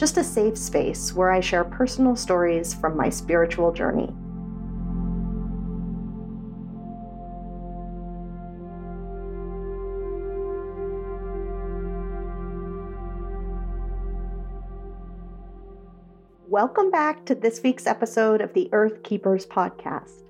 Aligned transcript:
just 0.00 0.16
a 0.16 0.24
safe 0.24 0.56
space 0.56 1.12
where 1.12 1.30
I 1.30 1.40
share 1.40 1.62
personal 1.62 2.16
stories 2.16 2.72
from 2.72 2.96
my 2.96 3.10
spiritual 3.10 3.70
journey. 3.70 4.08
Welcome 16.48 16.90
back 16.90 17.26
to 17.26 17.34
this 17.34 17.60
week's 17.62 17.86
episode 17.86 18.40
of 18.40 18.54
the 18.54 18.70
Earth 18.72 19.02
Keepers 19.02 19.44
podcast. 19.44 20.22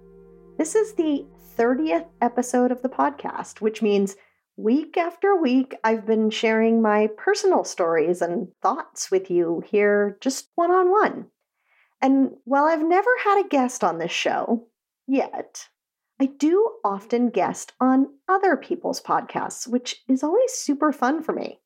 This 0.59 0.75
is 0.75 0.95
the 0.95 1.25
30th 1.57 2.07
episode 2.21 2.73
of 2.73 2.83
the 2.83 2.89
podcast, 2.89 3.61
which 3.61 3.83
means 3.83 4.17
week 4.63 4.97
after 4.97 5.35
week, 5.35 5.75
I've 5.83 6.07
been 6.07 6.31
sharing 6.31 6.83
my 6.83 7.09
personal 7.17 7.65
stories 7.65 8.21
and 8.21 8.49
thoughts 8.63 9.11
with 9.11 9.31
you 9.31 9.63
here 9.67 10.19
just 10.21 10.49
one 10.55 10.71
on 10.71 10.91
one. 10.91 11.27
And 12.03 12.33
while 12.45 12.65
I've 12.65 12.83
never 12.83 13.11
had 13.25 13.45
a 13.45 13.49
guest 13.49 13.85
on 13.85 13.99
this 13.99 14.13
show 14.13 14.67
yet, 15.07 15.69
I 16.21 16.27
do 16.27 16.77
often 16.85 17.31
guest 17.31 17.73
on 17.81 18.09
other 18.29 18.57
people's 18.57 19.01
podcasts, 19.01 19.67
which 19.67 20.03
is 20.09 20.23
always 20.23 20.53
super 20.53 20.93
fun 20.93 21.23
for 21.23 21.33
me. 21.33 21.61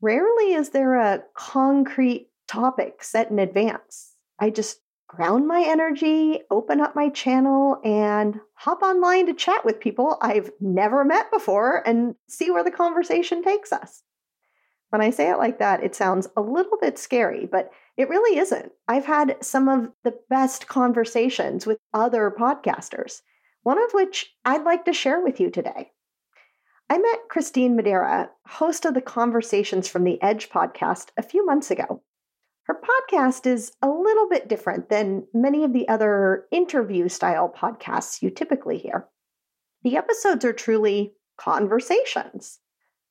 Rarely 0.00 0.54
is 0.54 0.70
there 0.70 0.96
a 0.96 1.22
concrete 1.34 2.30
topic 2.48 3.02
set 3.02 3.30
in 3.30 3.38
advance. 3.38 4.14
I 4.38 4.50
just 4.50 4.80
ground 5.14 5.46
my 5.46 5.62
energy, 5.66 6.40
open 6.50 6.80
up 6.80 6.96
my 6.96 7.08
channel, 7.08 7.80
and 7.84 8.40
hop 8.54 8.82
online 8.82 9.26
to 9.26 9.34
chat 9.34 9.64
with 9.64 9.80
people 9.80 10.18
I've 10.20 10.50
never 10.60 11.04
met 11.04 11.30
before 11.30 11.86
and 11.86 12.14
see 12.28 12.50
where 12.50 12.64
the 12.64 12.70
conversation 12.70 13.42
takes 13.42 13.72
us. 13.72 14.02
When 14.90 15.00
I 15.00 15.10
say 15.10 15.30
it 15.30 15.38
like 15.38 15.58
that, 15.58 15.82
it 15.82 15.94
sounds 15.94 16.28
a 16.36 16.40
little 16.40 16.78
bit 16.80 16.98
scary, 16.98 17.46
but 17.50 17.70
it 17.96 18.08
really 18.08 18.38
isn't. 18.38 18.72
I've 18.88 19.04
had 19.04 19.36
some 19.40 19.68
of 19.68 19.90
the 20.02 20.14
best 20.30 20.66
conversations 20.66 21.66
with 21.66 21.78
other 21.92 22.32
podcasters, 22.36 23.22
one 23.62 23.82
of 23.82 23.92
which 23.92 24.34
I'd 24.44 24.64
like 24.64 24.84
to 24.84 24.92
share 24.92 25.20
with 25.20 25.40
you 25.40 25.50
today. 25.50 25.92
I 26.90 26.98
met 26.98 27.28
Kristine 27.28 27.76
Madera, 27.76 28.30
host 28.46 28.84
of 28.84 28.94
the 28.94 29.00
Conversations 29.00 29.88
from 29.88 30.04
the 30.04 30.20
Edge 30.22 30.50
podcast, 30.50 31.08
a 31.16 31.22
few 31.22 31.46
months 31.46 31.70
ago. 31.70 32.02
Her 32.64 32.80
podcast 32.80 33.46
is 33.46 33.72
a 33.82 33.88
little 33.88 34.28
bit 34.28 34.48
different 34.48 34.88
than 34.88 35.26
many 35.34 35.64
of 35.64 35.74
the 35.74 35.86
other 35.86 36.46
interview 36.50 37.08
style 37.08 37.52
podcasts 37.54 38.22
you 38.22 38.30
typically 38.30 38.78
hear. 38.78 39.06
The 39.82 39.98
episodes 39.98 40.46
are 40.46 40.52
truly 40.54 41.12
conversations. 41.36 42.60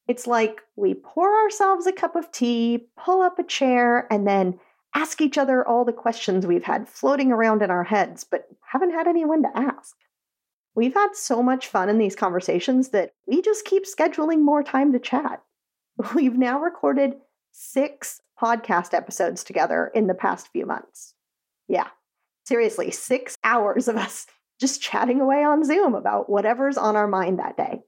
It's 0.07 0.25
like 0.25 0.61
we 0.75 0.95
pour 0.95 1.43
ourselves 1.43 1.85
a 1.85 1.91
cup 1.91 2.15
of 2.15 2.31
tea, 2.31 2.87
pull 2.97 3.21
up 3.21 3.37
a 3.37 3.43
chair, 3.43 4.07
and 4.11 4.27
then 4.27 4.59
ask 4.95 5.21
each 5.21 5.37
other 5.37 5.65
all 5.65 5.85
the 5.85 5.93
questions 5.93 6.47
we've 6.47 6.63
had 6.63 6.89
floating 6.89 7.31
around 7.31 7.61
in 7.61 7.69
our 7.69 7.83
heads, 7.83 8.23
but 8.23 8.47
haven't 8.61 8.91
had 8.91 9.07
anyone 9.07 9.43
to 9.43 9.55
ask. 9.55 9.95
We've 10.75 10.93
had 10.95 11.15
so 11.15 11.43
much 11.43 11.67
fun 11.67 11.89
in 11.89 11.99
these 11.99 12.15
conversations 12.15 12.89
that 12.89 13.13
we 13.27 13.43
just 13.43 13.65
keep 13.65 13.85
scheduling 13.85 14.41
more 14.41 14.63
time 14.63 14.91
to 14.93 14.99
chat. 14.99 15.43
We've 16.15 16.37
now 16.37 16.59
recorded 16.59 17.13
six 17.51 18.19
podcast 18.41 18.93
episodes 18.93 19.43
together 19.43 19.91
in 19.93 20.07
the 20.07 20.13
past 20.13 20.49
few 20.49 20.65
months. 20.65 21.13
Yeah, 21.67 21.87
seriously, 22.45 22.91
six 22.91 23.37
hours 23.43 23.87
of 23.87 23.95
us 23.95 24.27
just 24.59 24.81
chatting 24.81 25.19
away 25.19 25.43
on 25.43 25.63
Zoom 25.63 25.95
about 25.95 26.29
whatever's 26.29 26.77
on 26.77 26.95
our 26.95 27.07
mind 27.07 27.39
that 27.39 27.57
day. 27.57 27.81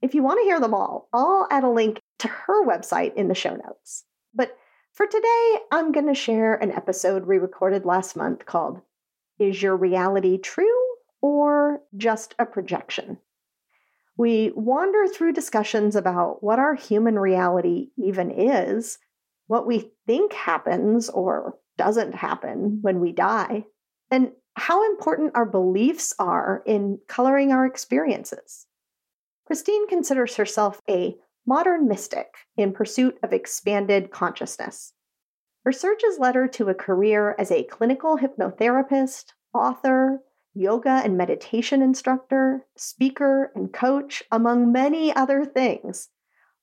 If 0.00 0.14
you 0.14 0.22
want 0.22 0.38
to 0.40 0.44
hear 0.44 0.60
them 0.60 0.74
all, 0.74 1.08
I'll 1.12 1.48
add 1.50 1.64
a 1.64 1.70
link 1.70 2.00
to 2.20 2.28
her 2.28 2.66
website 2.66 3.14
in 3.14 3.28
the 3.28 3.34
show 3.34 3.54
notes. 3.54 4.04
But 4.34 4.56
for 4.92 5.06
today, 5.06 5.56
I'm 5.72 5.92
going 5.92 6.06
to 6.06 6.14
share 6.14 6.54
an 6.54 6.72
episode 6.72 7.26
we 7.26 7.38
recorded 7.38 7.84
last 7.84 8.16
month 8.16 8.46
called 8.46 8.80
Is 9.38 9.62
Your 9.62 9.76
Reality 9.76 10.38
True 10.38 10.66
or 11.20 11.80
Just 11.96 12.34
a 12.38 12.46
Projection? 12.46 13.18
We 14.16 14.52
wander 14.54 15.06
through 15.06 15.32
discussions 15.32 15.94
about 15.94 16.42
what 16.42 16.58
our 16.58 16.74
human 16.74 17.18
reality 17.18 17.90
even 17.96 18.32
is 18.32 18.98
what 19.48 19.66
we 19.66 19.90
think 20.06 20.32
happens 20.32 21.08
or 21.08 21.58
doesn't 21.76 22.14
happen 22.14 22.78
when 22.82 23.00
we 23.00 23.12
die, 23.12 23.64
and 24.10 24.30
how 24.54 24.84
important 24.90 25.32
our 25.34 25.46
beliefs 25.46 26.14
are 26.18 26.62
in 26.66 26.98
coloring 27.08 27.52
our 27.52 27.66
experiences. 27.66 28.66
Kristine 29.46 29.88
considers 29.88 30.36
herself 30.36 30.80
a 30.88 31.16
modern 31.46 31.88
mystic 31.88 32.34
in 32.56 32.72
pursuit 32.72 33.18
of 33.22 33.32
expanded 33.32 34.10
consciousness. 34.10 34.92
Her 35.64 35.72
search 35.72 36.02
has 36.04 36.18
led 36.18 36.34
her 36.34 36.48
to 36.48 36.68
a 36.68 36.74
career 36.74 37.34
as 37.38 37.50
a 37.50 37.64
clinical 37.64 38.18
hypnotherapist, 38.18 39.32
author, 39.54 40.20
yoga 40.54 41.00
and 41.04 41.16
meditation 41.16 41.82
instructor, 41.82 42.66
speaker, 42.76 43.52
and 43.54 43.72
coach, 43.72 44.22
among 44.32 44.72
many 44.72 45.14
other 45.14 45.44
things, 45.44 46.08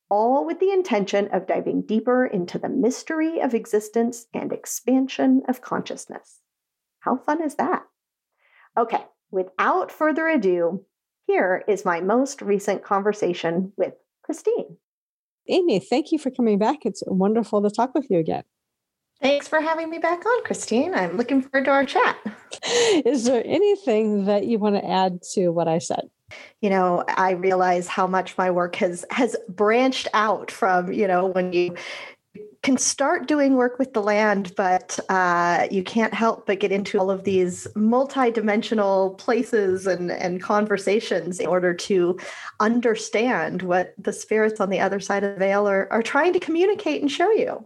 all 0.09 0.45
with 0.45 0.59
the 0.59 0.71
intention 0.71 1.27
of 1.31 1.47
diving 1.47 1.81
deeper 1.81 2.25
into 2.25 2.59
the 2.59 2.69
mystery 2.69 3.39
of 3.39 3.53
existence 3.53 4.27
and 4.33 4.51
expansion 4.51 5.41
of 5.47 5.61
consciousness. 5.61 6.41
How 6.99 7.17
fun 7.17 7.43
is 7.43 7.55
that? 7.55 7.83
Okay, 8.77 9.03
without 9.31 9.91
further 9.91 10.27
ado, 10.27 10.85
here 11.27 11.63
is 11.67 11.85
my 11.85 12.01
most 12.01 12.41
recent 12.41 12.83
conversation 12.83 13.71
with 13.77 13.93
Kristine. 14.23 14.77
Amy, 15.47 15.79
thank 15.79 16.11
you 16.11 16.19
for 16.19 16.31
coming 16.31 16.57
back. 16.57 16.85
It's 16.85 17.03
wonderful 17.05 17.61
to 17.61 17.69
talk 17.69 17.93
with 17.93 18.07
you 18.09 18.19
again. 18.19 18.43
Thanks 19.21 19.47
for 19.47 19.61
having 19.61 19.89
me 19.89 19.97
back 19.97 20.25
on, 20.25 20.43
Kristine. 20.43 20.93
I'm 20.95 21.17
looking 21.17 21.41
forward 21.41 21.65
to 21.65 21.71
our 21.71 21.85
chat. 21.85 22.17
Is 23.05 23.25
there 23.25 23.43
anything 23.45 24.25
that 24.25 24.45
you 24.45 24.59
want 24.59 24.75
to 24.75 24.85
add 24.85 25.21
to 25.33 25.49
what 25.49 25.67
I 25.67 25.79
said? 25.79 26.09
You 26.61 26.69
know 26.69 27.03
i 27.09 27.31
realize 27.31 27.87
how 27.87 28.07
much 28.07 28.37
my 28.37 28.49
work 28.49 28.75
has 28.75 29.05
has 29.11 29.35
branched 29.49 30.07
out 30.13 30.51
from 30.51 30.91
you 30.91 31.07
know 31.07 31.27
when 31.27 31.53
you 31.53 31.75
can 32.65 32.77
start 32.77 33.27
doing 33.27 33.55
work 33.55 33.77
with 33.77 33.93
the 33.93 34.01
land, 34.01 34.53
but 34.55 34.99
uh, 35.09 35.67
you 35.69 35.83
can't 35.83 36.13
help 36.13 36.47
but 36.47 36.59
get 36.59 36.71
into 36.71 36.99
all 36.99 37.11
of 37.11 37.23
these 37.23 37.67
multi-dimensional 37.75 39.11
places 39.15 39.85
and, 39.85 40.11
and 40.11 40.41
conversations 40.41 41.39
in 41.39 41.45
order 41.45 41.73
to 41.73 42.17
understand 42.59 43.61
what 43.61 43.93
the 43.97 44.11
spirits 44.11 44.59
on 44.59 44.71
the 44.71 44.79
other 44.79 44.99
side 44.99 45.23
of 45.23 45.33
the 45.33 45.39
veil 45.39 45.67
are, 45.67 45.87
are 45.91 46.01
trying 46.01 46.33
to 46.33 46.39
communicate 46.39 47.01
and 47.01 47.11
show 47.11 47.31
you. 47.31 47.63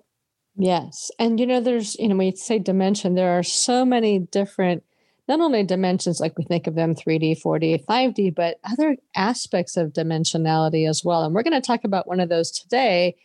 Yes. 0.57 1.09
And 1.17 1.39
you 1.39 1.45
know, 1.45 1.61
there's, 1.61 1.95
you 1.97 2.09
know, 2.09 2.17
when 2.17 2.27
you 2.27 2.35
say 2.35 2.59
dimension, 2.59 3.15
there 3.15 3.39
are 3.39 3.43
so 3.43 3.85
many 3.85 4.19
different 4.19 4.83
not 5.29 5.39
only 5.39 5.63
dimensions 5.63 6.19
like 6.19 6.37
we 6.37 6.43
think 6.43 6.65
of 6.65 6.73
them 6.73 6.95
3D, 6.95 7.41
4D, 7.41 7.85
5D, 7.85 8.33
but 8.33 8.59
other 8.63 8.97
aspects 9.15 9.77
of 9.77 9.93
dimensionality 9.93 10.89
as 10.89 11.05
well. 11.05 11.23
And 11.23 11.35
we're 11.35 11.43
going 11.43 11.53
to 11.53 11.65
talk 11.65 11.83
about 11.83 12.07
one 12.07 12.19
of 12.19 12.29
those 12.29 12.51
today. 12.51 13.15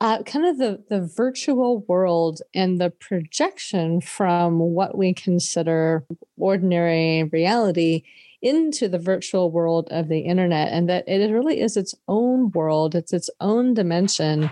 Uh, 0.00 0.22
kind 0.22 0.46
of 0.46 0.58
the, 0.58 0.84
the 0.90 1.00
virtual 1.16 1.80
world 1.88 2.40
and 2.54 2.80
the 2.80 2.90
projection 2.90 4.00
from 4.00 4.60
what 4.60 4.96
we 4.96 5.12
consider 5.12 6.04
ordinary 6.36 7.24
reality 7.24 8.04
into 8.40 8.86
the 8.86 8.98
virtual 8.98 9.50
world 9.50 9.88
of 9.90 10.08
the 10.08 10.20
internet, 10.20 10.68
and 10.68 10.88
that 10.88 11.02
it 11.08 11.32
really 11.32 11.60
is 11.60 11.76
its 11.76 11.96
own 12.06 12.52
world, 12.52 12.94
it's 12.94 13.12
its 13.12 13.28
own 13.40 13.74
dimension 13.74 14.48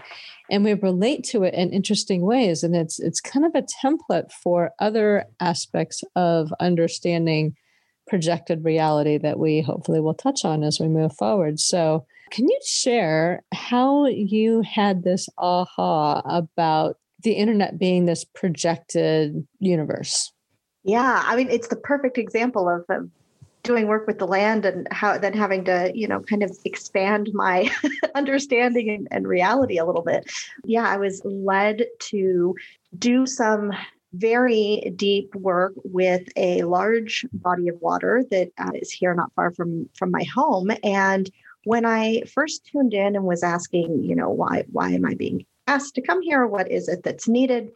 and 0.50 0.64
we 0.64 0.74
relate 0.74 1.24
to 1.24 1.42
it 1.42 1.54
in 1.54 1.72
interesting 1.72 2.22
ways 2.22 2.62
and 2.62 2.76
it's 2.76 2.98
it's 2.98 3.20
kind 3.20 3.44
of 3.44 3.54
a 3.54 3.66
template 3.84 4.30
for 4.32 4.70
other 4.78 5.24
aspects 5.40 6.02
of 6.14 6.52
understanding 6.60 7.54
projected 8.06 8.64
reality 8.64 9.18
that 9.18 9.38
we 9.38 9.60
hopefully 9.60 10.00
will 10.00 10.14
touch 10.14 10.44
on 10.44 10.62
as 10.62 10.78
we 10.78 10.86
move 10.86 11.12
forward. 11.16 11.58
So 11.58 12.06
can 12.30 12.48
you 12.48 12.60
share 12.64 13.42
how 13.52 14.06
you 14.06 14.62
had 14.62 15.02
this 15.02 15.28
aha 15.38 16.20
about 16.20 16.98
the 17.22 17.32
internet 17.32 17.78
being 17.78 18.06
this 18.06 18.24
projected 18.24 19.46
universe? 19.58 20.32
Yeah 20.84 21.22
i 21.26 21.34
mean 21.34 21.50
it's 21.50 21.66
the 21.66 21.76
perfect 21.76 22.16
example 22.16 22.68
of, 22.68 22.84
of 22.88 23.10
doing 23.66 23.86
work 23.88 24.06
with 24.06 24.18
the 24.18 24.26
land 24.26 24.64
and 24.64 24.88
how 24.90 25.18
then 25.18 25.32
having 25.32 25.64
to 25.64 25.90
you 25.94 26.06
know 26.06 26.20
kind 26.20 26.42
of 26.42 26.56
expand 26.64 27.30
my 27.34 27.70
understanding 28.14 28.88
and, 28.88 29.08
and 29.10 29.28
reality 29.28 29.78
a 29.78 29.84
little 29.84 30.02
bit. 30.02 30.30
Yeah 30.64 30.88
i 30.88 30.96
was 30.96 31.20
led 31.24 31.84
to 32.00 32.54
do 32.98 33.26
some 33.26 33.72
very 34.14 34.92
deep 34.96 35.34
work 35.34 35.74
with 35.84 36.26
a 36.36 36.62
large 36.62 37.26
body 37.32 37.68
of 37.68 37.76
water 37.82 38.24
that 38.30 38.50
uh, 38.58 38.70
is 38.74 38.90
here 38.90 39.14
not 39.14 39.32
far 39.34 39.50
from 39.52 39.88
from 39.94 40.10
my 40.10 40.24
home. 40.34 40.70
And 40.82 41.30
when 41.64 41.84
i 41.84 42.22
first 42.22 42.66
tuned 42.66 42.94
in 42.94 43.16
and 43.16 43.24
was 43.24 43.42
asking 43.42 44.04
you 44.04 44.14
know 44.14 44.30
why 44.30 44.64
why 44.70 44.90
am 44.90 45.04
i 45.04 45.14
being 45.14 45.44
asked 45.66 45.94
to 45.96 46.00
come 46.00 46.22
here? 46.22 46.46
What 46.46 46.70
is 46.70 46.88
it 46.88 47.02
that's 47.02 47.28
needed? 47.28 47.70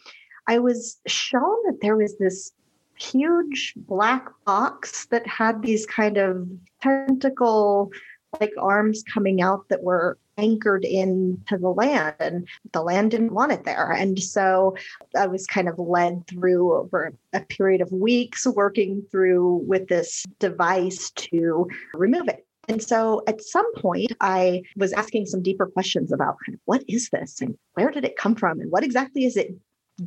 I 0.47 0.59
was 0.59 0.99
shown 1.07 1.57
that 1.67 1.79
there 1.81 1.97
was 1.97 2.17
this 2.19 2.53
huge 3.01 3.75
black 3.77 4.29
box 4.45 5.07
that 5.07 5.27
had 5.27 5.63
these 5.63 5.87
kind 5.87 6.17
of 6.17 6.49
tentacle 6.83 7.91
like 8.39 8.53
arms 8.59 9.03
coming 9.13 9.43
out 9.43 9.69
that 9.69 9.83
were 9.83 10.17
anchored 10.39 10.85
into 10.85 11.59
the 11.59 11.69
land. 11.69 12.15
And 12.21 12.49
the 12.73 12.83
land 12.83 13.11
didn't 13.11 13.35
want 13.35 13.53
it 13.53 13.65
there. 13.65 13.91
And 13.91 14.23
so 14.23 14.77
i 15.17 15.27
was 15.27 15.47
kind 15.47 15.69
of 15.69 15.79
led 15.79 16.27
through 16.27 16.75
over 16.75 17.13
a 17.33 17.41
period 17.41 17.81
of 17.81 17.93
weeks 17.93 18.47
working 18.47 19.03
through 19.11 19.65
with 19.67 19.89
this 19.89 20.25
device 20.39 21.11
to 21.11 21.69
remove 21.95 22.29
it. 22.29 22.47
And 22.69 22.83
so 22.83 23.23
at 23.27 23.43
some 23.43 23.75
point, 23.75 24.13
I 24.21 24.63
was 24.77 24.93
asking 24.93 25.27
some 25.27 25.43
deeper 25.43 25.67
questions 25.67 26.13
about 26.13 26.37
kind 26.47 26.55
of 26.55 26.61
what 26.67 26.85
is 26.87 27.09
this 27.11 27.41
and 27.41 27.57
where 27.75 27.91
did 27.91 28.05
it 28.05 28.17
come 28.17 28.37
from 28.37 28.61
and 28.61 28.71
what 28.71 28.85
exactly 28.85 29.25
is 29.25 29.37
it 29.37 29.53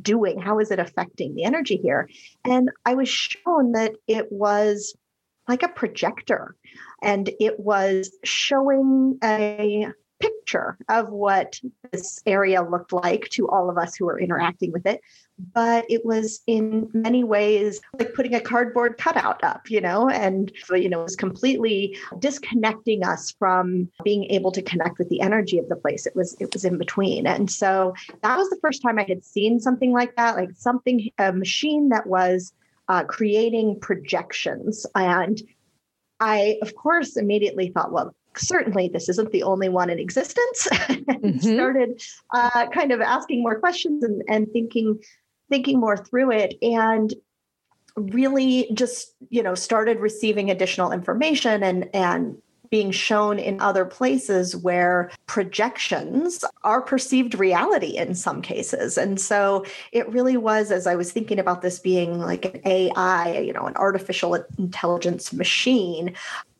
doing? 0.00 0.38
How 0.38 0.58
is 0.58 0.70
it 0.70 0.78
affecting 0.78 1.34
the 1.34 1.44
energy 1.44 1.76
here? 1.76 2.08
And 2.44 2.70
I 2.84 2.94
was 2.94 3.08
shown 3.08 3.72
that 3.72 3.92
it 4.06 4.30
was 4.30 4.96
like 5.48 5.62
a 5.62 5.68
projector 5.68 6.56
and 7.02 7.30
it 7.38 7.60
was 7.60 8.16
showing 8.24 9.18
a 9.22 9.88
picture 10.20 10.78
of 10.88 11.10
what 11.10 11.60
this 11.90 12.20
area 12.24 12.62
looked 12.62 12.92
like 12.92 13.28
to 13.30 13.48
all 13.48 13.68
of 13.68 13.76
us 13.76 13.94
who 13.96 14.06
were 14.06 14.20
interacting 14.20 14.72
with 14.72 14.86
it 14.86 15.00
but 15.52 15.84
it 15.88 16.04
was 16.04 16.42
in 16.46 16.88
many 16.92 17.24
ways 17.24 17.80
like 17.98 18.14
putting 18.14 18.34
a 18.34 18.40
cardboard 18.40 18.96
cutout 18.98 19.42
up 19.42 19.68
you 19.68 19.80
know 19.80 20.08
and 20.08 20.52
you 20.70 20.88
know 20.88 21.00
it 21.00 21.04
was 21.04 21.16
completely 21.16 21.96
disconnecting 22.18 23.04
us 23.04 23.32
from 23.38 23.88
being 24.04 24.24
able 24.30 24.52
to 24.52 24.62
connect 24.62 24.98
with 24.98 25.08
the 25.08 25.20
energy 25.20 25.58
of 25.58 25.68
the 25.68 25.76
place. 25.76 26.06
It 26.06 26.14
was 26.14 26.36
it 26.40 26.52
was 26.52 26.64
in 26.64 26.78
between. 26.78 27.26
And 27.26 27.50
so 27.50 27.94
that 28.22 28.36
was 28.36 28.48
the 28.50 28.58
first 28.60 28.82
time 28.82 28.98
i 28.98 29.04
had 29.06 29.24
seen 29.24 29.60
something 29.60 29.92
like 29.92 30.14
that 30.16 30.36
like 30.36 30.50
something 30.56 31.10
a 31.18 31.32
machine 31.32 31.88
that 31.88 32.06
was 32.06 32.52
uh, 32.88 33.04
creating 33.04 33.78
projections. 33.80 34.86
And 34.94 35.40
I, 36.20 36.58
of 36.62 36.74
course, 36.74 37.16
immediately 37.16 37.70
thought, 37.70 37.92
well, 37.92 38.14
certainly 38.36 38.88
this 38.88 39.08
isn't 39.08 39.30
the 39.32 39.42
only 39.42 39.68
one 39.68 39.90
in 39.90 39.98
existence. 39.98 40.68
And 41.06 41.34
mm-hmm. 41.34 41.54
started 41.54 42.02
uh, 42.34 42.66
kind 42.68 42.92
of 42.92 43.00
asking 43.00 43.42
more 43.42 43.58
questions 43.58 44.02
and, 44.04 44.22
and 44.28 44.46
thinking 44.52 44.98
thinking 45.50 45.80
more 45.80 45.96
through 45.96 46.32
it 46.32 46.54
and 46.62 47.14
really 47.96 48.68
just 48.74 49.14
you 49.28 49.42
know 49.42 49.54
started 49.54 50.00
receiving 50.00 50.50
additional 50.50 50.90
information 50.90 51.62
and 51.62 51.88
and 51.94 52.36
being 52.70 52.90
shown 52.90 53.38
in 53.38 53.60
other 53.60 53.84
places 53.84 54.56
where 54.56 55.08
projections 55.26 56.44
are 56.64 56.82
perceived 56.82 57.38
reality 57.38 57.96
in 57.96 58.16
some 58.16 58.42
cases. 58.42 58.98
And 58.98 59.20
so 59.20 59.64
it 59.92 60.08
really 60.08 60.36
was, 60.36 60.72
as 60.72 60.84
I 60.88 60.96
was 60.96 61.12
thinking 61.12 61.38
about 61.38 61.62
this 61.62 61.78
being 61.78 62.18
like 62.18 62.46
an 62.46 62.60
AI, 62.64 63.38
you 63.38 63.52
know, 63.52 63.66
an 63.66 63.76
artificial 63.76 64.34
intelligence 64.58 65.32
machine, 65.32 66.14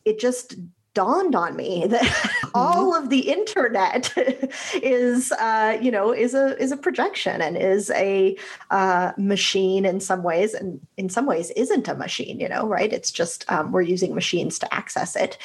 it 0.05 0.17
just 0.17 0.55
dawned 0.95 1.35
on 1.35 1.55
me 1.55 1.85
that 1.89 2.01
mm-hmm. 2.01 2.49
all 2.55 2.95
of 2.95 3.09
the 3.09 3.29
internet 3.29 4.11
is 4.81 5.31
uh, 5.33 5.77
you 5.79 5.91
know 5.91 6.11
is 6.11 6.33
a 6.33 6.59
is 6.59 6.71
a 6.71 6.77
projection 6.77 7.41
and 7.41 7.55
is 7.55 7.91
a 7.91 8.35
uh, 8.71 9.11
machine 9.17 9.85
in 9.85 9.99
some 9.99 10.23
ways 10.23 10.55
and 10.55 10.79
in 10.97 11.09
some 11.09 11.27
ways 11.27 11.51
isn't 11.51 11.87
a 11.87 11.93
machine 11.93 12.39
you 12.39 12.49
know 12.49 12.67
right 12.67 12.91
it's 12.91 13.11
just 13.11 13.49
um, 13.51 13.71
we're 13.71 13.81
using 13.81 14.15
machines 14.15 14.57
to 14.57 14.73
access 14.73 15.15
it 15.15 15.37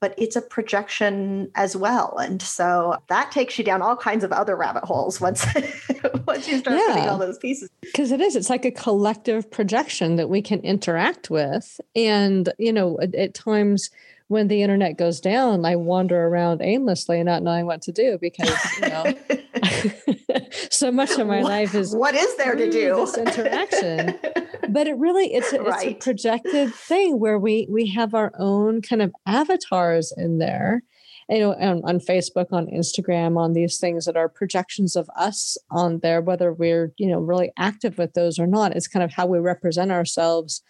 but 0.00 0.12
it's 0.18 0.36
a 0.36 0.42
projection 0.42 1.50
as 1.54 1.74
well 1.74 2.18
and 2.18 2.42
so 2.42 2.96
that 3.06 3.30
takes 3.30 3.58
you 3.58 3.64
down 3.64 3.80
all 3.80 3.96
kinds 3.96 4.24
of 4.24 4.32
other 4.32 4.56
rabbit 4.56 4.84
holes 4.84 5.20
once 5.20 5.46
once 6.26 6.48
you 6.48 6.58
start 6.58 6.76
yeah. 6.76 6.94
putting 6.94 7.08
all 7.08 7.18
those 7.18 7.38
pieces 7.38 7.70
because 7.80 8.10
it 8.10 8.20
is 8.20 8.34
it's 8.34 8.50
like 8.50 8.64
a 8.64 8.70
collective 8.72 9.48
projection 9.50 10.16
that 10.16 10.28
we 10.28 10.42
can 10.42 10.58
interact 10.60 11.30
with 11.30 11.80
and 11.94 12.52
you 12.58 12.72
know 12.72 12.98
at, 13.00 13.14
at 13.14 13.32
times 13.32 13.90
when 14.28 14.48
the 14.48 14.62
internet 14.62 14.98
goes 14.98 15.20
down, 15.20 15.64
I 15.64 15.76
wander 15.76 16.26
around 16.26 16.60
aimlessly, 16.62 17.22
not 17.22 17.42
knowing 17.42 17.66
what 17.66 17.82
to 17.82 17.92
do 17.92 18.18
because 18.20 18.50
you 18.80 18.88
know 18.88 19.14
so 20.70 20.90
much 20.90 21.10
of 21.12 21.26
my 21.26 21.42
what, 21.42 21.50
life 21.50 21.74
is 21.74 21.94
what 21.94 22.14
is 22.14 22.36
there 22.36 22.54
to 22.54 22.70
do 22.70 22.96
this 22.96 23.16
interaction. 23.16 24.18
but 24.68 24.86
it 24.86 24.96
really 24.96 25.32
it's 25.32 25.52
a, 25.52 25.62
right. 25.62 25.88
it's 25.88 26.06
a 26.06 26.10
projected 26.10 26.74
thing 26.74 27.18
where 27.18 27.38
we 27.38 27.66
we 27.70 27.86
have 27.88 28.14
our 28.14 28.32
own 28.38 28.82
kind 28.82 29.02
of 29.02 29.14
avatars 29.26 30.12
in 30.16 30.38
there 30.38 30.82
you 31.28 31.38
know 31.38 31.54
on, 31.54 31.82
on, 31.84 31.98
facebook 31.98 32.46
on 32.52 32.66
instagram 32.66 33.36
on 33.38 33.52
these 33.52 33.78
things 33.78 34.04
that 34.04 34.16
are 34.16 34.28
projections 34.28 34.96
of 34.96 35.08
us 35.16 35.56
on 35.70 36.00
there 36.00 36.20
whether 36.20 36.52
we're 36.52 36.92
you 36.96 37.06
know 37.06 37.20
really 37.20 37.50
active 37.56 37.98
with 37.98 38.14
those 38.14 38.38
or 38.38 38.46
not 38.46 38.74
it's 38.74 38.88
kind 38.88 39.02
of 39.02 39.12
how 39.12 39.26
we 39.26 39.38
represent 39.38 39.90
ourselves 39.90 40.62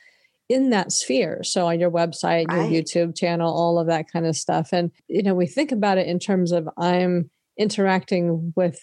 in 0.48 0.70
that 0.70 0.92
sphere. 0.92 1.42
So 1.42 1.66
on 1.66 1.80
your 1.80 1.90
website, 1.90 2.46
right. 2.48 2.70
your 2.70 2.82
YouTube 2.82 3.16
channel, 3.16 3.52
all 3.52 3.78
of 3.78 3.88
that 3.88 4.10
kind 4.12 4.26
of 4.26 4.36
stuff. 4.36 4.68
And, 4.72 4.90
you 5.08 5.22
know, 5.22 5.34
we 5.34 5.46
think 5.46 5.72
about 5.72 5.98
it 5.98 6.06
in 6.06 6.18
terms 6.18 6.52
of 6.52 6.68
I'm 6.78 7.30
interacting 7.58 8.52
with 8.56 8.80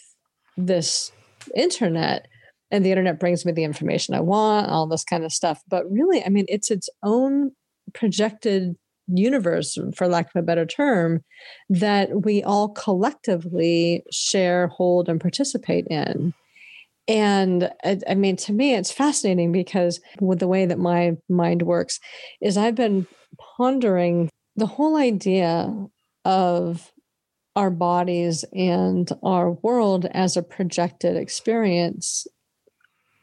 this 0.58 1.12
internet 1.56 2.28
and 2.72 2.84
the 2.84 2.92
internet 2.92 3.20
brings 3.20 3.46
me 3.46 3.52
the 3.52 3.64
information 3.64 4.16
I 4.16 4.20
want, 4.22 4.70
all 4.70 4.88
this 4.88 5.04
kind 5.04 5.24
of 5.24 5.32
stuff. 5.32 5.62
But 5.68 5.90
really, 5.92 6.24
I 6.24 6.30
mean, 6.30 6.46
it's 6.50 6.72
its 6.72 6.90
own 7.04 7.52
projected 7.94 8.76
universe, 9.08 9.78
for 9.96 10.08
lack 10.08 10.28
of 10.28 10.40
a 10.40 10.42
better 10.42 10.66
term, 10.66 11.24
that 11.70 12.24
we 12.26 12.42
all 12.42 12.70
collectively 12.70 14.04
share, 14.12 14.68
hold, 14.68 15.08
and 15.08 15.22
participate 15.22 15.86
in. 15.88 16.34
And 17.08 17.70
uh, 17.84 17.96
I 18.08 18.16
mean, 18.16 18.36
to 18.38 18.54
me, 18.54 18.76
it's 18.76 18.92
fascinating 18.92 19.52
because 19.52 20.00
with 20.22 20.40
the 20.40 20.48
way 20.48 20.66
that 20.66 20.80
my 20.80 21.18
mind 21.30 21.64
works, 21.64 22.00
is 22.42 22.58
I've 22.58 22.76
been 22.76 23.08
pondering 23.58 24.30
the 24.56 24.68
whole 24.68 24.96
idea 24.96 25.88
of 26.24 26.92
our 27.56 27.70
bodies 27.70 28.46
and 28.54 29.10
our 29.22 29.52
world 29.52 30.06
as 30.12 30.38
a 30.38 30.44
projected 30.44 31.18
experience 31.18 32.26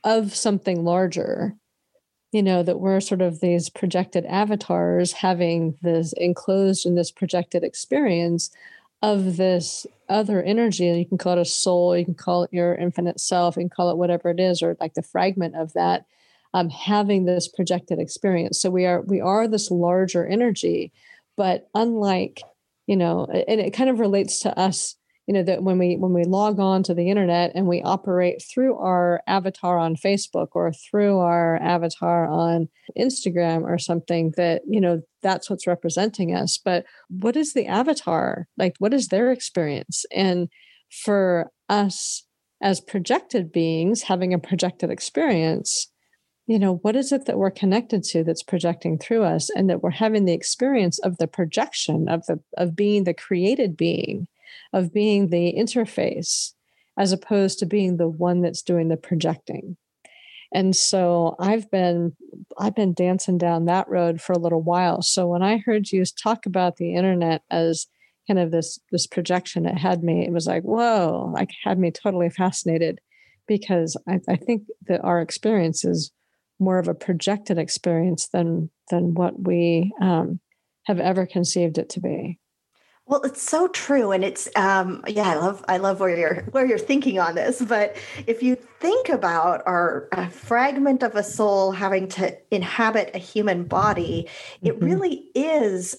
of 0.05 0.35
something 0.35 0.85
larger. 0.85 1.57
You 2.33 2.45
know, 2.45 2.62
that 2.62 2.78
we're 2.78 3.00
sort 3.00 3.23
of 3.23 3.40
these 3.40 3.69
projected 3.69 4.25
avatars 4.26 5.12
having 5.12 5.76
this 5.83 6.12
enclosed 6.16 6.87
in 6.87 6.95
this 6.95 7.11
projected 7.11 7.64
experience 7.64 8.50
of 9.02 9.37
this 9.37 9.87
other 10.09 10.42
energy. 10.42 10.87
You 10.87 11.07
can 11.07 11.19
call 11.19 11.38
it 11.38 11.40
a 11.40 11.45
soul, 11.45 11.97
you 11.97 12.04
can 12.04 12.14
call 12.14 12.45
it 12.45 12.52
your 12.52 12.75
infinite 12.75 13.21
self, 13.21 13.54
can 13.54 13.69
call 13.69 13.90
it 13.90 13.97
whatever 13.97 14.30
it 14.30 14.40
is, 14.40 14.62
or 14.62 14.76
like 14.80 14.95
the 14.95 15.02
fragment 15.02 15.57
of 15.57 15.73
that, 15.73 16.04
um, 16.52 16.69
having 16.69 17.25
this 17.25 17.49
projected 17.49 17.99
experience. 17.99 18.61
So 18.61 18.71
we 18.71 18.87
are 18.87 19.00
we 19.02 19.21
are 19.21 19.49
this 19.49 19.71
larger 19.71 20.26
energy, 20.26 20.92
but 21.37 21.69
unlike, 21.75 22.42
you 22.87 22.97
know, 22.97 23.26
and 23.26 23.61
it 23.61 23.73
kind 23.73 23.88
of 23.88 24.00
relates 24.00 24.40
to 24.40 24.59
us 24.59 24.97
you 25.31 25.35
know 25.35 25.45
that 25.45 25.63
when 25.63 25.79
we 25.79 25.97
when 25.97 26.13
we 26.13 26.25
log 26.25 26.59
on 26.59 26.83
to 26.83 26.93
the 26.93 27.09
internet 27.09 27.53
and 27.55 27.69
we 27.69 27.81
operate 27.83 28.43
through 28.43 28.77
our 28.79 29.23
avatar 29.29 29.79
on 29.79 29.95
facebook 29.95 30.49
or 30.55 30.73
through 30.73 31.21
our 31.21 31.57
avatar 31.63 32.29
on 32.29 32.69
instagram 32.99 33.63
or 33.63 33.79
something 33.79 34.33
that 34.37 34.63
you 34.67 34.81
know 34.81 35.01
that's 35.23 35.49
what's 35.49 35.69
representing 35.69 36.35
us. 36.35 36.59
But 36.59 36.85
what 37.09 37.37
is 37.37 37.53
the 37.53 37.67
avatar? 37.67 38.49
Like 38.57 38.75
what 38.81 38.93
is 38.93 39.07
their 39.07 39.31
experience? 39.31 40.05
And 40.13 40.49
for 40.91 41.51
us 41.69 42.25
as 42.61 42.81
projected 42.81 43.53
beings 43.53 44.03
having 44.03 44.35
a 44.35 44.39
projected 44.39 44.91
experience 44.91 45.87
you 46.49 46.59
know 46.59 46.81
what 46.83 46.97
is 46.97 47.13
it 47.13 47.27
that 47.27 47.39
we're 47.39 47.51
connected 47.51 48.03
to 48.03 48.25
that's 48.25 48.43
projecting 48.43 48.99
through 48.99 49.23
us 49.23 49.51
and 49.51 49.71
that 49.71 49.85
we're 49.85 49.91
having 49.91 50.25
the 50.25 50.33
experience 50.33 50.99
of 50.99 51.17
the 51.19 51.29
projection 51.29 52.09
of 52.09 52.27
the 52.27 52.41
of 52.57 52.75
being 52.75 53.05
the 53.05 53.15
created 53.15 53.77
being 53.77 54.27
of 54.73 54.92
being 54.92 55.28
the 55.28 55.54
interface 55.57 56.52
as 56.99 57.12
opposed 57.12 57.59
to 57.59 57.66
being 57.66 57.97
the 57.97 58.09
one 58.09 58.42
that's 58.42 58.62
doing 58.62 58.88
the 58.88 58.97
projecting 58.97 59.76
and 60.52 60.75
so 60.75 61.37
i've 61.38 61.71
been 61.71 62.14
i've 62.59 62.75
been 62.75 62.92
dancing 62.92 63.38
down 63.38 63.64
that 63.64 63.88
road 63.88 64.21
for 64.21 64.33
a 64.33 64.38
little 64.38 64.62
while 64.62 65.02
so 65.02 65.26
when 65.26 65.42
i 65.42 65.59
heard 65.59 65.90
you 65.90 66.04
talk 66.04 66.47
about 66.47 66.76
the 66.76 66.95
internet 66.95 67.42
as 67.50 67.87
kind 68.26 68.38
of 68.38 68.50
this 68.50 68.78
this 68.92 69.07
projection 69.07 69.66
it 69.66 69.78
had 69.78 70.02
me 70.02 70.25
it 70.26 70.33
was 70.33 70.47
like 70.47 70.62
whoa 70.62 71.30
like 71.35 71.50
had 71.62 71.78
me 71.78 71.90
totally 71.90 72.30
fascinated 72.30 73.00
because 73.50 73.97
I, 74.09 74.21
I 74.28 74.37
think 74.37 74.62
that 74.87 75.02
our 75.02 75.21
experience 75.21 75.85
is 75.85 76.12
more 76.61 76.78
of 76.78 76.87
a 76.87 76.95
projected 76.95 77.59
experience 77.59 78.28
than 78.28 78.71
than 78.90 79.14
what 79.14 79.42
we 79.42 79.92
um, 80.00 80.38
have 80.87 81.00
ever 81.00 81.26
conceived 81.26 81.78
it 81.78 81.88
to 81.90 82.00
be. 82.00 82.38
Well, 83.11 83.23
it's 83.23 83.43
so 83.43 83.67
true, 83.67 84.12
and 84.12 84.23
it's 84.23 84.49
um, 84.55 85.02
yeah, 85.09 85.31
I 85.31 85.35
love 85.35 85.64
I 85.67 85.79
love 85.79 85.99
where 85.99 86.17
you're 86.17 86.43
where 86.52 86.64
you're 86.64 86.79
thinking 86.79 87.19
on 87.19 87.35
this. 87.35 87.61
But 87.61 87.97
if 88.29 88.40
you 88.40 88.55
think 88.55 89.09
about 89.09 89.64
our 89.67 90.09
a 90.12 90.31
fragment 90.31 91.02
of 91.02 91.17
a 91.17 91.25
soul 91.25 91.73
having 91.73 92.07
to 92.11 92.38
inhabit 92.52 93.11
a 93.12 93.19
human 93.19 93.64
body, 93.64 94.29
mm-hmm. 94.29 94.67
it 94.69 94.81
really 94.81 95.29
is 95.35 95.97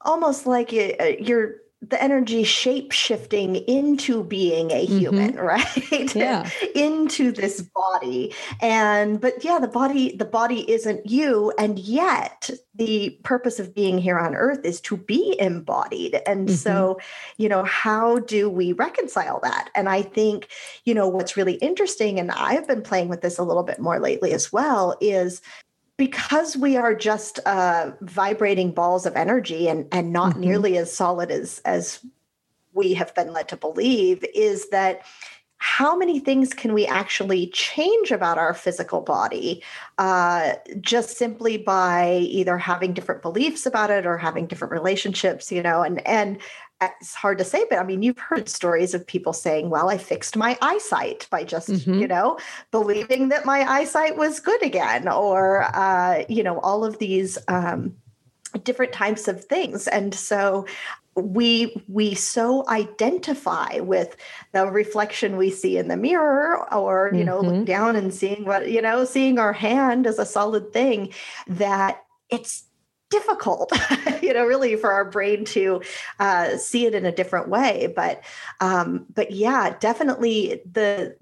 almost 0.00 0.46
like 0.46 0.72
it, 0.72 1.20
you're 1.20 1.56
the 1.88 2.02
energy 2.02 2.44
shape 2.44 2.92
shifting 2.92 3.56
into 3.56 4.24
being 4.24 4.70
a 4.70 4.84
human 4.84 5.32
mm-hmm. 5.32 5.40
right? 5.92 6.14
Yeah. 6.14 6.48
Into 6.74 7.32
this 7.32 7.62
body. 7.62 8.34
And 8.60 9.20
but 9.20 9.44
yeah 9.44 9.58
the 9.58 9.68
body 9.68 10.16
the 10.16 10.24
body 10.24 10.70
isn't 10.70 11.06
you. 11.06 11.52
And 11.58 11.78
yet 11.78 12.50
the 12.74 13.18
purpose 13.22 13.58
of 13.58 13.74
being 13.74 13.98
here 13.98 14.18
on 14.18 14.34
earth 14.34 14.64
is 14.64 14.80
to 14.82 14.96
be 14.96 15.36
embodied. 15.38 16.20
And 16.26 16.48
mm-hmm. 16.48 16.56
so 16.56 16.98
you 17.36 17.48
know 17.48 17.64
how 17.64 18.18
do 18.20 18.48
we 18.48 18.72
reconcile 18.72 19.40
that? 19.42 19.70
And 19.74 19.88
i 19.88 20.02
think 20.02 20.48
you 20.84 20.94
know 20.94 21.08
what's 21.08 21.36
really 21.36 21.54
interesting 21.54 22.18
and 22.18 22.30
i've 22.32 22.66
been 22.66 22.82
playing 22.82 23.08
with 23.08 23.20
this 23.20 23.38
a 23.38 23.42
little 23.42 23.62
bit 23.62 23.80
more 23.80 23.98
lately 23.98 24.32
as 24.32 24.52
well 24.52 24.96
is 25.00 25.40
because 25.96 26.56
we 26.56 26.76
are 26.76 26.94
just 26.94 27.38
uh, 27.46 27.92
vibrating 28.00 28.72
balls 28.72 29.06
of 29.06 29.16
energy 29.16 29.68
and 29.68 29.86
and 29.92 30.12
not 30.12 30.32
mm-hmm. 30.32 30.40
nearly 30.40 30.78
as 30.78 30.92
solid 30.92 31.30
as 31.30 31.60
as 31.64 32.04
we 32.72 32.94
have 32.94 33.14
been 33.14 33.32
led 33.32 33.48
to 33.48 33.56
believe 33.56 34.24
is 34.34 34.68
that 34.70 35.02
how 35.58 35.96
many 35.96 36.18
things 36.18 36.52
can 36.52 36.74
we 36.74 36.84
actually 36.84 37.46
change 37.46 38.10
about 38.10 38.36
our 38.36 38.52
physical 38.52 39.00
body 39.00 39.62
uh, 39.96 40.52
just 40.80 41.16
simply 41.16 41.56
by 41.56 42.18
either 42.18 42.58
having 42.58 42.92
different 42.92 43.22
beliefs 43.22 43.64
about 43.64 43.90
it 43.90 44.04
or 44.04 44.18
having 44.18 44.46
different 44.46 44.72
relationships 44.72 45.50
you 45.50 45.62
know 45.62 45.82
and 45.82 46.06
and 46.06 46.38
it's 46.80 47.14
hard 47.14 47.38
to 47.38 47.44
say, 47.44 47.64
but 47.70 47.78
I 47.78 47.84
mean, 47.84 48.02
you've 48.02 48.18
heard 48.18 48.48
stories 48.48 48.94
of 48.94 49.06
people 49.06 49.32
saying, 49.32 49.70
well, 49.70 49.90
I 49.90 49.98
fixed 49.98 50.36
my 50.36 50.58
eyesight 50.60 51.26
by 51.30 51.44
just, 51.44 51.68
mm-hmm. 51.68 51.94
you 51.94 52.08
know, 52.08 52.38
believing 52.70 53.28
that 53.28 53.46
my 53.46 53.60
eyesight 53.60 54.16
was 54.16 54.40
good 54.40 54.62
again, 54.62 55.08
or, 55.08 55.62
uh, 55.74 56.24
you 56.28 56.42
know, 56.42 56.58
all 56.60 56.84
of 56.84 56.98
these 56.98 57.38
um, 57.48 57.94
different 58.64 58.92
types 58.92 59.28
of 59.28 59.44
things. 59.44 59.88
And 59.88 60.14
so 60.14 60.66
we 61.16 61.80
we 61.88 62.14
so 62.14 62.68
identify 62.68 63.78
with 63.78 64.16
the 64.52 64.66
reflection 64.66 65.36
we 65.36 65.50
see 65.50 65.78
in 65.78 65.86
the 65.86 65.96
mirror 65.96 66.72
or 66.74 67.12
you 67.14 67.22
know 67.22 67.40
mm-hmm. 67.40 67.58
look 67.58 67.66
down 67.66 67.94
and 67.94 68.12
seeing 68.12 68.44
what 68.44 68.68
you 68.68 68.82
know 68.82 69.04
seeing 69.04 69.38
our 69.38 69.52
hand 69.52 70.08
as 70.08 70.18
a 70.18 70.26
solid 70.26 70.72
thing 70.72 71.12
that 71.46 72.02
it's 72.30 72.64
difficult, 73.14 73.72
you 74.22 74.34
know, 74.34 74.44
really 74.44 74.74
for 74.76 74.90
our 74.90 75.04
brain 75.04 75.44
to 75.44 75.80
uh, 76.18 76.56
see 76.56 76.86
it 76.86 76.94
in 76.94 77.06
a 77.06 77.12
different 77.12 77.48
way. 77.48 77.92
But 77.94 78.22
um, 78.60 79.06
but 79.14 79.30
yeah, 79.30 79.76
definitely 79.78 80.62
the 80.70 81.16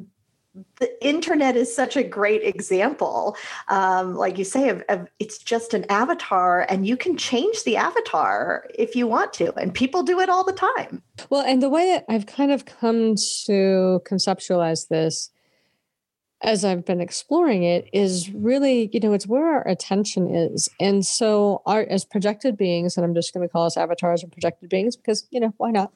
the 0.80 1.06
internet 1.06 1.56
is 1.56 1.74
such 1.74 1.96
a 1.96 2.02
great 2.02 2.42
example 2.42 3.38
um, 3.68 4.14
like 4.14 4.36
you 4.36 4.44
say 4.44 4.68
of, 4.68 4.84
of, 4.90 5.08
it's 5.18 5.38
just 5.38 5.72
an 5.72 5.86
avatar 5.88 6.66
and 6.68 6.86
you 6.86 6.94
can 6.94 7.16
change 7.16 7.64
the 7.64 7.74
avatar 7.74 8.68
if 8.74 8.94
you 8.94 9.06
want 9.06 9.32
to 9.32 9.50
and 9.54 9.72
people 9.72 10.02
do 10.02 10.20
it 10.20 10.28
all 10.28 10.44
the 10.44 10.52
time 10.52 11.02
well 11.30 11.40
and 11.40 11.62
the 11.62 11.70
way 11.70 12.02
i've 12.10 12.26
kind 12.26 12.52
of 12.52 12.66
come 12.66 13.14
to 13.46 14.02
conceptualize 14.04 14.88
this 14.88 15.30
as 16.42 16.64
I've 16.64 16.84
been 16.84 17.00
exploring 17.00 17.62
it 17.62 17.88
is 17.92 18.30
really, 18.30 18.90
you 18.92 19.00
know, 19.00 19.12
it's 19.12 19.26
where 19.26 19.46
our 19.46 19.66
attention 19.66 20.34
is. 20.34 20.68
And 20.80 21.06
so 21.06 21.62
our 21.66 21.82
as 21.82 22.04
projected 22.04 22.56
beings, 22.56 22.96
and 22.96 23.04
I'm 23.04 23.14
just 23.14 23.32
going 23.32 23.46
to 23.46 23.52
call 23.52 23.66
us 23.66 23.76
avatars 23.76 24.24
or 24.24 24.28
projected 24.28 24.68
beings 24.68 24.96
because, 24.96 25.26
you 25.30 25.40
know, 25.40 25.54
why 25.56 25.70
not? 25.70 25.92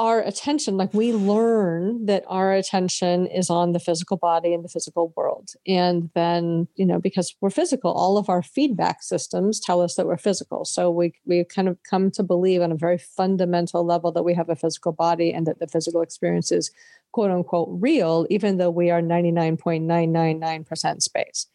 Our 0.00 0.22
attention, 0.22 0.78
like 0.78 0.94
we 0.94 1.12
learn 1.12 2.06
that 2.06 2.24
our 2.26 2.54
attention 2.54 3.26
is 3.26 3.50
on 3.50 3.72
the 3.72 3.78
physical 3.78 4.16
body 4.16 4.54
and 4.54 4.64
the 4.64 4.68
physical 4.68 5.12
world. 5.14 5.50
And 5.66 6.08
then, 6.14 6.68
you 6.76 6.86
know, 6.86 6.98
because 6.98 7.36
we're 7.42 7.50
physical, 7.50 7.92
all 7.92 8.16
of 8.16 8.30
our 8.30 8.42
feedback 8.42 9.02
systems 9.02 9.60
tell 9.60 9.82
us 9.82 9.96
that 9.96 10.06
we're 10.06 10.16
physical. 10.16 10.64
So 10.64 10.90
we 10.90 11.12
we 11.26 11.44
kind 11.44 11.68
of 11.68 11.76
come 11.82 12.10
to 12.12 12.22
believe 12.22 12.62
on 12.62 12.72
a 12.72 12.76
very 12.76 12.96
fundamental 12.96 13.84
level 13.84 14.10
that 14.12 14.22
we 14.22 14.32
have 14.32 14.48
a 14.48 14.56
physical 14.56 14.92
body 14.92 15.34
and 15.34 15.46
that 15.46 15.58
the 15.58 15.66
physical 15.66 16.00
experience 16.00 16.50
is 16.50 16.70
quote 17.12 17.30
unquote 17.30 17.68
real, 17.70 18.26
even 18.30 18.56
though 18.56 18.70
we 18.70 18.90
are 18.90 19.02
99.999% 19.02 21.02
space. 21.02 21.46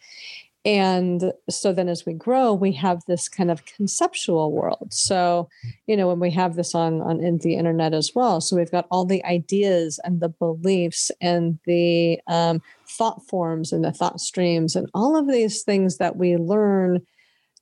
And 0.65 1.31
so 1.47 1.71
then 1.71 1.87
as 1.87 2.07
we 2.07 2.13
grow, 2.13 2.51
we 2.51 2.71
have 2.73 3.03
this 3.05 3.29
kind 3.29 3.51
of 3.51 3.65
conceptual 3.65 4.51
world. 4.51 4.87
So, 4.91 5.47
you 5.85 5.95
know, 5.95 6.07
when 6.07 6.19
we 6.19 6.31
have 6.31 6.55
this 6.55 6.73
on, 6.73 7.01
on 7.01 7.23
in 7.23 7.37
the 7.37 7.55
internet 7.55 7.93
as 7.93 8.13
well. 8.15 8.41
So 8.41 8.55
we've 8.55 8.71
got 8.71 8.87
all 8.89 9.05
the 9.05 9.23
ideas 9.25 9.99
and 10.03 10.19
the 10.19 10.29
beliefs 10.29 11.11
and 11.21 11.59
the 11.65 12.19
um, 12.27 12.63
thought 12.87 13.21
forms 13.27 13.71
and 13.71 13.85
the 13.85 13.91
thought 13.91 14.19
streams 14.19 14.75
and 14.75 14.89
all 14.95 15.15
of 15.15 15.27
these 15.27 15.61
things 15.61 15.97
that 15.97 16.15
we 16.15 16.35
learn 16.35 17.05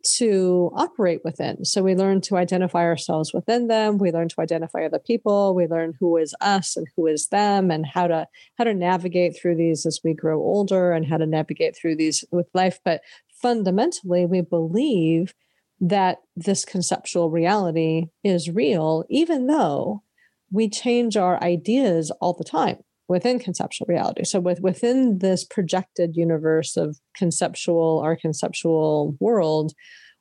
to 0.04 0.72
operate 0.76 1.22
within. 1.24 1.64
So 1.66 1.82
we 1.82 1.96
learn 1.96 2.22
to 2.22 2.38
identify 2.38 2.84
ourselves 2.84 3.34
within 3.34 3.68
them. 3.68 3.98
We 3.98 4.12
learn 4.12 4.30
to 4.30 4.42
identify 4.42 4.86
other 4.86 5.00
people. 5.00 5.56
We 5.56 5.68
learn 5.68 5.94
who 6.00 6.18
is 6.18 6.36
us 6.42 6.76
and 6.76 6.88
who 6.96 7.08
is 7.08 7.28
them, 7.28 7.72
and 7.72 7.86
how 7.86 8.08
to 8.08 8.28
how 8.58 8.66
to 8.66 8.74
navigate 8.74 9.38
through 9.38 9.56
these 9.56 9.86
as 9.86 10.02
we 10.04 10.14
grow 10.14 10.40
older, 10.40 10.92
and 10.92 11.06
how 11.06 11.18
to 11.18 11.26
navigate 11.26 11.76
through 11.76 11.96
these 11.96 12.24
with 12.32 12.48
life. 12.54 12.80
But 12.84 13.02
fundamentally, 13.42 14.26
we 14.26 14.42
believe 14.42 15.34
that 15.80 16.20
this 16.36 16.64
conceptual 16.64 17.30
reality 17.30 18.08
is 18.24 18.50
real, 18.50 19.06
even 19.10 19.48
though 19.48 20.04
we 20.52 20.70
change 20.70 21.18
our 21.18 21.42
ideas 21.44 22.12
all 22.22 22.34
the 22.34 22.44
time 22.44 22.78
within 23.08 23.40
conceptual 23.40 23.86
reality. 23.88 24.24
So 24.24 24.40
with 24.40 24.62
within 24.62 25.20
this 25.20 25.44
projected 25.44 26.16
universe 26.16 26.78
of 26.78 26.98
conceptual, 27.16 28.02
our 28.04 28.16
conceptual 28.16 29.18
world, 29.20 29.74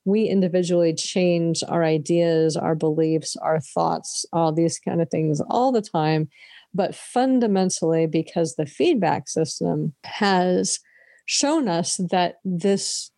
we 0.05 0.25
individually 0.25 0.95
change 0.95 1.63
our 1.69 1.85
ideas, 1.85 2.57
our 2.57 2.75
beliefs, 2.75 3.37
our 3.37 3.61
thoughts, 3.61 4.27
all 4.33 4.53
these 4.53 4.79
kind 4.79 5.01
of 5.01 5.09
things 5.11 5.41
all 5.49 5.71
the 5.71 5.83
time. 5.83 6.29
But 6.75 6.95
fundamentally, 6.95 8.07
because 8.07 8.55
the 8.55 8.67
feedback 8.67 9.29
system 9.29 9.95
has 10.05 10.81
shown 11.27 11.69
us 11.69 12.01
that 12.11 12.37
this 12.45 13.11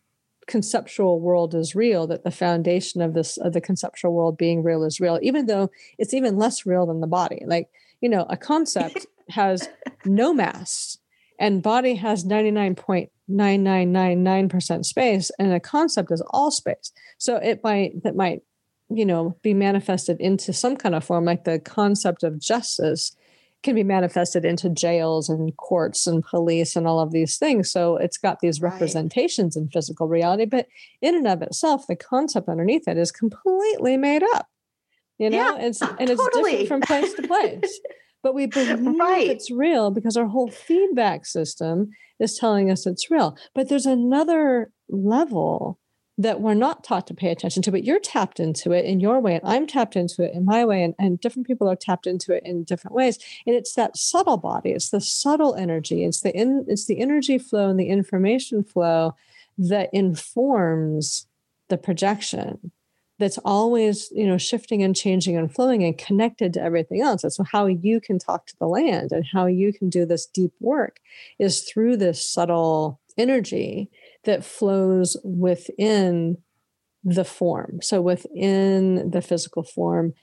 conceptual 0.47 1.19
world 1.19 1.55
is 1.55 1.73
real 1.73 2.05
that 2.05 2.23
the 2.23 2.29
foundation 2.29 3.01
of 3.01 3.15
this 3.15 3.37
of 3.37 3.53
the 3.53 3.61
conceptual 3.61 4.13
world 4.13 4.37
being 4.37 4.61
real 4.61 4.83
is 4.83 4.99
real 4.99 5.17
even 5.23 5.47
though 5.47 5.71
it's 5.97 6.13
even 6.13 6.37
less 6.37 6.67
real 6.67 6.85
than 6.85 7.01
the 7.01 7.07
body 7.07 7.41
like 7.47 7.67
you 7.99 8.07
know 8.07 8.27
a 8.29 8.37
concept 8.37 9.07
has 9.29 9.69
no 10.05 10.33
mass 10.33 10.97
and 11.39 11.63
body 11.63 11.95
has 11.95 12.23
99.9999% 12.23 14.85
space 14.85 15.31
and 15.37 15.51
a 15.53 15.59
concept 15.59 16.11
is 16.11 16.23
all 16.29 16.51
space. 16.51 16.93
So 17.17 17.35
it 17.37 17.63
might 17.63 18.03
that 18.03 18.15
might 18.15 18.43
you 18.89 19.05
know 19.05 19.35
be 19.41 19.53
manifested 19.53 20.17
into 20.19 20.51
some 20.53 20.77
kind 20.77 20.95
of 20.95 21.03
form 21.03 21.25
like 21.25 21.43
the 21.43 21.59
concept 21.59 22.23
of 22.23 22.39
justice 22.39 23.15
can 23.63 23.73
be 23.73 23.83
manifested 23.83 24.45
into 24.45 24.69
jails 24.69 25.27
and 25.27 25.57
courts 25.57 26.05
and 26.05 26.23
police 26.23 26.75
and 26.75 26.87
all 26.87 26.99
of 26.99 27.11
these 27.11 27.39
things. 27.39 27.71
So 27.71 27.97
it's 27.97 28.19
got 28.19 28.39
these 28.39 28.61
right. 28.61 28.71
representations 28.71 29.55
in 29.55 29.69
physical 29.69 30.07
reality 30.07 30.45
but 30.45 30.67
in 31.01 31.15
and 31.15 31.25
of 31.27 31.41
itself 31.41 31.87
the 31.87 31.95
concept 31.95 32.47
underneath 32.47 32.87
it 32.87 32.97
is 32.97 33.11
completely 33.11 33.97
made 33.97 34.21
up. 34.35 34.47
You 35.17 35.31
know 35.31 35.37
yeah, 35.37 35.57
it's 35.65 35.81
and 35.81 35.97
totally. 35.97 36.11
it's 36.11 36.29
different 36.29 36.67
from 36.67 36.81
place 36.81 37.13
to 37.13 37.23
place 37.23 37.79
but 38.25 38.33
we 38.33 38.47
believe 38.47 38.83
right. 38.99 39.29
it's 39.29 39.51
real 39.51 39.91
because 39.91 40.17
our 40.17 40.25
whole 40.25 40.49
feedback 40.49 41.27
system 41.27 41.91
is 42.19 42.35
telling 42.35 42.71
us 42.71 42.87
it's 42.87 43.11
real. 43.11 43.37
But 43.53 43.69
there's 43.69 43.85
another 43.85 44.71
level 44.89 45.77
that 46.17 46.41
we're 46.41 46.55
not 46.55 46.83
taught 46.83 47.05
to 47.05 47.13
pay 47.13 47.29
attention 47.29 47.61
to, 47.61 47.71
but 47.71 47.83
you're 47.83 47.99
tapped 47.99 48.39
into 48.39 48.71
it 48.71 48.83
in 48.83 48.99
your 48.99 49.19
way, 49.19 49.35
and 49.35 49.43
I'm 49.45 49.67
tapped 49.67 49.95
into 49.95 50.23
it 50.23 50.33
in 50.33 50.43
my 50.43 50.65
way, 50.65 50.81
and, 50.81 50.95
and 50.97 51.19
different 51.19 51.45
people 51.45 51.69
are 51.69 51.75
tapped 51.75 52.07
into 52.07 52.33
it 52.33 52.41
in 52.43 52.63
different 52.63 52.95
ways. 52.95 53.19
And 53.45 53.55
it's 53.55 53.73
that 53.73 53.95
subtle 53.95 54.37
body, 54.37 54.71
it's 54.71 54.89
the 54.89 55.01
subtle 55.01 55.53
energy, 55.53 56.03
it's 56.03 56.21
the 56.21 56.35
in, 56.35 56.65
it's 56.67 56.87
the 56.87 56.99
energy 56.99 57.37
flow 57.37 57.69
and 57.69 57.79
the 57.79 57.89
information 57.89 58.63
flow 58.63 59.13
that 59.59 59.91
informs 59.93 61.27
the 61.69 61.77
projection 61.77 62.71
that's 63.17 63.37
always 63.39 64.09
you 64.11 64.27
know 64.27 64.37
shifting 64.37 64.83
and 64.83 64.95
changing 64.95 65.37
and 65.37 65.53
flowing 65.53 65.83
and 65.83 65.97
connected 65.97 66.53
to 66.53 66.61
everything 66.61 67.01
else. 67.01 67.23
And 67.23 67.33
so 67.33 67.43
how 67.43 67.65
you 67.65 68.01
can 68.01 68.19
talk 68.19 68.45
to 68.47 68.55
the 68.59 68.67
land 68.67 69.11
and 69.11 69.25
how 69.31 69.45
you 69.45 69.73
can 69.73 69.89
do 69.89 70.05
this 70.05 70.25
deep 70.25 70.53
work 70.59 70.99
is 71.39 71.63
through 71.63 71.97
this 71.97 72.29
subtle 72.29 72.99
energy 73.17 73.89
that 74.23 74.43
flows 74.43 75.15
within 75.23 76.37
the 77.03 77.23
form. 77.23 77.79
So 77.81 78.01
within 78.01 79.11
the 79.11 79.21
physical 79.21 79.63
form 79.63 80.13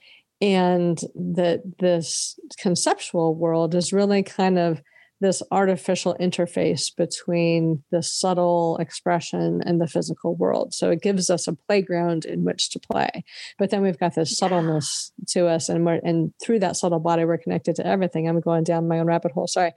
and 0.41 0.99
that 1.15 1.61
this 1.79 2.37
conceptual 2.57 3.33
world 3.33 3.73
is 3.73 3.93
really 3.93 4.23
kind 4.23 4.59
of 4.59 4.81
this 5.23 5.41
artificial 5.51 6.15
interface 6.19 6.93
between 6.93 7.81
the 7.91 8.03
subtle 8.03 8.77
expression 8.77 9.61
and 9.65 9.79
the 9.79 9.87
physical 9.87 10.35
world. 10.35 10.73
So 10.73 10.91
it 10.91 11.01
gives 11.01 11.29
us 11.29 11.47
a 11.47 11.53
playground 11.53 12.25
in 12.25 12.43
which 12.43 12.69
to 12.71 12.79
play. 12.79 13.23
But 13.57 13.69
then 13.69 13.81
we've 13.81 13.97
got 13.97 14.15
this 14.15 14.37
subtleness 14.37 15.13
to 15.29 15.47
us, 15.47 15.69
and 15.69 15.85
we're 15.85 16.01
and 16.03 16.33
through 16.43 16.59
that 16.59 16.75
subtle 16.75 16.99
body, 16.99 17.23
we're 17.23 17.37
connected 17.37 17.75
to 17.77 17.87
everything. 17.87 18.27
I'm 18.27 18.41
going 18.41 18.65
down 18.65 18.89
my 18.89 18.99
own 18.99 19.07
rabbit 19.07 19.31
hole. 19.31 19.47
Sorry. 19.47 19.71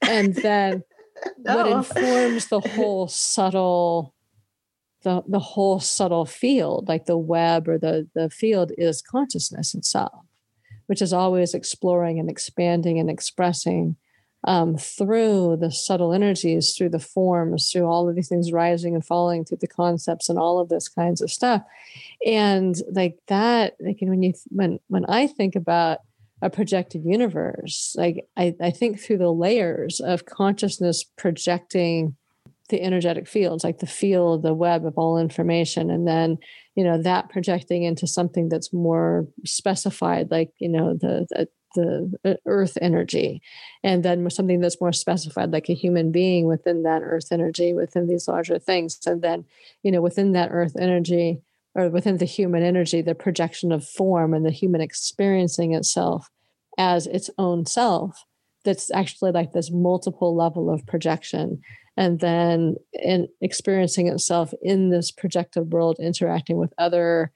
And 0.00 0.34
then 0.34 0.82
no. 1.44 1.56
what 1.56 1.66
informs 1.66 2.46
the 2.46 2.60
whole 2.60 3.06
subtle 3.06 4.14
the, 5.02 5.22
the 5.28 5.38
whole 5.38 5.78
subtle 5.78 6.24
field, 6.24 6.88
like 6.88 7.04
the 7.04 7.18
web 7.18 7.68
or 7.68 7.78
the, 7.78 8.08
the 8.14 8.30
field, 8.30 8.72
is 8.78 9.02
consciousness 9.02 9.74
itself, 9.74 10.24
which 10.86 11.02
is 11.02 11.12
always 11.12 11.52
exploring 11.54 12.18
and 12.18 12.30
expanding 12.30 12.98
and 12.98 13.10
expressing 13.10 13.96
um, 14.46 14.76
through 14.76 15.56
the 15.60 15.72
subtle 15.72 16.12
energies, 16.12 16.74
through 16.76 16.90
the 16.90 17.00
forms, 17.00 17.70
through 17.70 17.84
all 17.86 18.08
of 18.08 18.14
these 18.14 18.28
things 18.28 18.52
rising 18.52 18.94
and 18.94 19.04
falling, 19.04 19.44
through 19.44 19.58
the 19.60 19.66
concepts 19.66 20.28
and 20.28 20.38
all 20.38 20.60
of 20.60 20.68
this 20.68 20.88
kinds 20.88 21.20
of 21.20 21.30
stuff. 21.30 21.62
And 22.24 22.76
like 22.92 23.18
that, 23.26 23.76
like 23.80 23.98
when 24.00 24.22
you 24.22 24.34
when 24.48 24.78
when 24.86 25.04
I 25.06 25.26
think 25.26 25.56
about 25.56 25.98
a 26.42 26.50
projected 26.50 27.04
universe, 27.04 27.94
like 27.98 28.24
I, 28.36 28.54
I 28.60 28.70
think 28.70 29.00
through 29.00 29.18
the 29.18 29.32
layers 29.32 30.00
of 30.00 30.26
consciousness 30.26 31.02
projecting 31.02 32.16
the 32.68 32.82
energetic 32.82 33.26
fields, 33.28 33.64
like 33.64 33.78
the 33.78 33.86
field, 33.86 34.42
the 34.42 34.54
web 34.54 34.84
of 34.86 34.94
all 34.96 35.18
information, 35.18 35.90
and 35.90 36.06
then 36.06 36.38
you 36.76 36.84
know 36.84 37.02
that 37.02 37.30
projecting 37.30 37.82
into 37.82 38.06
something 38.06 38.48
that's 38.48 38.72
more 38.72 39.26
specified, 39.44 40.30
like 40.30 40.50
you 40.58 40.68
know 40.68 40.94
the, 40.94 41.26
the 41.30 41.48
the 41.76 42.12
uh, 42.24 42.34
earth 42.46 42.76
energy. 42.80 43.40
And 43.84 44.04
then 44.04 44.28
something 44.30 44.60
that's 44.60 44.80
more 44.80 44.92
specified 44.92 45.52
like 45.52 45.68
a 45.68 45.74
human 45.74 46.10
being 46.10 46.46
within 46.46 46.82
that 46.82 47.02
earth 47.02 47.28
energy 47.30 47.72
within 47.72 48.08
these 48.08 48.26
larger 48.26 48.58
things. 48.58 48.98
And 49.06 49.22
then 49.22 49.44
you 49.82 49.92
know 49.92 50.02
within 50.02 50.32
that 50.32 50.50
earth 50.50 50.74
energy 50.78 51.40
or 51.76 51.88
within 51.88 52.16
the 52.16 52.24
human 52.24 52.62
energy 52.62 53.02
the 53.02 53.14
projection 53.14 53.70
of 53.70 53.86
form 53.86 54.34
and 54.34 54.44
the 54.44 54.50
human 54.50 54.80
experiencing 54.80 55.74
itself 55.74 56.28
as 56.78 57.06
its 57.06 57.30
own 57.38 57.64
self 57.66 58.24
that's 58.66 58.90
actually 58.90 59.30
like 59.30 59.52
this 59.52 59.70
multiple 59.70 60.36
level 60.36 60.68
of 60.68 60.84
projection. 60.86 61.62
And 61.96 62.20
then 62.20 62.76
in 62.92 63.28
experiencing 63.40 64.08
itself 64.08 64.52
in 64.60 64.90
this 64.90 65.10
projected 65.10 65.72
world 65.72 65.96
interacting 65.98 66.58
with 66.58 66.74
other 66.76 67.32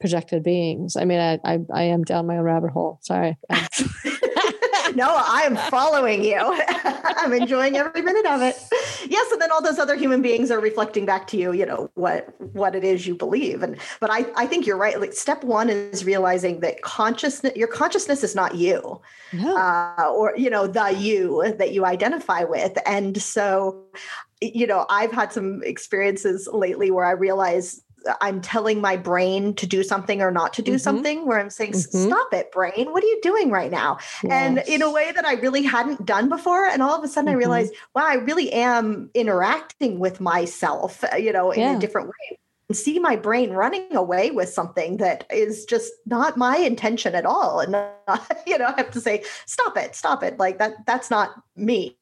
projected 0.00 0.42
beings. 0.42 0.96
I 0.96 1.04
mean, 1.04 1.20
I 1.20 1.38
I, 1.44 1.58
I 1.72 1.82
am 1.84 2.04
down 2.04 2.26
my 2.26 2.38
own 2.38 2.44
rabbit 2.44 2.70
hole. 2.70 2.98
Sorry. 3.02 3.36
no, 4.94 5.14
I'm 5.26 5.56
following 5.56 6.24
you. 6.24 6.38
I'm 7.16 7.32
enjoying 7.32 7.76
every 7.76 8.02
minute 8.02 8.26
of 8.26 8.42
it. 8.42 8.56
Yes, 9.08 9.32
and 9.32 9.40
then 9.40 9.50
all 9.50 9.62
those 9.62 9.78
other 9.78 9.96
human 9.96 10.22
beings 10.22 10.50
are 10.50 10.60
reflecting 10.60 11.06
back 11.06 11.26
to 11.28 11.36
you, 11.36 11.52
you 11.52 11.66
know, 11.66 11.90
what 11.94 12.34
what 12.52 12.74
it 12.74 12.84
is 12.84 13.06
you 13.06 13.14
believe. 13.14 13.62
And 13.62 13.76
but 14.00 14.10
I 14.10 14.26
I 14.36 14.46
think 14.46 14.66
you're 14.66 14.76
right. 14.76 15.00
Like 15.00 15.12
step 15.12 15.44
one 15.44 15.68
is 15.68 16.04
realizing 16.04 16.60
that 16.60 16.82
consciousness, 16.82 17.56
your 17.56 17.68
consciousness 17.68 18.22
is 18.22 18.34
not 18.34 18.54
you, 18.54 19.00
no. 19.32 19.56
uh, 19.56 20.10
or 20.14 20.34
you 20.36 20.50
know, 20.50 20.66
the 20.66 20.92
you 20.92 21.54
that 21.58 21.72
you 21.72 21.84
identify 21.84 22.44
with. 22.44 22.78
And 22.86 23.20
so, 23.20 23.84
you 24.40 24.66
know, 24.66 24.86
I've 24.90 25.12
had 25.12 25.32
some 25.32 25.62
experiences 25.62 26.48
lately 26.52 26.90
where 26.90 27.04
I 27.04 27.12
realize 27.12 27.82
I'm 28.20 28.40
telling 28.40 28.80
my 28.80 28.96
brain 28.96 29.54
to 29.54 29.66
do 29.66 29.82
something 29.82 30.22
or 30.22 30.30
not 30.30 30.52
to 30.54 30.62
do 30.62 30.72
mm-hmm. 30.72 30.78
something, 30.78 31.26
where 31.26 31.38
I'm 31.38 31.50
saying, 31.50 31.72
mm-hmm. 31.72 32.08
stop 32.08 32.32
it, 32.32 32.52
brain. 32.52 32.92
What 32.92 33.02
are 33.02 33.06
you 33.06 33.20
doing 33.22 33.50
right 33.50 33.70
now? 33.70 33.98
Yes. 34.22 34.32
And 34.32 34.58
in 34.68 34.82
a 34.82 34.90
way 34.90 35.12
that 35.12 35.24
I 35.24 35.34
really 35.34 35.62
hadn't 35.62 36.04
done 36.04 36.28
before. 36.28 36.64
And 36.64 36.82
all 36.82 36.96
of 36.96 37.04
a 37.04 37.08
sudden 37.08 37.28
mm-hmm. 37.28 37.36
I 37.36 37.38
realized, 37.38 37.74
wow, 37.94 38.06
I 38.06 38.14
really 38.14 38.52
am 38.52 39.10
interacting 39.14 39.98
with 39.98 40.20
myself, 40.20 41.04
uh, 41.04 41.16
you 41.16 41.32
know, 41.32 41.50
in 41.50 41.60
yeah. 41.60 41.76
a 41.76 41.78
different 41.78 42.08
way. 42.08 42.38
And 42.68 42.76
see 42.76 42.98
my 42.98 43.14
brain 43.14 43.50
running 43.50 43.94
away 43.94 44.32
with 44.32 44.48
something 44.48 44.96
that 44.96 45.24
is 45.30 45.64
just 45.66 45.92
not 46.04 46.36
my 46.36 46.56
intention 46.56 47.14
at 47.14 47.24
all. 47.24 47.60
And 47.60 47.72
not, 47.72 48.42
you 48.46 48.58
know, 48.58 48.66
I 48.66 48.74
have 48.76 48.90
to 48.90 49.00
say, 49.00 49.22
stop 49.46 49.76
it, 49.76 49.94
stop 49.94 50.24
it. 50.24 50.38
Like 50.38 50.58
that, 50.58 50.84
that's 50.84 51.10
not 51.10 51.40
me 51.54 51.96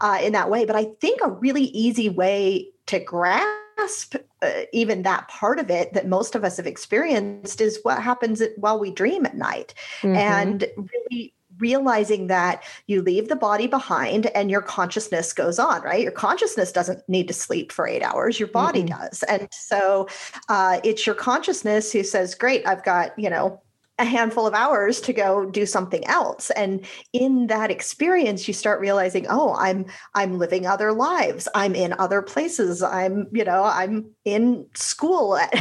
uh, 0.00 0.18
in 0.22 0.32
that 0.34 0.50
way. 0.50 0.66
But 0.66 0.76
I 0.76 0.84
think 1.00 1.20
a 1.22 1.30
really 1.30 1.64
easy 1.64 2.10
way 2.10 2.68
to 2.86 3.00
grasp 3.00 3.63
grasp 3.84 4.16
uh, 4.42 4.62
even 4.72 5.02
that 5.02 5.28
part 5.28 5.58
of 5.58 5.70
it 5.70 5.92
that 5.92 6.08
most 6.08 6.34
of 6.34 6.44
us 6.44 6.56
have 6.56 6.66
experienced 6.66 7.60
is 7.60 7.78
what 7.82 8.02
happens 8.02 8.42
while 8.56 8.78
we 8.78 8.90
dream 8.90 9.26
at 9.26 9.36
night 9.36 9.74
mm-hmm. 10.00 10.16
and 10.16 10.66
really 10.76 11.34
realizing 11.58 12.26
that 12.26 12.64
you 12.88 13.00
leave 13.00 13.28
the 13.28 13.36
body 13.36 13.68
behind 13.68 14.26
and 14.34 14.50
your 14.50 14.60
consciousness 14.60 15.32
goes 15.32 15.58
on 15.58 15.82
right 15.82 16.02
your 16.02 16.12
consciousness 16.12 16.72
doesn't 16.72 17.06
need 17.08 17.28
to 17.28 17.34
sleep 17.34 17.70
for 17.70 17.86
eight 17.86 18.02
hours 18.02 18.40
your 18.40 18.48
body 18.48 18.82
mm-hmm. 18.82 19.00
does 19.00 19.22
and 19.24 19.46
so 19.52 20.08
uh, 20.48 20.80
it's 20.82 21.06
your 21.06 21.14
consciousness 21.14 21.92
who 21.92 22.02
says 22.02 22.34
great 22.34 22.66
i've 22.66 22.84
got 22.84 23.16
you 23.18 23.30
know 23.30 23.60
a 23.98 24.04
handful 24.04 24.46
of 24.46 24.54
hours 24.54 25.00
to 25.02 25.12
go 25.12 25.44
do 25.44 25.66
something 25.66 26.04
else. 26.06 26.50
And 26.50 26.84
in 27.12 27.46
that 27.46 27.70
experience 27.70 28.48
you 28.48 28.54
start 28.54 28.80
realizing 28.80 29.26
oh 29.28 29.54
i'm 29.54 29.86
i'm 30.14 30.38
living 30.38 30.66
other 30.66 30.92
lives. 30.92 31.48
I'm 31.54 31.74
in 31.74 31.94
other 31.98 32.22
places. 32.22 32.82
I'm 32.82 33.28
you 33.32 33.44
know 33.44 33.62
i'm 33.64 34.13
in 34.24 34.66
school 34.74 35.36
at 35.36 35.52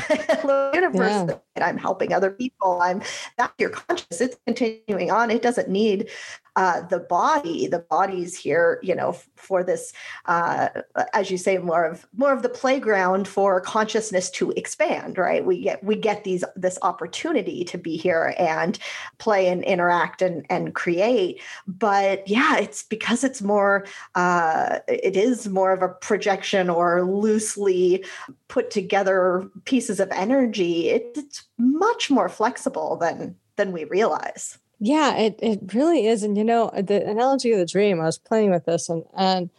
university. 0.74 1.34
Yeah. 1.58 1.68
i'm 1.68 1.78
helping 1.78 2.14
other 2.14 2.32
people. 2.32 2.82
I'm 2.82 3.02
that 3.38 3.54
your 3.58 3.70
conscious 3.70 4.22
it's 4.22 4.38
continuing 4.48 5.12
on. 5.12 5.30
It 5.32 5.42
doesn't 5.42 5.70
need 5.70 6.10
uh, 6.56 6.82
the 6.82 7.00
body. 7.00 7.68
The 7.68 7.80
body's 7.80 8.38
here 8.38 8.80
you 8.82 8.96
know 8.96 9.14
for 9.36 9.64
this 9.64 9.92
uh, 10.26 10.70
as 11.14 11.30
you 11.30 11.38
say 11.38 11.58
more 11.58 11.84
of 11.84 12.08
more 12.16 12.32
of 12.32 12.42
the 12.42 12.50
playground 12.50 13.28
for 13.28 13.60
consciousness 13.60 14.30
to 14.32 14.52
expand 14.52 15.18
right? 15.18 15.46
We 15.46 15.62
get 15.62 15.84
we 15.84 15.96
get 15.96 16.24
these 16.24 16.44
this 16.56 16.80
opportunity 16.82 17.66
to 17.66 17.78
be 17.78 17.98
here 17.98 18.34
and 18.40 18.80
play 19.18 19.48
and 19.48 19.64
interact 19.64 20.22
and 20.22 20.46
and 20.50 20.74
create. 20.74 21.42
But 21.68 22.28
yeah 22.28 22.58
it's 22.60 22.84
because 22.84 23.24
it's 23.24 23.42
more 23.42 23.86
uh, 24.16 24.80
it 24.88 25.18
is 25.18 25.50
more 25.50 25.74
of 25.74 25.82
a 25.82 25.90
projection 25.90 26.70
or 26.70 27.04
loosely 27.04 28.06
put 28.54 28.70
together 28.70 29.50
pieces 29.66 30.00
of 30.00 30.12
energy 30.12 30.90
it, 30.90 31.14
it's 31.16 31.44
much 31.58 32.12
more 32.12 32.30
flexible 32.30 32.96
than 32.96 33.36
than 33.56 33.72
we 33.72 33.84
realize 33.86 34.60
yeah, 34.86 35.16
it, 35.16 35.40
it 35.42 35.74
really 35.74 36.08
is. 36.08 36.24
And 36.24 36.38
you 36.38 36.44
know, 36.44 36.70
the 36.76 37.08
analogy 37.08 37.54
of 37.54 37.60
the 37.60 37.66
dream, 37.66 38.02
I 38.02 38.06
was 38.06 38.18
playing 38.18 38.52
with 38.52 38.66
this 38.66 38.90
and 38.90 39.04
and 39.16 39.50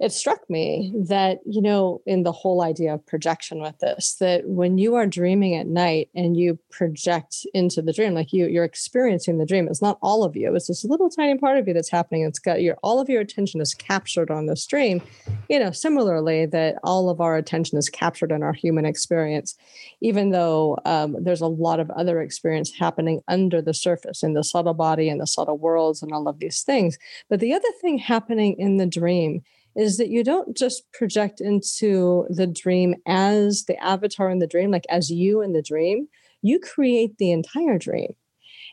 it 0.00 0.12
struck 0.12 0.48
me 0.48 0.92
that 0.96 1.38
you 1.44 1.60
know 1.60 2.00
in 2.06 2.22
the 2.22 2.32
whole 2.32 2.62
idea 2.62 2.94
of 2.94 3.06
projection 3.06 3.60
with 3.60 3.78
this 3.78 4.14
that 4.14 4.48
when 4.48 4.78
you 4.78 4.94
are 4.94 5.06
dreaming 5.06 5.54
at 5.54 5.66
night 5.66 6.08
and 6.14 6.36
you 6.36 6.58
project 6.70 7.46
into 7.52 7.82
the 7.82 7.92
dream 7.92 8.14
like 8.14 8.32
you 8.32 8.46
you're 8.46 8.64
experiencing 8.64 9.38
the 9.38 9.46
dream 9.46 9.68
it's 9.68 9.82
not 9.82 9.98
all 10.02 10.24
of 10.24 10.34
you 10.34 10.54
it's 10.56 10.68
this 10.68 10.84
little 10.84 11.10
tiny 11.10 11.38
part 11.38 11.58
of 11.58 11.68
you 11.68 11.74
that's 11.74 11.90
happening 11.90 12.24
it's 12.24 12.38
got 12.38 12.62
your 12.62 12.76
all 12.82 12.98
of 12.98 13.08
your 13.08 13.20
attention 13.20 13.60
is 13.60 13.74
captured 13.74 14.30
on 14.30 14.46
this 14.46 14.66
dream 14.66 15.02
you 15.48 15.58
know 15.58 15.70
similarly 15.70 16.46
that 16.46 16.76
all 16.82 17.10
of 17.10 17.20
our 17.20 17.36
attention 17.36 17.78
is 17.78 17.88
captured 17.88 18.32
in 18.32 18.42
our 18.42 18.54
human 18.54 18.86
experience 18.86 19.56
even 20.00 20.30
though 20.30 20.78
um, 20.86 21.16
there's 21.20 21.42
a 21.42 21.46
lot 21.46 21.78
of 21.78 21.90
other 21.90 22.20
experience 22.20 22.72
happening 22.72 23.20
under 23.28 23.60
the 23.60 23.74
surface 23.74 24.22
in 24.22 24.32
the 24.32 24.44
subtle 24.44 24.74
body 24.74 25.08
and 25.08 25.20
the 25.20 25.26
subtle 25.26 25.58
worlds 25.58 26.02
and 26.02 26.12
all 26.12 26.26
of 26.28 26.38
these 26.38 26.62
things. 26.62 26.98
But 27.28 27.40
the 27.40 27.52
other 27.52 27.68
thing 27.80 27.98
happening 27.98 28.56
in 28.58 28.78
the 28.78 28.86
dream 28.86 29.42
is 29.76 29.96
that 29.98 30.08
you 30.08 30.24
don't 30.24 30.56
just 30.56 30.90
project 30.92 31.40
into 31.40 32.26
the 32.28 32.46
dream 32.46 32.94
as 33.06 33.64
the 33.64 33.76
avatar 33.82 34.30
in 34.30 34.38
the 34.38 34.46
dream, 34.46 34.70
like 34.70 34.86
as 34.88 35.10
you 35.10 35.40
in 35.42 35.52
the 35.52 35.62
dream, 35.62 36.08
you 36.42 36.58
create 36.58 37.18
the 37.18 37.30
entire 37.30 37.78
dream. 37.78 38.14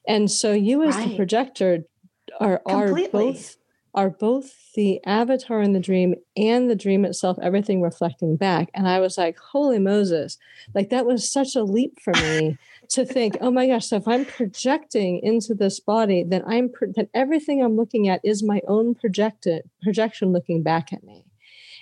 And 0.08 0.32
so 0.32 0.54
you 0.54 0.84
as 0.84 0.96
right. 0.96 1.10
the 1.10 1.16
projector 1.16 1.84
are, 2.40 2.62
are 2.66 2.94
both 3.12 3.58
are 3.98 4.10
both 4.12 4.74
the 4.76 5.04
avatar 5.08 5.60
in 5.60 5.74
the 5.74 5.80
dream 5.80 6.14
and 6.36 6.70
the 6.70 6.76
dream 6.76 7.04
itself, 7.04 7.36
everything 7.42 7.82
reflecting 7.82 8.36
back. 8.38 8.70
And 8.76 8.88
I 8.88 9.00
was 9.00 9.18
like, 9.18 9.40
holy 9.40 9.80
Moses, 9.80 10.38
like 10.76 10.90
that 10.92 11.08
was 11.08 11.32
such 11.32 11.56
a 11.56 11.64
leap 11.64 12.00
for 12.04 12.14
me 12.14 12.60
to 12.90 13.06
think, 13.06 13.38
oh 13.42 13.52
my 13.52 13.68
gosh, 13.68 13.88
so 13.88 13.98
if 13.98 14.08
I'm 14.08 14.26
projecting 14.26 15.20
into 15.24 15.54
this 15.54 15.80
body, 15.80 16.24
then 16.28 16.44
I'm 16.48 16.70
pro- 16.70 16.92
that 16.96 17.10
everything 17.14 17.62
I'm 17.62 17.76
looking 17.76 18.08
at 18.08 18.22
is 18.24 18.44
my 18.44 18.62
own 18.68 18.96
projected 18.96 19.64
projection 19.82 20.32
looking 20.32 20.64
back 20.64 20.94
at 20.94 21.04
me. 21.04 21.26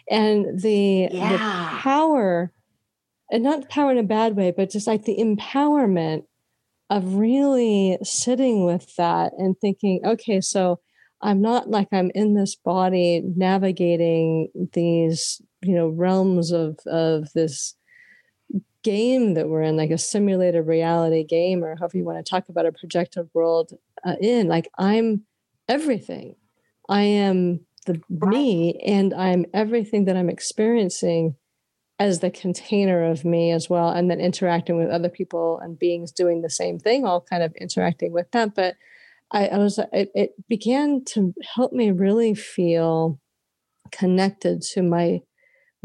And 0.09 0.59
the, 0.59 1.09
yeah. 1.11 1.31
the 1.31 1.37
power, 1.79 2.51
and 3.31 3.43
not 3.43 3.69
power 3.69 3.91
in 3.91 3.97
a 3.97 4.03
bad 4.03 4.35
way, 4.35 4.51
but 4.51 4.69
just 4.69 4.87
like 4.87 5.05
the 5.05 5.17
empowerment 5.17 6.25
of 6.89 7.15
really 7.15 7.97
sitting 8.03 8.65
with 8.65 8.95
that 8.95 9.33
and 9.37 9.55
thinking, 9.59 10.01
okay, 10.05 10.41
so 10.41 10.79
I'm 11.21 11.41
not 11.41 11.69
like 11.69 11.87
I'm 11.91 12.11
in 12.13 12.35
this 12.35 12.55
body 12.55 13.23
navigating 13.35 14.49
these, 14.73 15.41
you 15.63 15.73
know, 15.73 15.87
realms 15.87 16.51
of 16.51 16.77
of 16.85 17.31
this 17.33 17.75
game 18.85 19.33
that 19.33 19.49
we're 19.49 19.63
in, 19.63 19.75
like 19.75 19.89
a 19.89 19.97
simulated 19.97 20.67
reality 20.67 21.23
game, 21.23 21.63
or 21.63 21.75
however 21.75 21.97
you 21.97 22.05
want 22.05 22.23
to 22.23 22.29
talk 22.29 22.47
about 22.49 22.67
a 22.67 22.71
projected 22.71 23.27
world 23.33 23.73
uh, 24.05 24.15
in. 24.21 24.47
Like 24.47 24.69
I'm 24.77 25.23
everything. 25.67 26.35
I 26.87 27.01
am 27.01 27.61
the 27.87 27.99
me 28.09 28.79
and 28.85 29.13
I'm 29.13 29.45
everything 29.53 30.05
that 30.05 30.15
I'm 30.15 30.29
experiencing 30.29 31.35
as 31.97 32.19
the 32.19 32.29
container 32.29 33.03
of 33.05 33.25
me 33.25 33.51
as 33.51 33.69
well 33.69 33.89
and 33.89 34.11
then 34.11 34.19
interacting 34.19 34.77
with 34.77 34.89
other 34.89 35.09
people 35.09 35.59
and 35.59 35.79
beings 35.79 36.11
doing 36.11 36.41
the 36.41 36.49
same 36.49 36.77
thing 36.77 37.05
all 37.05 37.21
kind 37.21 37.41
of 37.41 37.55
interacting 37.55 38.11
with 38.11 38.29
them 38.31 38.51
but 38.53 38.75
i, 39.31 39.47
I 39.47 39.57
was 39.57 39.79
it, 39.93 40.11
it 40.13 40.31
began 40.49 41.05
to 41.13 41.33
help 41.55 41.71
me 41.71 41.91
really 41.91 42.35
feel 42.35 43.17
connected 43.91 44.61
to 44.73 44.81
my 44.81 45.21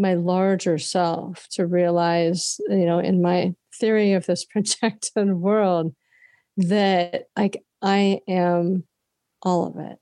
my 0.00 0.14
larger 0.14 0.78
self 0.78 1.46
to 1.50 1.66
realize 1.66 2.60
you 2.68 2.86
know 2.86 2.98
in 2.98 3.22
my 3.22 3.54
theory 3.78 4.12
of 4.12 4.26
this 4.26 4.44
projected 4.50 5.34
world 5.34 5.94
that 6.56 7.28
like 7.36 7.62
i 7.82 8.20
am 8.28 8.84
all 9.42 9.66
of 9.66 9.78
it 9.78 9.98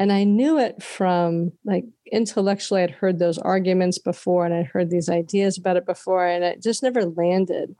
and 0.00 0.10
I 0.10 0.24
knew 0.24 0.58
it 0.58 0.82
from 0.82 1.52
like 1.66 1.84
intellectually, 2.10 2.82
I'd 2.82 2.90
heard 2.90 3.18
those 3.18 3.36
arguments 3.36 3.98
before 3.98 4.46
and 4.46 4.54
I'd 4.54 4.64
heard 4.64 4.88
these 4.88 5.10
ideas 5.10 5.58
about 5.58 5.76
it 5.76 5.84
before, 5.84 6.26
and 6.26 6.42
it 6.42 6.62
just 6.62 6.82
never 6.82 7.04
landed. 7.04 7.76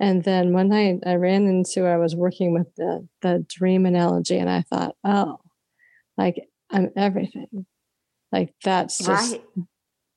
And 0.00 0.24
then 0.24 0.54
one 0.54 0.68
night 0.70 1.00
I 1.04 1.16
ran 1.16 1.46
into, 1.46 1.84
I 1.84 1.98
was 1.98 2.16
working 2.16 2.54
with 2.54 2.74
the, 2.76 3.06
the 3.20 3.44
dream 3.48 3.84
analogy, 3.84 4.38
and 4.38 4.48
I 4.48 4.62
thought, 4.62 4.96
oh, 5.04 5.40
like 6.16 6.48
I'm 6.70 6.90
everything. 6.96 7.66
Like 8.32 8.54
that's 8.64 8.96
just 9.04 9.32
right. 9.32 9.42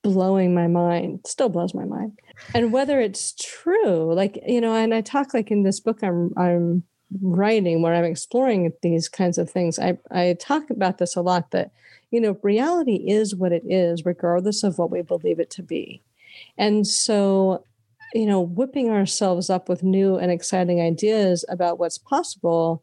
Blowing 0.02 0.54
my 0.54 0.66
mind, 0.66 1.20
still 1.26 1.48
blows 1.48 1.74
my 1.74 1.84
mind. 1.84 2.18
And 2.54 2.72
whether 2.72 3.00
it's 3.00 3.34
true, 3.34 4.12
like, 4.12 4.38
you 4.46 4.60
know, 4.60 4.74
and 4.74 4.92
I 4.92 5.00
talk 5.00 5.32
like 5.32 5.50
in 5.50 5.62
this 5.62 5.80
book 5.80 6.02
I'm 6.02 6.32
I'm 6.36 6.82
writing 7.20 7.82
where 7.82 7.94
I'm 7.94 8.04
exploring 8.04 8.72
these 8.82 9.08
kinds 9.08 9.38
of 9.38 9.50
things, 9.50 9.78
I, 9.78 9.98
I 10.10 10.36
talk 10.40 10.70
about 10.70 10.98
this 10.98 11.16
a 11.16 11.20
lot 11.22 11.50
that, 11.50 11.72
you 12.10 12.20
know, 12.20 12.38
reality 12.42 12.96
is 12.96 13.34
what 13.34 13.52
it 13.52 13.64
is, 13.66 14.04
regardless 14.04 14.62
of 14.62 14.78
what 14.78 14.90
we 14.90 15.02
believe 15.02 15.38
it 15.38 15.50
to 15.50 15.62
be. 15.62 16.02
And 16.56 16.86
so, 16.86 17.64
you 18.14 18.26
know, 18.26 18.40
whipping 18.40 18.90
ourselves 18.90 19.50
up 19.50 19.68
with 19.68 19.82
new 19.82 20.16
and 20.16 20.30
exciting 20.30 20.80
ideas 20.80 21.44
about 21.48 21.78
what's 21.78 21.98
possible 21.98 22.82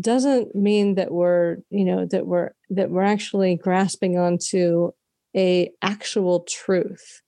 doesn't 0.00 0.54
mean 0.54 0.96
that 0.96 1.12
we're, 1.12 1.58
you 1.70 1.84
know, 1.84 2.04
that 2.06 2.26
we're 2.26 2.50
that 2.70 2.90
we're 2.90 3.02
actually 3.02 3.56
grasping 3.56 4.18
onto 4.18 4.92
a 5.36 5.70
actual 5.82 6.40
truth, 6.48 7.22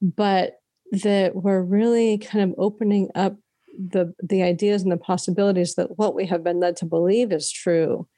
but 0.00 0.54
that 0.92 1.34
we're 1.34 1.62
really 1.62 2.18
kind 2.18 2.50
of 2.50 2.54
opening 2.58 3.10
up 3.14 3.36
the 3.78 4.12
the 4.22 4.42
ideas 4.42 4.82
and 4.82 4.90
the 4.90 4.96
possibilities 4.96 5.74
that 5.74 5.98
what 5.98 6.14
we 6.14 6.26
have 6.26 6.42
been 6.42 6.58
led 6.58 6.76
to 6.76 6.84
believe 6.84 7.32
is 7.32 7.50
true 7.50 8.08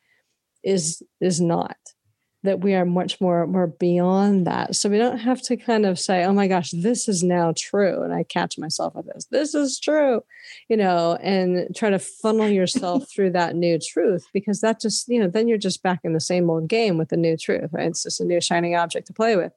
is 0.63 1.03
is 1.21 1.41
not 1.41 1.77
that 2.43 2.61
we 2.61 2.75
are 2.75 2.85
much 2.85 3.21
more 3.21 3.47
more 3.47 3.67
beyond 3.67 4.47
that 4.47 4.75
so 4.75 4.89
we 4.89 4.99
don't 4.99 5.19
have 5.19 5.43
to 5.43 5.57
kind 5.57 5.85
of 5.85 5.99
say 5.99 6.25
oh 6.25 6.33
my 6.33 6.47
gosh 6.47 6.71
this 6.71 7.09
is 7.09 7.23
now 7.23 7.53
true 7.57 8.03
and 8.03 8.15
i 8.15 8.23
catch 8.23 8.59
myself 8.59 8.95
with 8.95 9.07
this 9.07 9.27
this 9.31 9.55
is 9.55 9.79
true 9.79 10.23
you 10.69 10.77
know 10.77 11.17
and 11.23 11.75
try 11.77 11.91
to 11.91 11.99
funnel 11.99 12.49
yourself 12.49 13.05
through 13.15 13.31
that 13.31 13.57
new 13.57 13.79
truth 13.79 14.27
because 14.33 14.61
that 14.61 14.81
just 14.81 15.09
you 15.09 15.21
know 15.21 15.29
then 15.29 15.49
you're 15.49 15.59
just 15.59 15.83
back 15.83 16.01
in 16.05 16.13
the 16.13 16.21
same 16.21 16.49
old 16.49 16.69
game 16.69 16.97
with 16.97 17.09
the 17.11 17.17
new 17.17 17.37
truth 17.37 17.71
right 17.73 17.89
it's 17.89 18.05
just 18.05 18.21
a 18.21 18.25
new 18.25 18.41
shining 18.41 18.75
object 18.75 19.07
to 19.07 19.13
play 19.13 19.37
with 19.37 19.53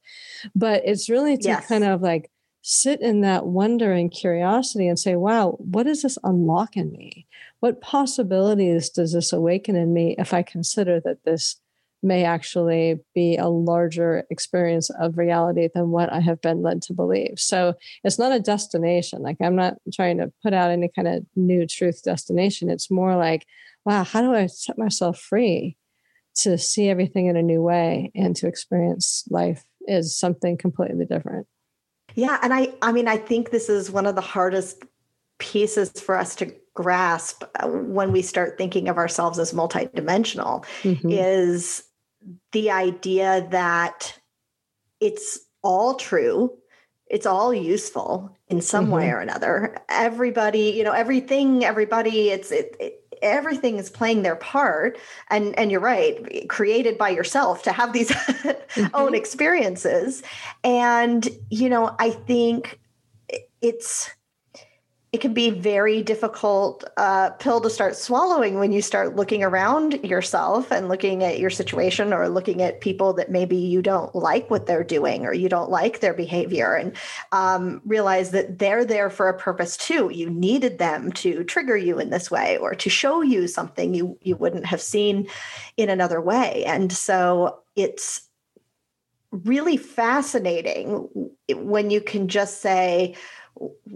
but 0.55 0.81
it's 0.85 1.09
really 1.09 1.37
to 1.37 1.49
yes. 1.49 1.67
kind 1.67 1.83
of 1.83 2.01
like 2.01 2.29
sit 2.63 3.01
in 3.01 3.21
that 3.21 3.45
wonder 3.45 3.91
and 3.91 4.09
curiosity 4.09 4.87
and 4.87 4.97
say, 4.97 5.15
wow, 5.15 5.57
what 5.59 5.83
does 5.83 6.01
this 6.01 6.17
unlock 6.23 6.77
in 6.77 6.91
me? 6.93 7.27
What 7.59 7.81
possibilities 7.81 8.89
does 8.89 9.11
this 9.13 9.33
awaken 9.33 9.75
in 9.75 9.93
me 9.93 10.15
if 10.17 10.33
I 10.33 10.43
consider 10.43 11.01
that 11.01 11.25
this 11.25 11.57
may 12.03 12.25
actually 12.25 12.99
be 13.15 13.37
a 13.37 13.47
larger 13.47 14.23
experience 14.29 14.89
of 14.99 15.17
reality 15.17 15.69
than 15.73 15.89
what 15.89 16.11
I 16.11 16.19
have 16.19 16.41
been 16.41 16.61
led 16.61 16.81
to 16.83 16.93
believe? 16.93 17.35
So 17.37 17.73
it's 18.03 18.19
not 18.19 18.31
a 18.31 18.39
destination. 18.39 19.21
Like 19.21 19.37
I'm 19.41 19.55
not 19.55 19.75
trying 19.93 20.17
to 20.17 20.31
put 20.43 20.53
out 20.53 20.71
any 20.71 20.89
kind 20.93 21.07
of 21.07 21.25
new 21.35 21.65
truth 21.65 22.03
destination. 22.03 22.69
It's 22.69 22.91
more 22.91 23.15
like, 23.15 23.45
wow, 23.85 24.03
how 24.03 24.21
do 24.21 24.33
I 24.33 24.47
set 24.47 24.77
myself 24.77 25.19
free 25.19 25.77
to 26.35 26.57
see 26.57 26.89
everything 26.89 27.27
in 27.27 27.37
a 27.37 27.43
new 27.43 27.61
way 27.61 28.11
and 28.15 28.35
to 28.35 28.47
experience 28.47 29.23
life 29.29 29.63
is 29.87 30.17
something 30.17 30.57
completely 30.57 31.05
different? 31.05 31.47
Yeah. 32.15 32.37
And 32.41 32.53
I, 32.53 32.73
I 32.81 32.91
mean, 32.91 33.07
I 33.07 33.17
think 33.17 33.51
this 33.51 33.69
is 33.69 33.89
one 33.89 34.05
of 34.05 34.15
the 34.15 34.21
hardest 34.21 34.83
pieces 35.39 35.91
for 35.99 36.17
us 36.17 36.35
to 36.35 36.53
grasp 36.73 37.43
uh, 37.59 37.67
when 37.67 38.11
we 38.11 38.21
start 38.21 38.57
thinking 38.57 38.89
of 38.89 38.97
ourselves 38.97 39.39
as 39.39 39.53
multidimensional 39.53 40.65
mm-hmm. 40.81 41.09
is 41.09 41.83
the 42.51 42.71
idea 42.71 43.47
that 43.51 44.19
it's 44.99 45.39
all 45.61 45.95
true 45.95 46.51
it's 47.07 47.25
all 47.25 47.53
useful 47.53 48.35
in 48.47 48.61
some 48.61 48.85
mm-hmm. 48.85 48.93
way 48.95 49.09
or 49.09 49.19
another 49.19 49.77
everybody 49.89 50.71
you 50.71 50.83
know 50.83 50.91
everything 50.91 51.63
everybody 51.63 52.29
it's 52.29 52.51
it, 52.51 52.75
it 52.79 52.99
everything 53.21 53.77
is 53.77 53.89
playing 53.89 54.21
their 54.21 54.35
part 54.35 54.97
and 55.29 55.57
and 55.57 55.71
you're 55.71 55.79
right 55.79 56.47
created 56.49 56.97
by 56.97 57.09
yourself 57.09 57.63
to 57.63 57.71
have 57.71 57.93
these 57.93 58.09
mm-hmm. 58.11 58.87
own 58.93 59.15
experiences 59.15 60.23
and 60.63 61.29
you 61.49 61.69
know 61.69 61.95
i 61.99 62.09
think 62.09 62.79
it's 63.61 64.09
it 65.13 65.21
can 65.21 65.31
be 65.31 65.51
very 65.51 66.01
difficult 66.01 66.83
uh, 66.97 67.29
pill 67.29 67.61
to 67.61 67.69
start 67.69 67.95
swallowing 67.95 68.57
when 68.57 68.71
you 68.71 68.81
start 68.81 69.15
looking 69.15 69.43
around 69.43 70.03
yourself 70.03 70.71
and 70.71 70.89
looking 70.89 71.23
at 71.23 71.37
your 71.37 71.51
situation 71.51 72.11
or 72.11 72.27
looking 72.27 72.63
at 72.63 72.81
people 72.81 73.13
that 73.13 73.29
maybe 73.29 73.55
you 73.55 73.83
don't 73.83 74.15
like 74.15 74.49
what 74.49 74.65
they're 74.65 74.83
doing 74.83 75.23
or 75.23 75.31
you 75.31 75.47
don't 75.47 75.69
like 75.69 75.99
their 75.99 76.15
behavior. 76.15 76.73
And 76.73 76.97
um, 77.31 77.79
realize 77.85 78.31
that 78.31 78.57
they're 78.57 78.83
there 78.83 79.11
for 79.11 79.29
a 79.29 79.37
purpose 79.37 79.77
too. 79.77 80.09
You 80.11 80.31
needed 80.31 80.79
them 80.79 81.11
to 81.11 81.43
trigger 81.43 81.77
you 81.77 81.99
in 81.99 82.09
this 82.09 82.31
way 82.31 82.57
or 82.57 82.73
to 82.73 82.89
show 82.89 83.21
you 83.21 83.47
something 83.47 83.93
you 83.93 84.17
you 84.23 84.35
wouldn't 84.35 84.65
have 84.65 84.81
seen 84.81 85.27
in 85.77 85.91
another 85.91 86.21
way. 86.21 86.65
And 86.65 86.91
so 86.91 87.59
it's 87.75 88.29
really 89.29 89.77
fascinating 89.77 91.07
when 91.49 91.91
you 91.91 92.01
can 92.01 92.27
just 92.27 92.61
say 92.61 93.15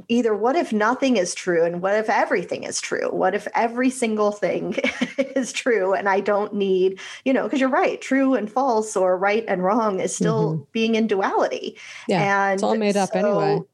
either 0.08 0.36
what 0.36 0.56
if 0.56 0.71
nothing 0.73 1.17
is 1.17 1.34
true 1.34 1.63
and 1.63 1.82
what 1.82 1.95
if 1.95 2.10
everything 2.10 2.63
is 2.63 2.80
true? 2.80 3.10
What 3.10 3.36
if 3.36 3.47
every 3.56 3.89
single 3.89 4.32
thing 4.32 4.75
is 5.17 5.51
true 5.51 5.93
and 5.93 6.10
i 6.10 6.19
don't 6.19 6.53
need 6.53 6.99
you 7.25 7.34
know 7.34 7.43
because 7.43 7.60
you're 7.60 7.69
right 7.69 8.01
true 8.01 8.34
and 8.36 8.51
false 8.51 8.95
or 8.95 9.17
right 9.17 9.45
and 9.47 9.63
wrong 9.63 9.99
is 9.99 10.15
still 10.15 10.53
mm-hmm. 10.53 10.63
being 10.71 10.95
in 10.95 11.08
duality. 11.08 11.77
Yeah 12.08 12.47
and 12.47 12.53
it's 12.56 12.63
all 12.63 12.75
made 12.77 12.97
up 12.97 13.10
so, 13.13 13.19
anyway 13.19 13.65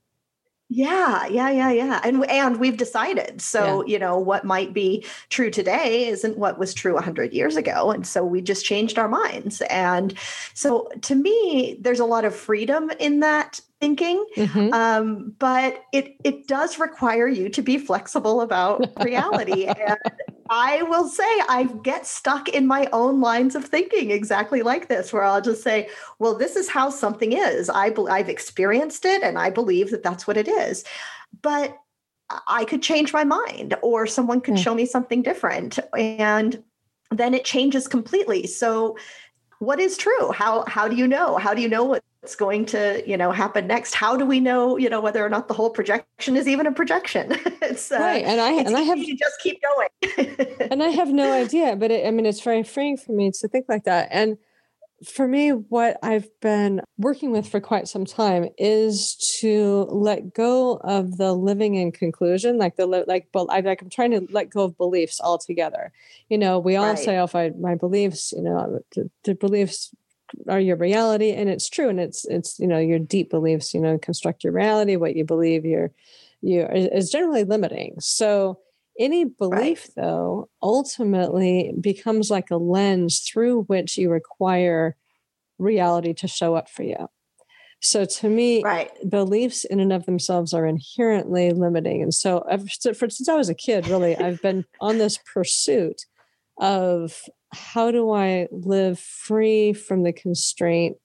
yeah, 0.73 1.27
yeah, 1.27 1.51
yeah, 1.51 1.71
yeah. 1.71 2.01
And 2.03 2.27
and 2.27 2.59
we've 2.59 2.77
decided. 2.77 3.41
So, 3.41 3.85
yeah. 3.85 3.93
you 3.93 3.99
know, 3.99 4.17
what 4.17 4.43
might 4.43 4.73
be 4.73 5.05
true 5.29 5.51
today 5.51 6.07
isn't 6.07 6.39
what 6.39 6.57
was 6.57 6.73
true 6.73 6.95
100 6.95 7.31
years 7.31 7.55
ago, 7.55 7.91
and 7.91 8.07
so 8.07 8.25
we 8.25 8.41
just 8.41 8.65
changed 8.65 8.97
our 8.97 9.07
minds. 9.07 9.61
And 9.69 10.15
so 10.55 10.89
to 11.01 11.13
me, 11.13 11.77
there's 11.79 11.99
a 11.99 12.05
lot 12.05 12.25
of 12.25 12.35
freedom 12.35 12.89
in 12.99 13.19
that 13.19 13.61
thinking 13.79 14.25
mm-hmm. 14.37 14.73
um, 14.73 15.35
but 15.39 15.83
it 15.91 16.15
it 16.23 16.47
does 16.47 16.79
require 16.79 17.27
you 17.27 17.49
to 17.49 17.61
be 17.61 17.77
flexible 17.77 18.39
about 18.39 18.87
reality 19.03 19.65
and 19.65 19.97
i 20.49 20.81
will 20.83 21.07
say 21.07 21.23
i 21.49 21.63
get 21.83 22.05
stuck 22.05 22.49
in 22.49 22.67
my 22.67 22.87
own 22.91 23.21
lines 23.21 23.55
of 23.55 23.65
thinking 23.65 24.11
exactly 24.11 24.61
like 24.61 24.87
this 24.87 25.13
where 25.13 25.23
i'll 25.23 25.41
just 25.41 25.63
say 25.63 25.87
well 26.19 26.37
this 26.37 26.55
is 26.55 26.69
how 26.69 26.89
something 26.89 27.33
is. 27.33 27.69
I 27.69 27.89
be- 27.89 28.07
i've 28.09 28.29
experienced 28.29 29.05
it 29.05 29.23
and 29.23 29.37
i 29.37 29.49
believe 29.49 29.91
that 29.91 30.03
that's 30.03 30.27
what 30.27 30.37
it 30.37 30.47
is. 30.47 30.83
But 31.41 31.77
i 32.47 32.65
could 32.65 32.81
change 32.81 33.13
my 33.13 33.23
mind 33.23 33.75
or 33.81 34.07
someone 34.07 34.41
could 34.41 34.55
mm. 34.55 34.63
show 34.63 34.73
me 34.73 34.85
something 34.85 35.21
different 35.21 35.79
and 35.97 36.63
then 37.11 37.33
it 37.33 37.45
changes 37.45 37.87
completely. 37.87 38.47
So 38.47 38.97
what 39.59 39.79
is 39.79 39.97
true? 39.97 40.31
How 40.31 40.65
how 40.67 40.87
do 40.87 40.95
you 40.95 41.07
know? 41.07 41.37
How 41.37 41.53
do 41.53 41.61
you 41.61 41.69
know 41.69 41.83
what 41.83 42.03
what's 42.23 42.37
going 42.37 42.65
to 42.65 43.03
you 43.05 43.17
know 43.17 43.31
happen 43.31 43.67
next. 43.67 43.93
How 43.93 44.15
do 44.15 44.25
we 44.25 44.39
know 44.39 44.77
you 44.77 44.89
know 44.89 45.01
whether 45.01 45.23
or 45.23 45.29
not 45.29 45.49
the 45.49 45.53
whole 45.53 45.69
projection 45.69 46.37
is 46.37 46.47
even 46.47 46.65
a 46.65 46.71
projection? 46.71 47.37
It's 47.63 47.91
uh, 47.91 47.97
right 47.97 48.23
and 48.25 48.41
i 48.41 48.51
and 48.51 48.75
i 48.75 48.81
have 48.81 48.99
to 48.99 49.15
just 49.15 49.39
keep 49.41 49.61
going. 49.61 50.57
And 50.71 50.83
i 50.83 50.89
have 50.89 51.09
no 51.09 51.31
idea 51.31 51.75
but 51.75 51.91
it, 51.91 52.05
i 52.05 52.11
mean 52.11 52.25
it's 52.25 52.41
very 52.41 52.63
freeing 52.63 52.97
for 52.97 53.13
me 53.13 53.31
to 53.39 53.47
think 53.47 53.65
like 53.67 53.85
that. 53.85 54.09
And 54.11 54.37
for 55.05 55.27
me 55.27 55.49
what 55.49 55.97
i've 56.01 56.29
been 56.39 56.81
working 56.97 57.31
with 57.31 57.47
for 57.47 57.59
quite 57.59 57.87
some 57.89 58.05
time 58.05 58.47
is 58.57 59.15
to 59.39 59.85
let 59.89 60.33
go 60.33 60.77
of 60.77 61.17
the 61.17 61.33
living 61.33 61.75
in 61.75 61.91
conclusion 61.91 62.57
like 62.57 62.77
the 62.77 62.85
like 62.85 63.27
but 63.33 63.45
I, 63.49 63.59
like 63.59 63.81
i'm 63.81 63.89
trying 63.89 64.11
to 64.11 64.25
let 64.29 64.49
go 64.49 64.63
of 64.63 64.77
beliefs 64.77 65.19
altogether. 65.21 65.91
You 66.29 66.37
know 66.37 66.59
we 66.59 66.75
all 66.75 66.93
right. 66.93 66.99
say 66.99 67.17
oh 67.17 67.25
if 67.25 67.35
I, 67.35 67.49
my 67.59 67.75
beliefs 67.75 68.31
you 68.31 68.43
know 68.43 68.79
the, 68.95 69.09
the 69.23 69.35
beliefs 69.35 69.93
are 70.47 70.59
your 70.59 70.77
reality 70.77 71.31
and 71.31 71.49
it's 71.49 71.69
true 71.69 71.89
and 71.89 71.99
it's 71.99 72.25
it's 72.25 72.59
you 72.59 72.67
know 72.67 72.79
your 72.79 72.99
deep 72.99 73.29
beliefs 73.29 73.73
you 73.73 73.79
know 73.79 73.97
construct 73.97 74.43
your 74.43 74.53
reality 74.53 74.95
what 74.95 75.15
you 75.15 75.23
believe 75.23 75.65
you're 75.65 75.91
you 76.41 76.65
is 76.65 77.09
generally 77.09 77.43
limiting 77.43 77.95
so 77.99 78.59
any 78.99 79.25
belief 79.25 79.85
right. 79.85 80.03
though 80.03 80.49
ultimately 80.61 81.73
becomes 81.79 82.29
like 82.29 82.51
a 82.51 82.57
lens 82.57 83.19
through 83.19 83.63
which 83.63 83.97
you 83.97 84.09
require 84.09 84.95
reality 85.57 86.13
to 86.13 86.27
show 86.27 86.55
up 86.55 86.69
for 86.69 86.83
you. 86.83 87.09
So 87.81 88.05
to 88.05 88.29
me, 88.29 88.63
right. 88.63 88.91
beliefs 89.09 89.65
in 89.65 89.79
and 89.79 89.91
of 89.91 90.05
themselves 90.05 90.53
are 90.53 90.65
inherently 90.65 91.51
limiting. 91.51 92.01
And 92.01 92.13
so 92.13 92.39
ever, 92.49 92.65
for, 92.93 93.09
since 93.09 93.27
I 93.27 93.35
was 93.35 93.49
a 93.49 93.55
kid, 93.55 93.87
really, 93.87 94.15
I've 94.15 94.41
been 94.41 94.63
on 94.79 94.99
this 94.99 95.19
pursuit 95.33 96.05
of 96.59 97.23
how 97.53 97.91
do 97.91 98.11
I 98.11 98.47
live 98.51 98.99
free 98.99 99.73
from 99.73 100.03
the 100.03 100.13
constraint 100.13 100.97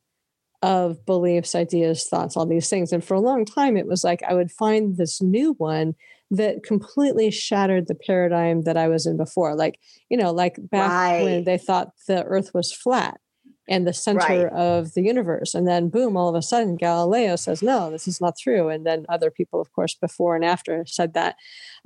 of 0.62 1.04
beliefs, 1.06 1.54
ideas, 1.54 2.04
thoughts, 2.04 2.36
all 2.36 2.46
these 2.46 2.68
things. 2.68 2.92
And 2.92 3.04
for 3.04 3.14
a 3.14 3.20
long 3.20 3.44
time, 3.44 3.76
it 3.76 3.86
was 3.86 4.02
like 4.02 4.22
I 4.28 4.34
would 4.34 4.50
find 4.50 4.96
this 4.96 5.22
new 5.22 5.54
one 5.54 5.94
that 6.30 6.62
completely 6.62 7.30
shattered 7.30 7.86
the 7.86 7.94
paradigm 7.94 8.62
that 8.62 8.76
I 8.76 8.88
was 8.88 9.06
in 9.06 9.16
before. 9.16 9.54
Like, 9.54 9.78
you 10.10 10.16
know, 10.16 10.32
like 10.32 10.56
back 10.58 10.90
right. 10.90 11.22
when 11.22 11.44
they 11.44 11.58
thought 11.58 11.92
the 12.06 12.24
earth 12.24 12.52
was 12.54 12.72
flat 12.72 13.20
and 13.68 13.86
the 13.86 13.92
center 13.92 14.46
right. 14.46 14.52
of 14.52 14.94
the 14.94 15.02
universe. 15.02 15.54
And 15.54 15.66
then, 15.66 15.90
boom, 15.90 16.16
all 16.16 16.28
of 16.28 16.34
a 16.34 16.42
sudden, 16.42 16.76
Galileo 16.76 17.36
says, 17.36 17.62
no, 17.62 17.90
this 17.90 18.08
is 18.08 18.20
not 18.20 18.36
true. 18.38 18.68
And 18.68 18.84
then 18.84 19.06
other 19.08 19.30
people, 19.30 19.60
of 19.60 19.72
course, 19.72 19.94
before 19.94 20.34
and 20.34 20.44
after 20.44 20.84
said 20.86 21.14
that. 21.14 21.36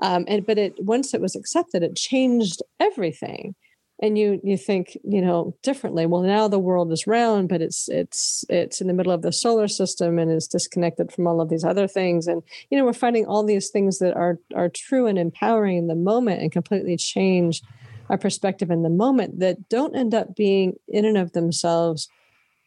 Um, 0.01 0.25
and 0.29 0.47
but 0.47 0.59
it 0.59 0.75
once 0.79 1.13
it 1.13 1.21
was 1.21 1.37
accepted, 1.37 1.83
it 1.83 1.97
changed 1.97 2.63
everything 2.81 3.55
and 4.03 4.19
you 4.19 4.41
you 4.43 4.57
think 4.57 4.99
you 5.05 5.23
know 5.23 5.57
differently. 5.63 6.05
Well 6.05 6.23
now 6.23 6.49
the 6.49 6.59
world 6.59 6.93
is 6.93 7.07
round 7.07 7.49
but 7.49 7.63
it's 7.63 7.89
it's 7.89 8.45
it's 8.51 8.81
in 8.81 8.89
the 8.89 8.93
middle 8.93 9.13
of 9.13 9.23
the 9.23 9.33
solar 9.33 9.69
system 9.69 10.19
and 10.19 10.31
is 10.31 10.49
disconnected 10.49 11.13
from 11.13 11.27
all 11.27 11.41
of 11.41 11.49
these 11.49 11.65
other 11.65 11.87
things. 11.87 12.27
And 12.27 12.43
you 12.69 12.77
know 12.77 12.85
we're 12.85 12.93
finding 12.93 13.25
all 13.25 13.45
these 13.45 13.71
things 13.71 14.01
that 14.01 14.15
are 14.15 14.39
are 14.55 14.69
true 14.69 15.07
and 15.07 15.19
empowering 15.19 15.79
in 15.79 15.87
the 15.87 15.95
moment 15.95 16.43
and 16.43 16.51
completely 16.51 16.97
change 16.97 17.63
our 18.11 18.19
perspective 18.19 18.71
in 18.71 18.83
the 18.83 18.91
moment 18.91 19.39
that 19.39 19.69
don't 19.69 19.97
end 19.97 20.15
up 20.15 20.35
being 20.35 20.75
in 20.89 21.05
and 21.05 21.17
of 21.17 21.33
themselves 21.33 22.09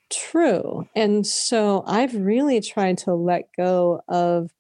true. 0.10 0.88
And 0.96 1.28
so 1.28 1.84
i've 1.86 2.16
really 2.16 2.62
tried 2.62 2.98
to 3.00 3.14
let 3.14 3.50
go 3.58 4.02
of 4.08 4.52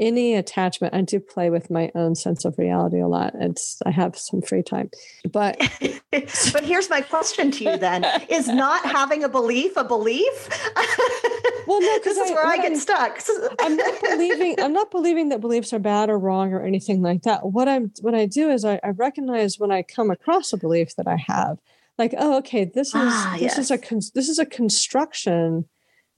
any 0.00 0.34
attachment. 0.34 0.94
I 0.94 1.02
do 1.02 1.20
play 1.20 1.50
with 1.50 1.70
my 1.70 1.90
own 1.94 2.14
sense 2.14 2.44
of 2.44 2.58
reality 2.58 3.00
a 3.00 3.06
lot. 3.06 3.32
It's 3.34 3.80
I 3.86 3.90
have 3.90 4.16
some 4.16 4.42
free 4.42 4.62
time. 4.62 4.90
But 5.30 5.56
but 6.10 6.64
here's 6.64 6.90
my 6.90 7.00
question 7.00 7.50
to 7.52 7.64
you 7.64 7.76
then. 7.76 8.04
Is 8.28 8.48
not 8.48 8.84
having 8.84 9.22
a 9.22 9.28
belief 9.28 9.76
a 9.76 9.84
belief? 9.84 10.48
well, 11.66 11.80
no, 11.80 11.98
this 12.02 12.16
is 12.16 12.30
I, 12.30 12.34
where 12.34 12.46
I 12.46 12.56
get 12.56 12.72
I'm, 12.72 12.76
stuck. 12.76 13.20
I'm 13.60 13.76
not 13.76 14.00
believing 14.02 14.60
I'm 14.60 14.72
not 14.72 14.90
believing 14.90 15.28
that 15.28 15.40
beliefs 15.40 15.72
are 15.72 15.78
bad 15.78 16.10
or 16.10 16.18
wrong 16.18 16.52
or 16.52 16.62
anything 16.62 17.02
like 17.02 17.22
that. 17.22 17.46
What 17.46 17.68
I'm 17.68 17.92
what 18.00 18.14
I 18.14 18.26
do 18.26 18.50
is 18.50 18.64
I, 18.64 18.80
I 18.82 18.90
recognize 18.90 19.58
when 19.58 19.70
I 19.70 19.82
come 19.82 20.10
across 20.10 20.52
a 20.52 20.56
belief 20.56 20.96
that 20.96 21.06
I 21.06 21.16
have, 21.26 21.58
like, 21.98 22.14
oh, 22.18 22.38
okay, 22.38 22.64
this 22.64 22.88
is 22.88 22.94
ah, 22.96 23.36
this 23.38 23.56
yes. 23.56 23.58
is 23.58 23.70
a 23.70 23.78
this 24.14 24.28
is 24.28 24.38
a 24.38 24.46
construction 24.46 25.68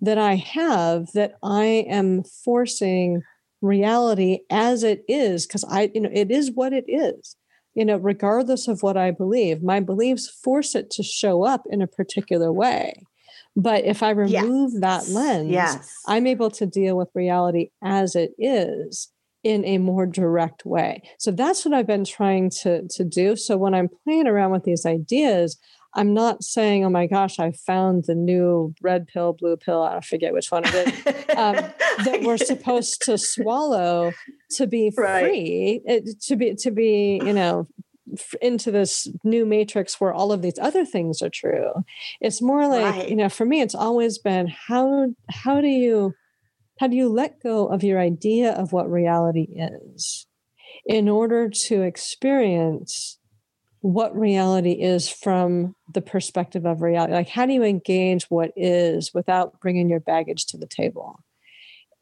that 0.01 0.19
I 0.19 0.37
have 0.37 1.13
that 1.13 1.37
I 1.43 1.65
am 1.89 2.23
forcing 2.23 3.23
reality 3.63 4.41
as 4.51 4.83
it 4.83 5.05
is 5.09 5.47
because 5.47 5.65
i 5.65 5.91
you 5.95 6.01
know 6.01 6.11
it 6.13 6.31
is 6.31 6.51
what 6.53 6.73
it 6.73 6.85
is 6.89 7.37
you 7.75 7.85
know 7.85 7.97
regardless 7.97 8.69
of 8.69 8.83
what 8.83 8.97
i 8.97 9.11
believe 9.11 9.63
my 9.63 9.81
beliefs 9.81 10.29
force 10.29 10.75
it 10.75 10.91
to 10.91 11.03
show 11.03 11.43
up 11.43 11.63
in 11.71 11.81
a 11.81 11.87
particular 11.87 12.53
way 12.53 12.95
but 13.57 13.85
if 13.85 14.03
i 14.03 14.11
remove 14.11 14.73
yes. 14.73 14.81
that 14.81 15.09
lens 15.09 15.51
yes. 15.51 15.95
i'm 16.07 16.27
able 16.27 16.51
to 16.51 16.67
deal 16.67 16.97
with 16.97 17.09
reality 17.15 17.71
as 17.83 18.15
it 18.15 18.33
is 18.39 19.09
in 19.43 19.65
a 19.65 19.79
more 19.79 20.07
direct 20.07 20.67
way 20.67 21.01
so 21.19 21.31
that's 21.31 21.65
what 21.65 21.73
i've 21.73 21.87
been 21.87 22.05
trying 22.05 22.51
to 22.51 22.87
to 22.89 23.05
do 23.05 23.37
so 23.37 23.57
when 23.57 23.75
i'm 23.75 23.89
playing 24.05 24.27
around 24.27 24.51
with 24.51 24.65
these 24.65 24.85
ideas 24.85 25.59
I'm 25.97 26.13
not 26.13 26.45
saying, 26.45 26.85
oh 26.85 26.91
my 26.91 27.07
gosh, 27.07 27.39
I 27.39 27.53
found 27.53 28.05
the 28.05 28.15
new 28.15 28.75
red 28.83 29.07
pill, 29.09 29.33
blue 29.33 29.57
pill, 29.57 29.83
I 29.83 30.01
forget 30.01 30.35
which 30.35 30.51
one 30.51 30.65
it 30.67 30.75
is, 30.75 31.17
um, 31.37 31.55
that 32.05 32.21
we're 32.23 32.37
supposed 32.37 33.03
to 33.07 33.17
swallow 33.17 34.13
to 34.51 34.67
be 34.67 34.91
free, 34.91 35.81
it, 35.87 36.21
to 36.25 36.37
be, 36.37 36.55
to 36.57 36.71
be, 36.71 37.21
you 37.25 37.33
know, 37.33 37.67
into 38.43 38.71
this 38.71 39.09
new 39.25 39.47
matrix 39.47 39.99
where 39.99 40.13
all 40.13 40.33
of 40.33 40.43
these 40.43 40.59
other 40.61 40.85
things 40.85 41.23
are 41.23 41.31
true. 41.31 41.73
It's 42.21 42.43
more 42.43 42.69
like, 42.69 42.95
right. 42.95 43.09
you 43.09 43.17
know, 43.17 43.31
for 43.31 43.47
me, 43.47 43.63
it's 43.63 43.75
always 43.75 44.19
been 44.19 44.49
how, 44.49 45.15
how 45.31 45.63
do 45.63 45.69
you, 45.69 46.13
how 46.79 46.89
do 46.89 46.97
you 46.97 47.09
let 47.09 47.43
go 47.43 47.69
of 47.69 47.83
your 47.83 47.99
idea 47.99 48.53
of 48.53 48.73
what 48.73 48.91
reality 48.91 49.49
is 49.57 50.27
in 50.85 51.09
order 51.09 51.49
to 51.49 51.81
experience 51.81 53.19
what 53.81 54.17
reality 54.17 54.73
is 54.73 55.09
from 55.09 55.76
the 55.97 56.03
perspective 56.03 56.67
of 56.67 56.83
reality. 56.83 57.15
Like 57.15 57.31
how 57.31 57.47
do 57.47 57.55
you 57.55 57.63
engage 57.63 58.25
what 58.25 58.53
is 58.55 59.13
without 59.15 59.59
bringing 59.61 59.89
your 59.89 59.99
baggage 59.99 60.45
to 60.49 60.59
the 60.59 60.67
table? 60.67 61.19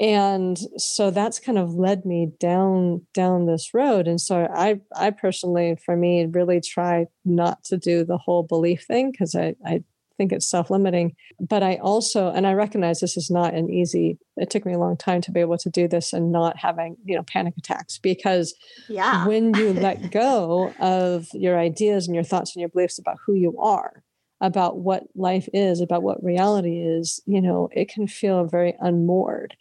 And 0.00 0.59
so 0.76 1.12
that's 1.12 1.38
kind 1.38 1.57
of 1.57 1.74
led 1.74 2.04
me 2.04 2.33
down 2.40 3.07
down 3.14 3.46
this 3.46 3.72
road. 3.72 4.09
And 4.09 4.20
so 4.20 4.48
i 4.52 4.80
i 4.96 5.11
personally 5.11 5.78
for 5.87 5.96
me 5.96 6.26
really 6.26 6.61
try 6.61 7.07
not 7.24 7.62
to 7.64 7.76
do 7.78 8.04
the 8.04 8.18
whole 8.18 8.42
belief 8.42 8.85
thing 8.85 9.12
because 9.12 9.37
i 9.37 9.54
i 9.64 9.85
think 10.16 10.33
it's 10.33 10.48
self-limiting. 10.48 11.14
But 11.40 11.62
i 11.62 11.77
also 11.77 12.31
and 12.31 12.46
i 12.46 12.53
recognize 12.53 13.00
this 13.00 13.16
is 13.16 13.31
not 13.31 13.55
an 13.55 13.70
easy 13.70 14.18
it 14.37 14.50
took 14.50 14.66
me 14.66 14.72
a 14.72 14.79
long 14.79 14.96
time 14.96 15.20
to 15.22 15.33
be 15.33 15.40
able 15.40 15.59
to 15.59 15.70
do 15.70 15.87
this 15.88 16.12
and 16.12 16.33
not 16.33 16.57
having 16.59 16.96
you 17.05 17.16
know 17.16 17.22
panic 17.22 17.55
attacks 17.59 17.98
because 17.98 18.55
yeah. 18.88 19.27
when 19.27 19.55
you 19.55 19.72
let 19.88 20.11
go 20.11 20.72
of 20.81 21.29
your 21.33 21.59
ideas 21.59 22.07
and 22.07 22.14
your 22.14 22.24
thoughts 22.24 22.55
and 22.55 22.61
your 22.61 22.68
beliefs 22.68 22.98
about 22.98 23.18
who 23.27 23.35
you 23.35 23.59
are 23.59 24.03
about 24.40 24.79
what 24.79 25.05
life 25.14 25.48
is 25.53 25.81
about 25.81 26.03
what 26.03 26.22
reality 26.22 26.81
is 26.81 27.20
you 27.27 27.40
know 27.40 27.68
it 27.72 27.88
can 27.88 28.07
feel 28.07 28.44
very 28.44 28.74
unmoored 28.81 29.57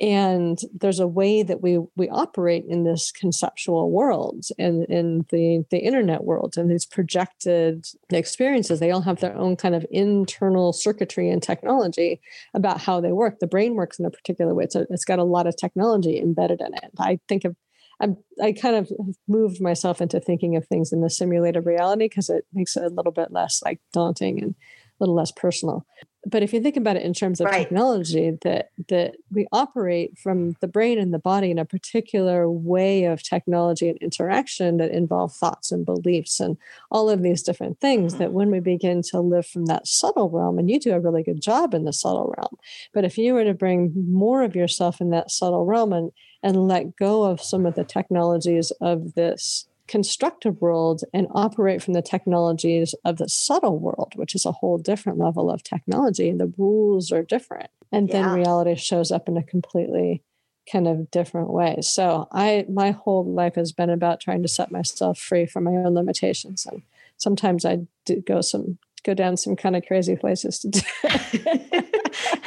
and 0.00 0.58
there's 0.72 0.98
a 0.98 1.06
way 1.06 1.44
that 1.44 1.62
we 1.62 1.78
we 1.94 2.08
operate 2.08 2.64
in 2.68 2.82
this 2.82 3.12
conceptual 3.12 3.92
world 3.92 4.46
and 4.58 4.84
in 4.86 5.24
the 5.30 5.64
the 5.70 5.78
internet 5.78 6.24
world 6.24 6.54
and 6.56 6.68
these 6.68 6.84
projected 6.84 7.86
experiences. 8.10 8.80
They 8.80 8.90
all 8.90 9.02
have 9.02 9.20
their 9.20 9.36
own 9.36 9.56
kind 9.56 9.74
of 9.74 9.86
internal 9.90 10.72
circuitry 10.72 11.30
and 11.30 11.42
technology 11.42 12.20
about 12.54 12.80
how 12.80 13.00
they 13.00 13.12
work. 13.12 13.38
The 13.38 13.46
brain 13.46 13.74
works 13.74 13.98
in 13.98 14.04
a 14.04 14.10
particular 14.10 14.54
way. 14.54 14.64
It's, 14.64 14.74
a, 14.74 14.86
it's 14.90 15.04
got 15.04 15.20
a 15.20 15.24
lot 15.24 15.46
of 15.46 15.56
technology 15.56 16.18
embedded 16.18 16.60
in 16.60 16.74
it. 16.74 16.90
I 16.98 17.20
think 17.28 17.44
of 17.44 17.54
I'm, 18.00 18.16
I 18.42 18.52
kind 18.52 18.74
of 18.74 18.90
moved 19.28 19.60
myself 19.60 20.00
into 20.00 20.18
thinking 20.18 20.56
of 20.56 20.66
things 20.66 20.92
in 20.92 21.00
the 21.00 21.10
simulated 21.10 21.64
reality 21.64 22.06
because 22.06 22.28
it 22.28 22.44
makes 22.52 22.76
it 22.76 22.82
a 22.82 22.88
little 22.88 23.12
bit 23.12 23.30
less 23.30 23.62
like 23.64 23.80
daunting 23.92 24.42
and 24.42 24.54
a 24.54 25.04
little 25.04 25.14
less 25.14 25.30
personal 25.30 25.86
but 26.26 26.42
if 26.42 26.52
you 26.52 26.60
think 26.60 26.76
about 26.76 26.96
it 26.96 27.02
in 27.02 27.12
terms 27.12 27.40
of 27.40 27.46
right. 27.46 27.58
technology 27.58 28.38
that 28.42 28.70
that 28.88 29.16
we 29.30 29.46
operate 29.52 30.18
from 30.18 30.56
the 30.60 30.68
brain 30.68 30.98
and 30.98 31.12
the 31.12 31.18
body 31.18 31.50
in 31.50 31.58
a 31.58 31.64
particular 31.64 32.50
way 32.50 33.04
of 33.04 33.22
technology 33.22 33.88
and 33.88 33.98
interaction 33.98 34.76
that 34.78 34.90
involve 34.90 35.34
thoughts 35.34 35.70
and 35.70 35.84
beliefs 35.84 36.40
and 36.40 36.56
all 36.90 37.10
of 37.10 37.22
these 37.22 37.42
different 37.42 37.80
things 37.80 38.16
that 38.16 38.28
mm-hmm. 38.28 38.34
when 38.34 38.50
we 38.50 38.60
begin 38.60 39.02
to 39.02 39.20
live 39.20 39.46
from 39.46 39.66
that 39.66 39.86
subtle 39.86 40.30
realm 40.30 40.58
and 40.58 40.70
you 40.70 40.78
do 40.80 40.92
a 40.92 41.00
really 41.00 41.22
good 41.22 41.40
job 41.40 41.74
in 41.74 41.84
the 41.84 41.92
subtle 41.92 42.32
realm 42.36 42.56
but 42.92 43.04
if 43.04 43.18
you 43.18 43.34
were 43.34 43.44
to 43.44 43.54
bring 43.54 43.92
more 44.08 44.42
of 44.42 44.56
yourself 44.56 45.00
in 45.00 45.10
that 45.10 45.30
subtle 45.30 45.64
realm 45.64 45.92
and 45.92 46.10
and 46.42 46.68
let 46.68 46.94
go 46.96 47.24
of 47.24 47.42
some 47.42 47.64
of 47.64 47.74
the 47.74 47.84
technologies 47.84 48.70
of 48.82 49.14
this 49.14 49.66
constructive 49.86 50.60
world 50.60 51.02
and 51.12 51.26
operate 51.32 51.82
from 51.82 51.94
the 51.94 52.02
technologies 52.02 52.94
of 53.04 53.18
the 53.18 53.28
subtle 53.28 53.78
world, 53.78 54.12
which 54.16 54.34
is 54.34 54.46
a 54.46 54.52
whole 54.52 54.78
different 54.78 55.18
level 55.18 55.50
of 55.50 55.62
technology. 55.62 56.28
And 56.28 56.40
the 56.40 56.52
rules 56.56 57.12
are 57.12 57.22
different. 57.22 57.70
And 57.92 58.08
yeah. 58.08 58.22
then 58.22 58.34
reality 58.34 58.76
shows 58.76 59.10
up 59.10 59.28
in 59.28 59.36
a 59.36 59.42
completely 59.42 60.22
kind 60.70 60.88
of 60.88 61.10
different 61.10 61.50
way. 61.50 61.78
So 61.82 62.28
I 62.32 62.64
my 62.68 62.92
whole 62.92 63.24
life 63.24 63.56
has 63.56 63.72
been 63.72 63.90
about 63.90 64.20
trying 64.20 64.42
to 64.42 64.48
set 64.48 64.72
myself 64.72 65.18
free 65.18 65.46
from 65.46 65.64
my 65.64 65.72
own 65.72 65.94
limitations. 65.94 66.66
And 66.66 66.82
sometimes 67.18 67.64
I 67.64 67.86
do 68.04 68.22
go 68.22 68.40
some 68.40 68.78
go 69.04 69.14
down 69.14 69.36
some 69.36 69.54
kind 69.54 69.76
of 69.76 69.84
crazy 69.86 70.16
places 70.16 70.58
to 70.60 70.68
do 70.68 70.80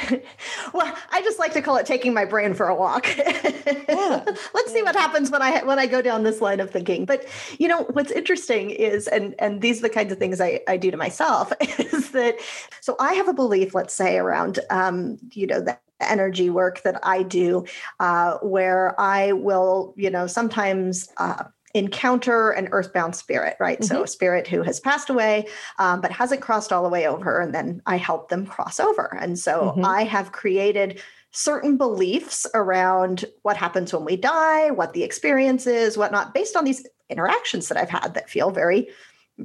well, 0.74 0.96
I 1.10 1.22
just 1.22 1.38
like 1.38 1.52
to 1.54 1.62
call 1.62 1.76
it 1.76 1.86
taking 1.86 2.14
my 2.14 2.24
brain 2.24 2.54
for 2.54 2.68
a 2.68 2.74
walk. 2.74 3.06
yeah. 3.16 4.24
Let's 4.54 4.72
see 4.72 4.82
what 4.82 4.96
happens 4.96 5.30
when 5.30 5.42
I 5.42 5.62
when 5.64 5.78
I 5.78 5.86
go 5.86 6.02
down 6.02 6.22
this 6.22 6.40
line 6.40 6.60
of 6.60 6.70
thinking. 6.70 7.04
But 7.04 7.26
you 7.58 7.68
know, 7.68 7.82
what's 7.92 8.10
interesting 8.10 8.70
is, 8.70 9.08
and 9.08 9.34
and 9.38 9.60
these 9.60 9.78
are 9.78 9.82
the 9.82 9.90
kinds 9.90 10.12
of 10.12 10.18
things 10.18 10.40
I, 10.40 10.60
I 10.68 10.76
do 10.76 10.90
to 10.90 10.96
myself, 10.96 11.52
is 11.60 12.10
that 12.12 12.36
so 12.80 12.96
I 12.98 13.14
have 13.14 13.28
a 13.28 13.34
belief, 13.34 13.74
let's 13.74 13.94
say, 13.94 14.18
around 14.18 14.60
um, 14.70 15.18
you 15.32 15.46
know, 15.46 15.60
the 15.60 15.78
energy 16.00 16.48
work 16.50 16.82
that 16.82 17.00
I 17.02 17.22
do, 17.22 17.64
uh, 18.00 18.38
where 18.38 18.98
I 19.00 19.32
will, 19.32 19.94
you 19.96 20.10
know, 20.10 20.26
sometimes 20.26 21.08
uh, 21.16 21.44
encounter 21.74 22.50
an 22.50 22.68
earthbound 22.72 23.14
spirit, 23.14 23.56
right? 23.60 23.78
Mm-hmm. 23.78 23.94
So 23.94 24.02
a 24.02 24.08
spirit 24.08 24.46
who 24.46 24.62
has 24.62 24.80
passed 24.80 25.10
away, 25.10 25.46
um, 25.78 26.00
but 26.00 26.10
hasn't 26.12 26.40
crossed 26.40 26.72
all 26.72 26.82
the 26.82 26.88
way 26.88 27.06
over. 27.06 27.40
And 27.40 27.54
then 27.54 27.82
I 27.86 27.96
help 27.96 28.28
them 28.28 28.46
cross 28.46 28.80
over. 28.80 29.16
And 29.20 29.38
so 29.38 29.72
mm-hmm. 29.72 29.84
I 29.84 30.04
have 30.04 30.32
created 30.32 31.00
certain 31.30 31.76
beliefs 31.76 32.46
around 32.54 33.26
what 33.42 33.56
happens 33.56 33.92
when 33.92 34.04
we 34.04 34.16
die, 34.16 34.70
what 34.70 34.94
the 34.94 35.04
experience 35.04 35.66
is, 35.66 35.98
whatnot, 35.98 36.32
based 36.32 36.56
on 36.56 36.64
these 36.64 36.86
interactions 37.10 37.68
that 37.68 37.76
I've 37.76 37.90
had 37.90 38.14
that 38.14 38.30
feel 38.30 38.50
very 38.50 38.88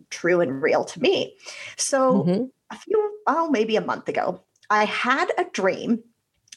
true 0.09 0.39
and 0.39 0.61
real 0.61 0.85
to 0.85 1.01
me. 1.01 1.35
So 1.77 2.23
mm-hmm. 2.23 2.43
a 2.71 2.77
few, 2.77 3.19
oh, 3.27 3.49
maybe 3.49 3.75
a 3.75 3.81
month 3.81 4.07
ago, 4.07 4.41
I 4.69 4.85
had 4.85 5.31
a 5.37 5.43
dream 5.43 6.01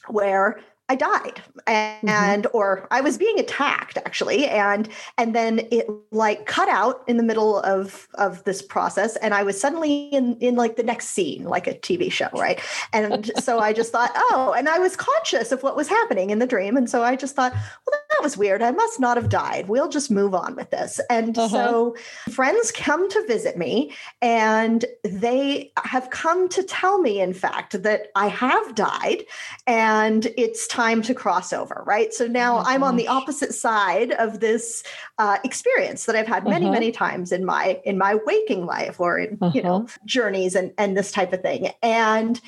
where 0.07 0.59
I 0.89 0.95
died 0.95 1.41
mm-hmm. 1.67 2.07
and 2.07 2.43
mm-hmm. 2.43 2.57
or 2.57 2.87
I 2.91 3.01
was 3.01 3.17
being 3.17 3.39
attacked 3.39 3.97
actually 3.97 4.47
and 4.47 4.87
and 5.17 5.35
then 5.35 5.67
it 5.71 5.87
like 6.11 6.45
cut 6.45 6.69
out 6.69 7.03
in 7.07 7.17
the 7.17 7.23
middle 7.23 7.59
of 7.61 8.07
of 8.13 8.43
this 8.45 8.61
process 8.61 9.17
and 9.17 9.33
I 9.33 9.43
was 9.43 9.59
suddenly 9.59 10.07
in 10.07 10.37
in 10.39 10.55
like 10.55 10.77
the 10.77 10.83
next 10.83 11.09
scene 11.09 11.43
like 11.43 11.67
a 11.67 11.73
TV 11.73 12.11
show 12.11 12.29
right 12.33 12.59
and 12.93 13.29
so 13.37 13.59
I 13.59 13.73
just 13.73 13.91
thought 13.91 14.11
oh 14.15 14.55
and 14.57 14.69
I 14.69 14.79
was 14.79 14.95
conscious 14.95 15.51
of 15.51 15.61
what 15.61 15.75
was 15.75 15.89
happening 15.89 16.29
in 16.29 16.39
the 16.39 16.47
dream 16.47 16.77
and 16.77 16.89
so 16.89 17.03
I 17.03 17.15
just 17.15 17.35
thought 17.35 17.53
well 17.53 17.99
that 18.17 18.23
was 18.23 18.37
weird 18.37 18.61
I 18.61 18.71
must 18.71 18.99
not 18.99 19.17
have 19.17 19.29
died 19.29 19.67
we'll 19.67 19.89
just 19.89 20.11
move 20.11 20.33
on 20.33 20.55
with 20.55 20.71
this 20.71 20.99
and 21.09 21.37
uh-huh. 21.37 21.47
so 21.49 21.95
friends 22.31 22.71
come 22.71 23.09
to 23.09 23.25
visit 23.27 23.57
me 23.57 23.93
and 24.21 24.85
they 25.03 25.71
have 25.83 26.09
come 26.09 26.49
to 26.49 26.63
tell 26.63 26.99
me 26.99 27.21
in 27.21 27.33
fact 27.33 27.81
that 27.83 28.07
I 28.15 28.27
have 28.27 28.75
died 28.75 29.23
and 29.65 30.27
it's 30.37 30.67
time 30.67 31.01
to 31.03 31.13
cross 31.13 31.53
over, 31.53 31.83
right? 31.85 32.13
So 32.13 32.27
now 32.27 32.59
oh 32.59 32.63
I'm 32.65 32.83
on 32.83 32.95
the 32.95 33.07
opposite 33.07 33.53
side 33.53 34.11
of 34.13 34.39
this 34.39 34.83
uh, 35.17 35.37
experience 35.43 36.05
that 36.05 36.15
I've 36.15 36.27
had 36.27 36.43
many, 36.43 36.65
uh-huh. 36.65 36.73
many 36.73 36.91
times 36.91 37.31
in 37.31 37.45
my 37.45 37.79
in 37.85 37.97
my 37.97 38.15
waking 38.25 38.65
life 38.65 38.99
or 38.99 39.19
in 39.19 39.37
uh-huh. 39.41 39.51
you 39.53 39.61
know 39.61 39.83
uh-huh. 39.83 39.97
journeys 40.05 40.55
and 40.55 40.73
and 40.77 40.97
this 40.97 41.11
type 41.11 41.33
of 41.33 41.41
thing. 41.41 41.71
And 41.81 42.39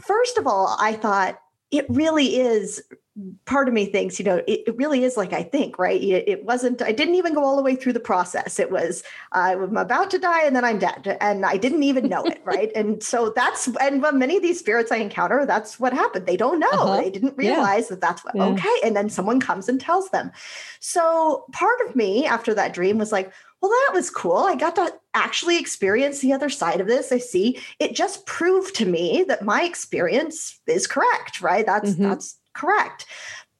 first 0.00 0.38
of 0.38 0.46
all, 0.46 0.76
I 0.80 0.94
thought 0.94 1.40
it 1.70 1.86
really 1.88 2.36
is 2.36 2.82
part 3.44 3.68
of 3.68 3.74
me 3.74 3.84
thinks, 3.84 4.18
you 4.18 4.24
know, 4.24 4.36
it, 4.46 4.62
it, 4.66 4.76
really 4.76 5.04
is 5.04 5.18
like 5.18 5.34
I 5.34 5.42
think, 5.42 5.78
right? 5.78 6.02
It, 6.02 6.28
it, 6.28 6.44
wasn't, 6.44 6.80
I 6.80 6.92
didn't 6.92 7.16
even 7.16 7.34
go 7.34 7.44
all 7.44 7.56
the 7.56 7.62
way 7.62 7.76
through 7.76 7.92
the 7.92 8.00
process. 8.00 8.58
It 8.58 8.70
was, 8.70 9.02
I'm 9.32 9.76
about 9.76 10.10
to 10.12 10.18
die 10.18 10.44
and 10.44 10.56
then 10.56 10.64
I'm 10.64 10.78
dead. 10.78 11.18
And 11.20 11.44
I 11.44 11.58
didn't 11.58 11.82
even 11.82 12.08
know 12.08 12.24
it, 12.24 12.40
right? 12.44 12.70
And 12.82 13.02
so 13.02 13.32
that's, 13.36 13.68
and 13.80 14.00
when 14.02 14.18
many 14.18 14.36
of 14.36 14.42
these 14.42 14.58
spirits 14.58 14.90
I 14.90 14.96
encounter, 14.96 15.44
that's 15.44 15.78
what 15.78 15.92
happened. 15.92 16.26
They 16.26 16.38
don't 16.38 16.58
know. 16.58 16.68
Uh-huh. 16.72 17.02
They 17.02 17.10
didn't 17.10 17.36
realize 17.36 17.84
yeah. 17.84 17.88
that 17.90 18.00
that's 18.00 18.24
what, 18.24 18.34
yeah. 18.34 18.46
okay. 18.46 18.74
And 18.82 18.96
then 18.96 19.10
someone 19.10 19.40
comes 19.40 19.68
and 19.68 19.78
tells 19.80 20.08
them. 20.08 20.32
So 20.80 21.44
part 21.52 21.78
of 21.86 21.94
me 21.94 22.24
after 22.26 22.54
that 22.54 22.72
dream 22.72 22.96
was 22.96 23.12
like, 23.12 23.30
well, 23.60 23.70
that 23.70 23.90
was 23.94 24.10
cool. 24.10 24.38
I 24.38 24.56
got 24.56 24.74
to 24.76 24.92
actually 25.14 25.58
experience 25.58 26.20
the 26.20 26.32
other 26.32 26.48
side 26.48 26.80
of 26.80 26.88
this. 26.88 27.12
I 27.12 27.18
see 27.18 27.60
it 27.78 27.94
just 27.94 28.26
proved 28.26 28.74
to 28.76 28.86
me 28.86 29.24
that 29.28 29.44
my 29.44 29.62
experience 29.62 30.58
is 30.66 30.86
correct, 30.86 31.42
right? 31.42 31.64
That's, 31.64 31.90
mm-hmm. 31.90 32.02
that's, 32.02 32.38
correct. 32.54 33.06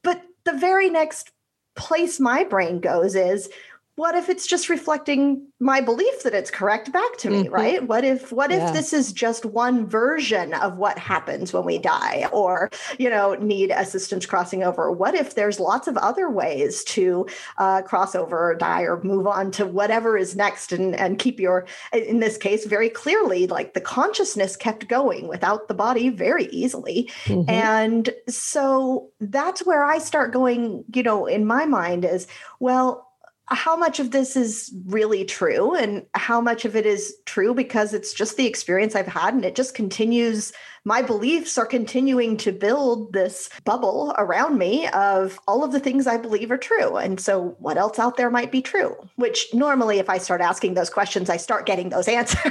But 0.02 0.22
the 0.44 0.52
very 0.52 0.90
next 0.90 1.30
place 1.74 2.20
my 2.20 2.44
brain 2.44 2.80
goes 2.80 3.14
is 3.14 3.48
what 3.96 4.14
if 4.14 4.30
it's 4.30 4.46
just 4.46 4.70
reflecting 4.70 5.46
my 5.60 5.80
belief 5.80 6.22
that 6.22 6.34
it's 6.34 6.50
correct 6.50 6.90
back 6.92 7.16
to 7.18 7.28
me 7.28 7.44
mm-hmm. 7.44 7.52
right 7.52 7.88
what 7.88 8.04
if 8.04 8.32
what 8.32 8.50
yeah. 8.50 8.66
if 8.66 8.72
this 8.72 8.92
is 8.92 9.12
just 9.12 9.44
one 9.44 9.86
version 9.86 10.54
of 10.54 10.78
what 10.78 10.98
happens 10.98 11.52
when 11.52 11.64
we 11.64 11.78
die 11.78 12.26
or 12.32 12.70
you 12.98 13.10
know 13.10 13.34
need 13.34 13.70
assistance 13.70 14.24
crossing 14.24 14.62
over 14.62 14.90
what 14.90 15.14
if 15.14 15.34
there's 15.34 15.60
lots 15.60 15.86
of 15.86 15.96
other 15.98 16.30
ways 16.30 16.82
to 16.84 17.26
uh, 17.58 17.82
cross 17.82 18.14
over 18.14 18.50
or 18.50 18.54
die 18.54 18.82
or 18.82 19.02
move 19.02 19.26
on 19.26 19.50
to 19.50 19.66
whatever 19.66 20.16
is 20.16 20.34
next 20.34 20.72
and 20.72 20.96
and 20.96 21.18
keep 21.18 21.38
your 21.38 21.66
in 21.92 22.20
this 22.20 22.38
case 22.38 22.64
very 22.64 22.88
clearly 22.88 23.46
like 23.46 23.74
the 23.74 23.80
consciousness 23.80 24.56
kept 24.56 24.88
going 24.88 25.28
without 25.28 25.68
the 25.68 25.74
body 25.74 26.08
very 26.08 26.46
easily 26.46 27.10
mm-hmm. 27.24 27.48
and 27.50 28.10
so 28.28 29.10
that's 29.20 29.66
where 29.66 29.84
i 29.84 29.98
start 29.98 30.32
going 30.32 30.82
you 30.94 31.02
know 31.02 31.26
in 31.26 31.44
my 31.44 31.66
mind 31.66 32.04
is 32.04 32.26
well 32.58 33.11
how 33.46 33.76
much 33.76 34.00
of 34.00 34.10
this 34.12 34.36
is 34.36 34.72
really 34.86 35.24
true 35.24 35.74
and 35.74 36.06
how 36.14 36.40
much 36.40 36.64
of 36.64 36.76
it 36.76 36.86
is 36.86 37.14
true 37.26 37.54
because 37.54 37.92
it's 37.92 38.14
just 38.14 38.36
the 38.36 38.46
experience 38.46 38.94
I've 38.94 39.06
had 39.06 39.34
and 39.34 39.44
it 39.44 39.54
just 39.54 39.74
continues 39.74 40.52
my 40.84 41.00
beliefs 41.00 41.58
are 41.58 41.66
continuing 41.66 42.36
to 42.38 42.50
build 42.50 43.12
this 43.12 43.48
bubble 43.64 44.14
around 44.18 44.58
me 44.58 44.88
of 44.88 45.38
all 45.46 45.62
of 45.62 45.70
the 45.70 45.78
things 45.78 46.08
I 46.08 46.16
believe 46.16 46.50
are 46.50 46.56
true. 46.56 46.96
And 46.96 47.20
so 47.20 47.56
what 47.60 47.78
else 47.78 48.00
out 48.00 48.16
there 48.16 48.30
might 48.30 48.50
be 48.50 48.62
true? 48.62 48.96
Which 49.14 49.46
normally 49.54 50.00
if 50.00 50.10
I 50.10 50.18
start 50.18 50.40
asking 50.40 50.74
those 50.74 50.90
questions 50.90 51.30
I 51.30 51.36
start 51.36 51.66
getting 51.66 51.90
those 51.90 52.08
answers 52.08 52.42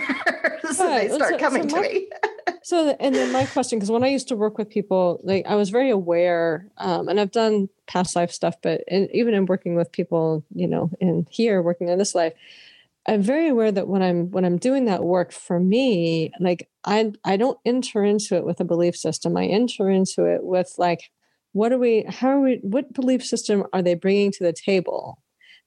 right. 0.79 1.09
they 1.09 1.15
start 1.15 1.33
so, 1.33 1.39
coming 1.39 1.69
so 1.69 1.77
my, 1.77 1.87
to 1.87 1.93
me 1.93 2.09
so 2.63 2.95
and 2.99 3.15
then 3.15 3.31
my 3.31 3.45
question 3.45 3.77
because 3.79 3.91
when 3.91 4.03
i 4.03 4.07
used 4.07 4.27
to 4.27 4.35
work 4.35 4.57
with 4.57 4.69
people 4.69 5.19
like 5.23 5.45
i 5.47 5.55
was 5.55 5.69
very 5.69 5.89
aware 5.89 6.67
um, 6.77 7.07
and 7.07 7.19
i've 7.19 7.31
done 7.31 7.67
past 7.87 8.15
life 8.15 8.31
stuff 8.31 8.55
but 8.61 8.81
in, 8.87 9.09
even 9.13 9.33
in 9.33 9.45
working 9.45 9.75
with 9.75 9.91
people 9.91 10.43
you 10.53 10.67
know 10.67 10.89
in 10.99 11.25
here 11.29 11.61
working 11.61 11.89
in 11.89 11.97
this 11.97 12.15
life 12.15 12.33
i'm 13.07 13.21
very 13.21 13.47
aware 13.47 13.71
that 13.71 13.87
when 13.87 14.01
i'm 14.01 14.31
when 14.31 14.45
i'm 14.45 14.57
doing 14.57 14.85
that 14.85 15.03
work 15.03 15.31
for 15.31 15.59
me 15.59 16.31
like 16.39 16.69
i 16.85 17.11
i 17.25 17.35
don't 17.37 17.59
enter 17.65 18.03
into 18.03 18.35
it 18.35 18.45
with 18.45 18.59
a 18.59 18.65
belief 18.65 18.95
system 18.95 19.35
i 19.37 19.45
enter 19.45 19.89
into 19.89 20.25
it 20.25 20.43
with 20.43 20.73
like 20.77 21.11
what 21.53 21.71
are 21.71 21.77
we 21.77 22.05
how 22.07 22.29
are 22.29 22.41
we 22.41 22.59
what 22.61 22.93
belief 22.93 23.25
system 23.25 23.65
are 23.73 23.81
they 23.81 23.95
bringing 23.95 24.31
to 24.31 24.43
the 24.43 24.53
table 24.53 25.21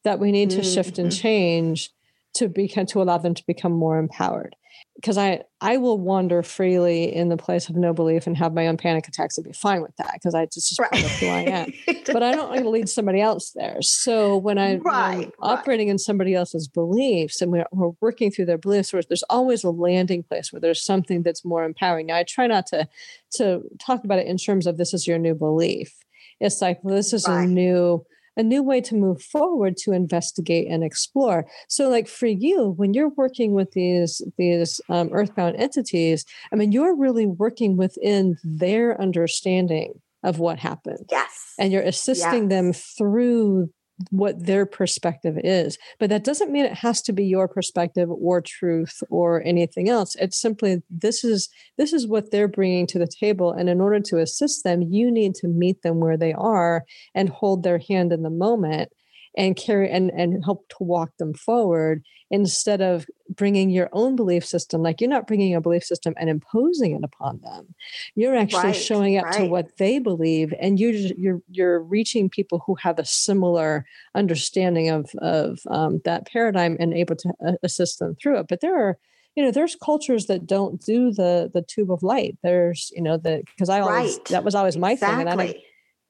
that 0.05 0.19
we 0.19 0.33
need 0.33 0.51
to 0.51 0.59
mm-hmm. 0.59 0.75
shift 0.75 0.99
and 0.99 1.11
mm-hmm. 1.11 1.21
change 1.21 1.91
to 2.35 2.49
become 2.49 2.87
to 2.87 3.03
allow 3.03 3.19
them 3.19 3.35
to 3.35 3.45
become 3.47 3.73
more 3.73 3.99
empowered 3.99 4.57
because 4.97 5.19
I 5.19 5.43
I 5.61 5.77
will 5.77 5.99
wander 5.99 6.43
freely 6.43 7.15
in 7.15 7.29
the 7.29 7.37
place 7.37 7.69
of 7.69 7.77
no 7.77 7.93
belief 7.93 8.27
and 8.27 8.37
have 8.37 8.55
my 8.55 8.67
own 8.67 8.77
panic 8.77 9.09
attacks 9.09 9.37
and 9.37 9.45
be 9.45 9.53
fine 9.53 9.83
with 9.83 9.95
that 9.97 10.13
because 10.15 10.35
I 10.35 10.47
just, 10.47 10.69
just 10.69 10.79
right. 10.79 10.95
who 10.95 11.27
I 11.27 11.41
am. 11.41 11.73
but 12.13 12.23
I 12.23 12.33
don't 12.33 12.51
want 12.51 12.63
to 12.63 12.69
lead 12.69 12.89
somebody 12.89 13.21
else 13.21 13.53
there. 13.55 13.79
So 13.81 14.37
when, 14.37 14.59
I, 14.59 14.77
right, 14.77 15.27
am 15.27 15.33
operating 15.41 15.89
in 15.89 15.99
somebody 15.99 16.35
else's 16.35 16.69
beliefs 16.69 17.41
and 17.41 17.51
we're, 17.51 17.67
we're 17.73 17.93
working 18.01 18.31
through 18.31 18.47
their 18.47 18.59
beliefs, 18.59 18.91
there's 18.91 19.25
always 19.25 19.65
a 19.65 19.71
landing 19.71 20.23
place 20.23 20.53
where 20.53 20.61
there's 20.61 20.85
something 20.85 21.23
that's 21.23 21.45
more 21.45 21.65
empowering. 21.65 22.07
Now 22.07 22.17
I 22.17 22.25
try 22.25 22.47
not 22.47 22.67
to 22.69 22.89
to 23.33 23.63
talk 23.85 24.05
about 24.05 24.21
it 24.21 24.27
in 24.27 24.37
terms 24.37 24.67
of 24.67 24.77
this 24.77 24.95
is 24.95 25.07
your 25.07 25.19
new 25.19 25.35
belief. 25.35 25.93
It's 26.41 26.61
like 26.61 26.81
this 26.83 27.13
is 27.13 27.27
a 27.27 27.47
new 27.47 28.05
a 28.37 28.43
new 28.43 28.63
way 28.63 28.81
to 28.81 28.95
move 28.95 29.23
forward 29.23 29.77
to 29.79 29.93
investigate 29.93 30.69
and 30.69 30.83
explore. 30.83 31.47
So 31.69 31.89
like 31.89 32.09
for 32.09 32.27
you 32.27 32.71
when 32.77 32.95
you're 32.95 33.11
working 33.11 33.53
with 33.53 33.73
these 33.73 34.23
these 34.39 34.81
um, 34.89 35.11
earthbound 35.13 35.57
entities 35.57 36.25
i 36.53 36.57
mean 36.57 36.73
you're 36.73 36.97
really 36.97 37.27
working 37.27 37.77
within 37.77 38.37
their 38.43 39.01
understanding 39.01 40.01
of 40.25 40.39
what 40.39 40.59
happened. 40.59 41.07
Yes. 41.11 41.55
And 41.59 41.73
you're 41.73 41.83
assisting 41.83 42.45
yes. 42.45 42.51
them 42.51 42.73
through 42.73 43.71
what 44.11 44.47
their 44.47 44.67
perspective 44.67 45.39
is. 45.43 45.79
But 45.99 46.11
that 46.11 46.25
doesn't 46.25 46.51
mean 46.51 46.65
it 46.65 46.75
has 46.75 47.01
to 47.03 47.13
be 47.13 47.25
your 47.25 47.49
perspective 47.49 48.11
or 48.11 48.41
truth 48.41 49.03
or 49.09 49.43
anything 49.45 49.89
else. 49.89 50.17
It's 50.17 50.41
simply 50.41 50.83
this 50.91 51.25
is 51.25 51.49
this 51.79 51.93
is 51.93 52.07
what 52.07 52.31
they're 52.31 52.49
bringing 52.49 52.87
to 52.89 52.99
the 52.99 53.07
table 53.07 53.53
and 53.53 53.69
in 53.69 53.81
order 53.81 54.01
to 54.01 54.19
assist 54.19 54.65
them, 54.65 54.83
you 54.83 55.11
need 55.11 55.35
to 55.37 55.49
meet 55.49 55.83
them 55.83 56.01
where 56.01 56.17
they 56.17 56.33
are 56.33 56.85
and 57.15 57.29
hold 57.29 57.63
their 57.63 57.79
hand 57.79 58.13
in 58.13 58.23
the 58.23 58.31
moment 58.31 58.91
and 59.37 59.57
carry 59.57 59.91
and 59.91 60.11
and 60.11 60.45
help 60.45 60.69
to 60.69 60.77
walk 60.81 61.17
them 61.19 61.35
forward 61.35 62.03
instead 62.31 62.81
of 62.81 63.07
bringing 63.29 63.71
your 63.71 63.89
own 63.93 64.17
belief 64.17 64.45
system 64.45 64.83
like 64.83 65.01
you're 65.01 65.11
not 65.11 65.27
bringing 65.27 65.55
a 65.55 65.61
belief 65.61 65.85
system 65.85 66.15
and 66.19 66.31
imposing 66.31 66.95
it 66.95 67.05
upon 67.05 67.39
them 67.41 67.75
you're 68.15 68.37
actually 68.37 68.63
right, 68.63 68.77
showing 68.77 69.19
up 69.19 69.25
right. 69.25 69.35
to 69.35 69.47
what 69.47 69.77
they 69.79 69.99
believe 69.99 70.53
and 70.61 70.81
you 70.81 70.91
you're 71.17 71.41
you're 71.51 71.81
reaching 71.81 72.29
people 72.29 72.63
who 72.67 72.75
have 72.77 72.99
a 72.99 73.05
similar 73.05 73.85
understanding 74.15 74.89
of 74.89 75.11
of 75.19 75.61
um, 75.69 76.01
that 76.05 76.27
paradigm 76.27 76.77
and 76.81 76.95
able 76.95 77.17
to 77.17 77.33
uh, 77.47 77.53
assist 77.63 77.99
them 77.99 78.17
through 78.21 78.39
it 78.39 78.47
but 78.49 78.61
there 78.61 78.77
are 78.77 78.99
you 79.37 79.45
know 79.45 79.51
there's 79.51 79.77
cultures 79.77 80.27
that 80.27 80.47
don't 80.47 80.81
do 80.81 81.13
the 81.13 81.51
the 81.53 81.63
tube 81.63 81.91
of 81.91 82.03
light 82.03 82.39
there's 82.43 82.93
you 82.95 83.03
know 83.03 83.17
the 83.17 83.43
because 83.47 83.69
i 83.69 83.81
always 83.81 84.17
right. 84.17 84.25
that 84.27 84.45
was 84.45 84.55
always 84.55 84.77
my 84.77 84.93
exactly. 84.93 85.25
thing 85.25 85.33
and 85.33 85.41
i 85.41 85.55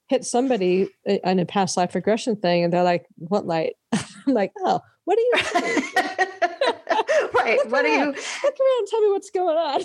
hit 0.08 0.24
somebody 0.24 0.88
in 1.04 1.38
a 1.38 1.46
past 1.46 1.76
life 1.76 1.94
regression 1.94 2.36
thing 2.36 2.64
and 2.64 2.72
they're 2.72 2.82
like, 2.82 3.06
what 3.16 3.46
light? 3.46 3.74
I'm 3.92 4.34
like, 4.34 4.52
oh, 4.60 4.80
what 5.04 5.18
are 5.18 5.20
you 5.20 5.32
right. 7.34 7.58
what 7.70 7.84
are 7.84 7.88
you 7.88 8.06
look 8.06 8.16
around 8.44 8.86
tell 8.88 9.02
me 9.02 9.10
what's 9.10 9.30
going 9.30 9.56
on? 9.56 9.82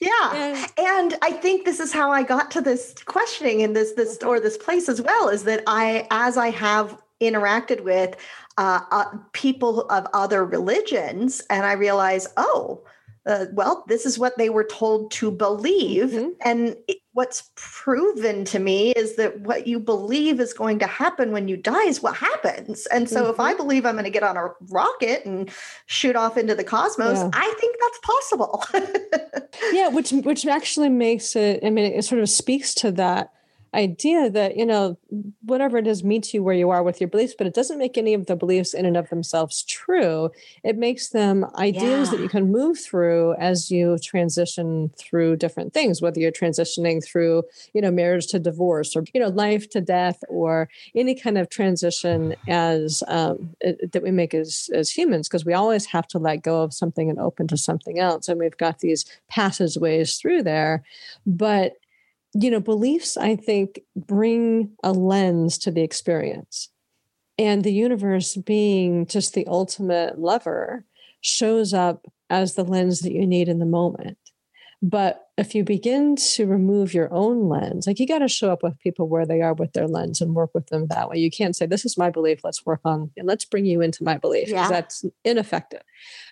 yeah. 0.00 0.34
And, 0.34 0.72
and 0.78 1.14
I 1.22 1.32
think 1.32 1.64
this 1.64 1.80
is 1.80 1.92
how 1.92 2.10
I 2.10 2.22
got 2.22 2.50
to 2.52 2.60
this 2.60 2.94
questioning 3.04 3.60
in 3.60 3.72
this 3.72 3.92
this 3.92 4.18
or 4.18 4.40
this 4.40 4.58
place 4.58 4.88
as 4.88 5.00
well, 5.00 5.28
is 5.28 5.44
that 5.44 5.62
I 5.66 6.06
as 6.10 6.36
I 6.36 6.50
have 6.50 7.00
interacted 7.20 7.82
with 7.82 8.16
uh, 8.58 8.80
uh, 8.90 9.04
people 9.32 9.82
of 9.90 10.06
other 10.12 10.44
religions 10.44 11.42
and 11.50 11.64
I 11.64 11.72
realize, 11.72 12.28
oh, 12.36 12.82
uh, 13.26 13.46
well, 13.52 13.84
this 13.88 14.06
is 14.06 14.18
what 14.18 14.36
they 14.38 14.50
were 14.50 14.64
told 14.64 15.10
to 15.12 15.30
believe. 15.30 16.10
Mm-hmm. 16.10 16.30
And 16.42 16.76
what's 17.16 17.50
proven 17.54 18.44
to 18.44 18.58
me 18.58 18.90
is 18.90 19.16
that 19.16 19.40
what 19.40 19.66
you 19.66 19.80
believe 19.80 20.38
is 20.38 20.52
going 20.52 20.78
to 20.78 20.86
happen 20.86 21.32
when 21.32 21.48
you 21.48 21.56
die 21.56 21.84
is 21.84 22.02
what 22.02 22.14
happens. 22.14 22.84
And 22.88 23.08
so 23.08 23.22
mm-hmm. 23.22 23.30
if 23.30 23.40
I 23.40 23.52
mm-hmm. 23.52 23.56
believe 23.56 23.86
I'm 23.86 23.94
going 23.94 24.04
to 24.04 24.10
get 24.10 24.22
on 24.22 24.36
a 24.36 24.50
rocket 24.68 25.24
and 25.24 25.50
shoot 25.86 26.14
off 26.14 26.36
into 26.36 26.54
the 26.54 26.62
cosmos, 26.62 27.16
yeah. 27.16 27.30
I 27.32 27.54
think 27.58 27.76
that's 27.80 27.98
possible. 28.02 28.64
yeah, 29.72 29.88
which 29.88 30.10
which 30.10 30.44
actually 30.44 30.90
makes 30.90 31.34
it 31.34 31.64
I 31.64 31.70
mean 31.70 31.90
it 31.90 32.04
sort 32.04 32.20
of 32.20 32.28
speaks 32.28 32.74
to 32.74 32.92
that 32.92 33.32
idea 33.76 34.30
that, 34.30 34.56
you 34.56 34.64
know, 34.64 34.98
whatever 35.44 35.76
it 35.76 35.86
is 35.86 36.02
meets 36.02 36.32
you 36.32 36.42
where 36.42 36.54
you 36.54 36.70
are 36.70 36.82
with 36.82 37.00
your 37.00 37.08
beliefs, 37.08 37.34
but 37.36 37.46
it 37.46 37.54
doesn't 37.54 37.78
make 37.78 37.98
any 37.98 38.14
of 38.14 38.26
the 38.26 38.34
beliefs 38.34 38.72
in 38.72 38.86
and 38.86 38.96
of 38.96 39.10
themselves 39.10 39.62
true. 39.64 40.30
It 40.64 40.78
makes 40.78 41.10
them 41.10 41.44
ideas 41.56 42.08
yeah. 42.08 42.16
that 42.16 42.22
you 42.22 42.28
can 42.28 42.50
move 42.50 42.78
through 42.78 43.34
as 43.34 43.70
you 43.70 43.98
transition 43.98 44.90
through 44.98 45.36
different 45.36 45.74
things, 45.74 46.00
whether 46.00 46.18
you're 46.18 46.32
transitioning 46.32 47.04
through, 47.04 47.42
you 47.74 47.82
know, 47.82 47.90
marriage 47.90 48.26
to 48.28 48.38
divorce 48.38 48.96
or, 48.96 49.04
you 49.12 49.20
know, 49.20 49.28
life 49.28 49.68
to 49.70 49.80
death 49.80 50.24
or 50.28 50.68
any 50.94 51.14
kind 51.14 51.36
of 51.36 51.50
transition 51.50 52.34
as 52.48 53.02
um, 53.08 53.54
it, 53.60 53.92
that 53.92 54.02
we 54.02 54.10
make 54.10 54.32
as, 54.32 54.70
as 54.72 54.90
humans, 54.90 55.28
because 55.28 55.44
we 55.44 55.52
always 55.52 55.84
have 55.84 56.08
to 56.08 56.18
let 56.18 56.42
go 56.42 56.62
of 56.62 56.72
something 56.72 57.10
and 57.10 57.18
open 57.18 57.46
to 57.46 57.56
something 57.58 57.98
else. 57.98 58.26
And 58.28 58.40
we've 58.40 58.56
got 58.56 58.78
these 58.78 59.04
passageways 59.28 60.16
through 60.16 60.42
there. 60.44 60.82
But 61.26 61.74
you 62.38 62.50
know, 62.50 62.60
beliefs, 62.60 63.16
I 63.16 63.36
think, 63.36 63.80
bring 63.94 64.72
a 64.82 64.92
lens 64.92 65.58
to 65.58 65.70
the 65.70 65.82
experience. 65.82 66.70
And 67.38 67.64
the 67.64 67.72
universe 67.72 68.36
being 68.36 69.06
just 69.06 69.34
the 69.34 69.46
ultimate 69.46 70.18
lover 70.18 70.84
shows 71.20 71.72
up 71.72 72.06
as 72.30 72.54
the 72.54 72.64
lens 72.64 73.00
that 73.00 73.12
you 73.12 73.26
need 73.26 73.48
in 73.48 73.58
the 73.58 73.66
moment. 73.66 74.18
But 74.82 75.25
if 75.38 75.54
you 75.54 75.64
begin 75.64 76.16
to 76.16 76.46
remove 76.46 76.94
your 76.94 77.12
own 77.12 77.48
lens, 77.48 77.86
like 77.86 77.98
you 77.98 78.06
got 78.06 78.20
to 78.20 78.28
show 78.28 78.50
up 78.50 78.62
with 78.62 78.78
people 78.78 79.06
where 79.06 79.26
they 79.26 79.42
are 79.42 79.52
with 79.52 79.74
their 79.74 79.86
lens 79.86 80.22
and 80.22 80.34
work 80.34 80.50
with 80.54 80.68
them 80.68 80.86
that 80.88 81.10
way. 81.10 81.18
You 81.18 81.30
can't 81.30 81.54
say, 81.54 81.66
This 81.66 81.84
is 81.84 81.98
my 81.98 82.08
belief, 82.08 82.40
let's 82.42 82.64
work 82.64 82.80
on 82.86 83.10
and 83.18 83.26
let's 83.26 83.44
bring 83.44 83.66
you 83.66 83.82
into 83.82 84.02
my 84.02 84.16
belief 84.16 84.46
because 84.46 84.62
yeah. 84.62 84.68
that's 84.68 85.04
ineffective. 85.24 85.82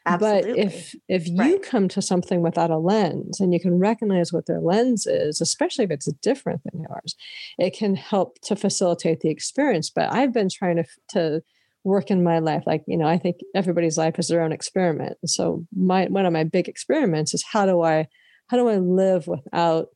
Absolutely. 0.06 0.52
But 0.52 0.58
if 0.58 0.94
if 1.08 1.28
you 1.28 1.38
right. 1.38 1.62
come 1.62 1.88
to 1.88 2.00
something 2.00 2.40
without 2.40 2.70
a 2.70 2.78
lens 2.78 3.40
and 3.40 3.52
you 3.52 3.60
can 3.60 3.78
recognize 3.78 4.32
what 4.32 4.46
their 4.46 4.60
lens 4.60 5.06
is, 5.06 5.40
especially 5.40 5.84
if 5.84 5.90
it's 5.90 6.10
different 6.22 6.62
than 6.64 6.82
yours, 6.88 7.14
it 7.58 7.76
can 7.76 7.96
help 7.96 8.40
to 8.44 8.56
facilitate 8.56 9.20
the 9.20 9.30
experience. 9.30 9.90
But 9.90 10.12
I've 10.12 10.32
been 10.32 10.48
trying 10.48 10.76
to 10.76 10.84
to 11.10 11.42
work 11.84 12.10
in 12.10 12.24
my 12.24 12.38
life 12.38 12.62
like 12.66 12.82
you 12.86 12.96
know 12.96 13.06
i 13.06 13.18
think 13.18 13.36
everybody's 13.54 13.98
life 13.98 14.18
is 14.18 14.28
their 14.28 14.40
own 14.40 14.52
experiment 14.52 15.18
so 15.26 15.66
my 15.76 16.06
one 16.06 16.24
of 16.24 16.32
my 16.32 16.42
big 16.42 16.66
experiments 16.66 17.34
is 17.34 17.44
how 17.52 17.66
do 17.66 17.82
i 17.82 18.06
how 18.48 18.56
do 18.56 18.68
I 18.68 18.76
live 18.76 19.26
without 19.26 19.88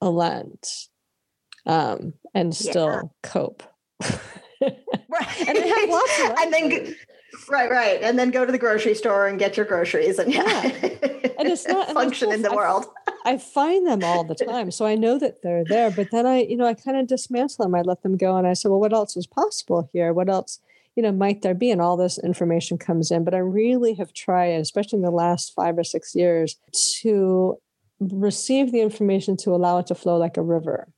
a 0.00 0.10
lens 0.10 0.88
um, 1.66 2.14
and 2.34 2.54
still 2.54 2.86
yeah. 2.86 3.02
cope? 3.22 3.62
right. 4.00 4.18
and 5.48 5.58
I 5.58 5.66
have 5.66 5.88
lots 5.88 6.20
of 6.20 6.38
and 6.42 6.52
then 6.52 6.96
right, 7.48 7.70
right, 7.70 8.02
and 8.02 8.18
then 8.18 8.30
go 8.30 8.44
to 8.44 8.52
the 8.52 8.58
grocery 8.58 8.94
store 8.94 9.26
and 9.26 9.38
get 9.38 9.56
your 9.56 9.66
groceries 9.66 10.18
and 10.18 10.32
yeah, 10.32 10.62
and 10.62 11.48
it's 11.48 11.66
not 11.66 11.90
function 11.90 12.32
in 12.32 12.42
the 12.42 12.50
I, 12.50 12.54
world. 12.54 12.86
I 13.24 13.38
find 13.38 13.86
them 13.86 14.02
all 14.04 14.24
the 14.24 14.34
time, 14.34 14.70
so 14.70 14.84
I 14.84 14.94
know 14.94 15.18
that 15.18 15.42
they're 15.42 15.64
there. 15.64 15.90
But 15.90 16.10
then 16.10 16.26
I, 16.26 16.42
you 16.42 16.56
know, 16.56 16.66
I 16.66 16.74
kind 16.74 16.96
of 16.96 17.06
dismantle 17.06 17.64
them. 17.64 17.74
I 17.74 17.82
let 17.82 18.02
them 18.02 18.16
go, 18.16 18.36
and 18.36 18.46
I 18.46 18.54
say, 18.54 18.68
well, 18.68 18.80
what 18.80 18.92
else 18.92 19.16
is 19.16 19.26
possible 19.26 19.88
here? 19.92 20.12
What 20.12 20.28
else? 20.28 20.60
you 20.96 21.02
know, 21.02 21.12
might 21.12 21.42
there 21.42 21.54
be? 21.54 21.70
And 21.70 21.80
all 21.80 21.96
this 21.96 22.18
information 22.18 22.78
comes 22.78 23.10
in. 23.10 23.24
But 23.24 23.34
I 23.34 23.38
really 23.38 23.94
have 23.94 24.12
tried, 24.12 24.60
especially 24.60 24.98
in 24.98 25.02
the 25.02 25.10
last 25.10 25.54
five 25.54 25.78
or 25.78 25.84
six 25.84 26.14
years, 26.14 26.58
to 27.00 27.58
receive 28.10 28.72
the 28.72 28.80
information 28.80 29.36
to 29.38 29.50
allow 29.50 29.78
it 29.78 29.86
to 29.88 29.94
flow 29.94 30.16
like 30.16 30.36
a 30.36 30.42
river. 30.42 30.88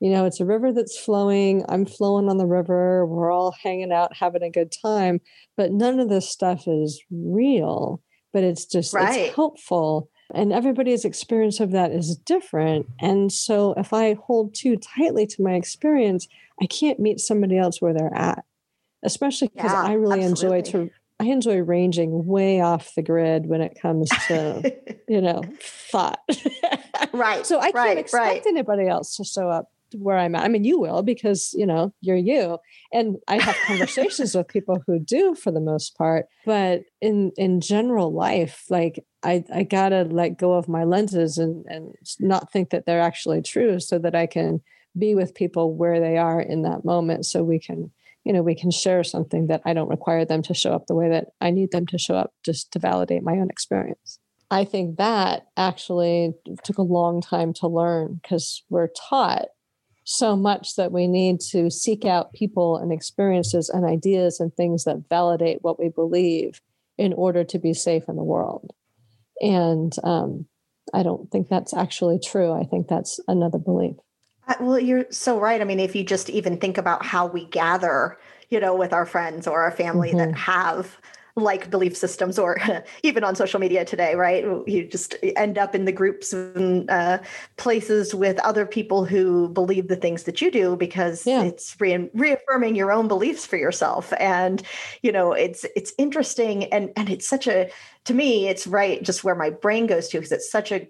You 0.00 0.10
know, 0.10 0.26
it's 0.26 0.40
a 0.40 0.44
river 0.44 0.72
that's 0.72 0.98
flowing. 0.98 1.64
I'm 1.68 1.86
flowing 1.86 2.28
on 2.28 2.36
the 2.36 2.46
river. 2.46 3.06
We're 3.06 3.30
all 3.30 3.54
hanging 3.62 3.92
out, 3.92 4.14
having 4.14 4.42
a 4.42 4.50
good 4.50 4.72
time. 4.82 5.20
But 5.56 5.72
none 5.72 6.00
of 6.00 6.08
this 6.08 6.28
stuff 6.28 6.66
is 6.66 7.02
real, 7.10 8.02
but 8.32 8.44
it's 8.44 8.66
just 8.66 8.92
right. 8.92 9.18
it's 9.18 9.34
helpful. 9.34 10.10
And 10.34 10.52
everybody's 10.52 11.04
experience 11.04 11.60
of 11.60 11.70
that 11.72 11.92
is 11.92 12.16
different. 12.16 12.86
And 13.00 13.32
so 13.32 13.74
if 13.76 13.92
I 13.92 14.14
hold 14.14 14.54
too 14.54 14.76
tightly 14.76 15.26
to 15.26 15.42
my 15.42 15.54
experience, 15.54 16.26
I 16.60 16.66
can't 16.66 16.98
meet 16.98 17.20
somebody 17.20 17.56
else 17.56 17.80
where 17.80 17.94
they're 17.94 18.14
at, 18.14 18.44
especially 19.04 19.48
because 19.54 19.72
yeah, 19.72 19.82
I 19.82 19.92
really 19.92 20.22
absolutely. 20.22 20.58
enjoy 20.58 20.70
to 20.70 20.90
I 21.20 21.26
enjoy 21.26 21.58
ranging 21.58 22.26
way 22.26 22.60
off 22.60 22.94
the 22.94 23.02
grid 23.02 23.46
when 23.46 23.60
it 23.60 23.78
comes 23.80 24.10
to, 24.26 24.76
you 25.08 25.20
know, 25.20 25.42
thought. 25.60 26.20
right. 27.12 27.46
So 27.46 27.58
I 27.58 27.72
can't 27.72 27.74
right, 27.74 27.98
expect 27.98 28.24
right. 28.24 28.46
anybody 28.46 28.88
else 28.88 29.16
to 29.16 29.24
show 29.24 29.48
up 29.48 29.70
where 29.96 30.18
I'm 30.18 30.34
at. 30.34 30.42
I 30.42 30.48
mean, 30.48 30.64
you 30.64 30.78
will 30.78 31.02
because, 31.02 31.54
you 31.56 31.66
know, 31.66 31.94
you're 32.00 32.16
you. 32.16 32.58
And 32.92 33.16
I 33.28 33.40
have 33.40 33.56
conversations 33.66 34.34
with 34.34 34.48
people 34.48 34.82
who 34.86 34.98
do 34.98 35.34
for 35.34 35.52
the 35.52 35.60
most 35.60 35.96
part. 35.96 36.26
But 36.44 36.82
in 37.00 37.32
in 37.36 37.60
general 37.60 38.12
life, 38.12 38.64
like 38.68 39.04
I, 39.22 39.44
I 39.52 39.62
gotta 39.62 40.02
let 40.02 40.38
go 40.38 40.54
of 40.54 40.68
my 40.68 40.84
lenses 40.84 41.38
and, 41.38 41.64
and 41.68 41.94
not 42.18 42.52
think 42.52 42.70
that 42.70 42.86
they're 42.86 43.00
actually 43.00 43.42
true 43.42 43.78
so 43.78 43.98
that 44.00 44.14
I 44.14 44.26
can 44.26 44.60
be 44.98 45.14
with 45.14 45.34
people 45.34 45.74
where 45.74 46.00
they 46.00 46.18
are 46.18 46.40
in 46.40 46.62
that 46.62 46.84
moment 46.84 47.26
so 47.26 47.42
we 47.42 47.58
can 47.58 47.90
you 48.24 48.32
know 48.32 48.42
we 48.42 48.54
can 48.54 48.70
share 48.70 49.04
something 49.04 49.46
that 49.46 49.62
i 49.64 49.72
don't 49.72 49.88
require 49.88 50.24
them 50.24 50.42
to 50.42 50.54
show 50.54 50.72
up 50.72 50.86
the 50.86 50.94
way 50.94 51.08
that 51.08 51.26
i 51.40 51.50
need 51.50 51.70
them 51.70 51.86
to 51.86 51.98
show 51.98 52.14
up 52.14 52.32
just 52.44 52.72
to 52.72 52.78
validate 52.78 53.22
my 53.22 53.32
own 53.32 53.50
experience. 53.50 54.18
I 54.50 54.64
think 54.64 54.98
that 54.98 55.46
actually 55.56 56.32
took 56.62 56.78
a 56.78 56.82
long 56.82 57.20
time 57.20 57.52
to 57.54 57.66
learn 57.66 58.20
because 58.22 58.62
we're 58.68 58.88
taught 58.88 59.46
so 60.04 60.36
much 60.36 60.76
that 60.76 60.92
we 60.92 61.08
need 61.08 61.40
to 61.50 61.70
seek 61.70 62.04
out 62.04 62.32
people 62.34 62.76
and 62.76 62.92
experiences 62.92 63.68
and 63.68 63.84
ideas 63.84 64.38
and 64.38 64.54
things 64.54 64.84
that 64.84 65.08
validate 65.08 65.58
what 65.62 65.80
we 65.80 65.88
believe 65.88 66.60
in 66.98 67.12
order 67.14 67.42
to 67.42 67.58
be 67.58 67.72
safe 67.72 68.04
in 68.08 68.16
the 68.16 68.22
world. 68.22 68.70
And 69.40 69.92
um, 70.04 70.46
i 70.92 71.02
don't 71.02 71.30
think 71.32 71.48
that's 71.48 71.74
actually 71.74 72.20
true. 72.20 72.52
I 72.52 72.64
think 72.64 72.86
that's 72.86 73.18
another 73.26 73.58
belief 73.58 73.96
well, 74.60 74.78
you're 74.78 75.06
so 75.10 75.38
right. 75.38 75.60
I 75.60 75.64
mean, 75.64 75.80
if 75.80 75.94
you 75.94 76.04
just 76.04 76.30
even 76.30 76.58
think 76.58 76.78
about 76.78 77.04
how 77.04 77.26
we 77.26 77.46
gather, 77.46 78.18
you 78.50 78.60
know, 78.60 78.74
with 78.74 78.92
our 78.92 79.06
friends 79.06 79.46
or 79.46 79.62
our 79.62 79.70
family 79.70 80.08
mm-hmm. 80.08 80.18
that 80.18 80.34
have 80.36 80.98
like 81.36 81.68
belief 81.70 81.96
systems 81.96 82.38
or 82.38 82.58
even 83.02 83.24
on 83.24 83.34
social 83.34 83.58
media 83.58 83.84
today 83.84 84.14
right 84.14 84.44
you 84.66 84.86
just 84.86 85.16
end 85.36 85.58
up 85.58 85.74
in 85.74 85.84
the 85.84 85.92
groups 85.92 86.32
and 86.32 86.88
uh, 86.90 87.18
places 87.56 88.14
with 88.14 88.38
other 88.40 88.64
people 88.64 89.04
who 89.04 89.48
believe 89.48 89.88
the 89.88 89.96
things 89.96 90.24
that 90.24 90.40
you 90.40 90.50
do 90.50 90.76
because 90.76 91.26
yeah. 91.26 91.42
it's 91.42 91.76
re- 91.80 92.08
reaffirming 92.14 92.76
your 92.76 92.92
own 92.92 93.08
beliefs 93.08 93.44
for 93.44 93.56
yourself 93.56 94.12
and 94.20 94.62
you 95.02 95.10
know 95.10 95.32
it's 95.32 95.64
it's 95.74 95.92
interesting 95.98 96.64
and 96.72 96.92
and 96.96 97.10
it's 97.10 97.26
such 97.26 97.48
a 97.48 97.68
to 98.04 98.14
me 98.14 98.48
it's 98.48 98.66
right 98.66 99.02
just 99.02 99.24
where 99.24 99.34
my 99.34 99.50
brain 99.50 99.86
goes 99.86 100.08
to 100.08 100.18
because 100.18 100.32
it's 100.32 100.50
such 100.50 100.70
a 100.70 100.88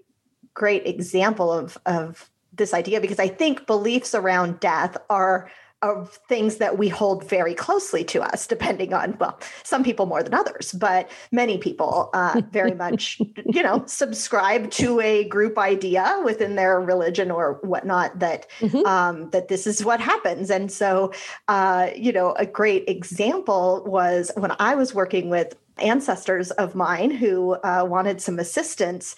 great 0.53 0.87
example 0.87 1.51
of 1.51 1.79
of 1.87 2.31
this 2.57 2.75
idea 2.75 3.01
because 3.01 3.19
I 3.19 3.29
think 3.29 3.67
beliefs 3.67 4.15
around 4.15 4.61
death 4.61 4.97
are 5.11 5.51
of 5.85 6.19
things 6.29 6.57
that 6.57 6.79
we 6.79 6.89
hold 6.89 7.29
very 7.29 7.55
closely 7.55 8.03
to 8.05 8.23
us, 8.23 8.47
depending 8.47 8.95
on, 8.95 9.15
well, 9.21 9.39
some 9.65 9.85
people 9.85 10.07
more 10.07 10.23
than 10.23 10.33
others, 10.33 10.73
but 10.73 11.11
many 11.31 11.59
people 11.59 12.09
uh, 12.15 12.41
very 12.53 12.73
much, 12.73 13.21
you 13.45 13.63
know, 13.63 13.85
subscribe 13.87 14.71
to 14.71 14.99
a 15.01 15.25
group 15.25 15.59
idea 15.59 16.23
within 16.25 16.55
their 16.55 16.81
religion 16.81 17.31
or 17.31 17.59
whatnot 17.63 18.19
that 18.19 18.47
mm-hmm. 18.61 18.85
um, 18.87 19.29
that 19.31 19.49
this 19.49 19.67
is 19.67 19.85
what 19.85 20.01
happens. 20.01 20.51
And 20.51 20.73
so, 20.73 21.13
uh, 21.49 21.91
you 21.95 22.13
know, 22.13 22.33
a 22.39 22.47
great 22.47 22.89
example 22.89 23.85
was 23.87 24.33
when 24.37 24.53
I 24.59 24.75
was 24.75 24.95
working 24.95 25.29
with 25.29 25.55
ancestors 25.77 26.51
of 26.53 26.75
mine 26.75 27.11
who 27.11 27.57
uh, 27.57 27.85
wanted 27.87 28.23
some 28.23 28.39
assistance 28.39 29.17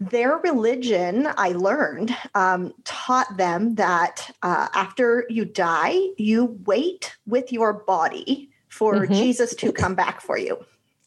their 0.00 0.36
religion, 0.38 1.28
I 1.36 1.50
learned, 1.50 2.16
um, 2.34 2.72
taught 2.84 3.36
them 3.36 3.74
that 3.76 4.30
uh, 4.42 4.68
after 4.74 5.24
you 5.28 5.44
die, 5.44 5.98
you 6.16 6.58
wait 6.66 7.16
with 7.26 7.52
your 7.52 7.72
body 7.72 8.50
for 8.68 8.94
mm-hmm. 8.94 9.12
Jesus 9.12 9.54
to 9.56 9.72
come 9.72 9.94
back 9.94 10.20
for 10.20 10.38
you. 10.38 10.58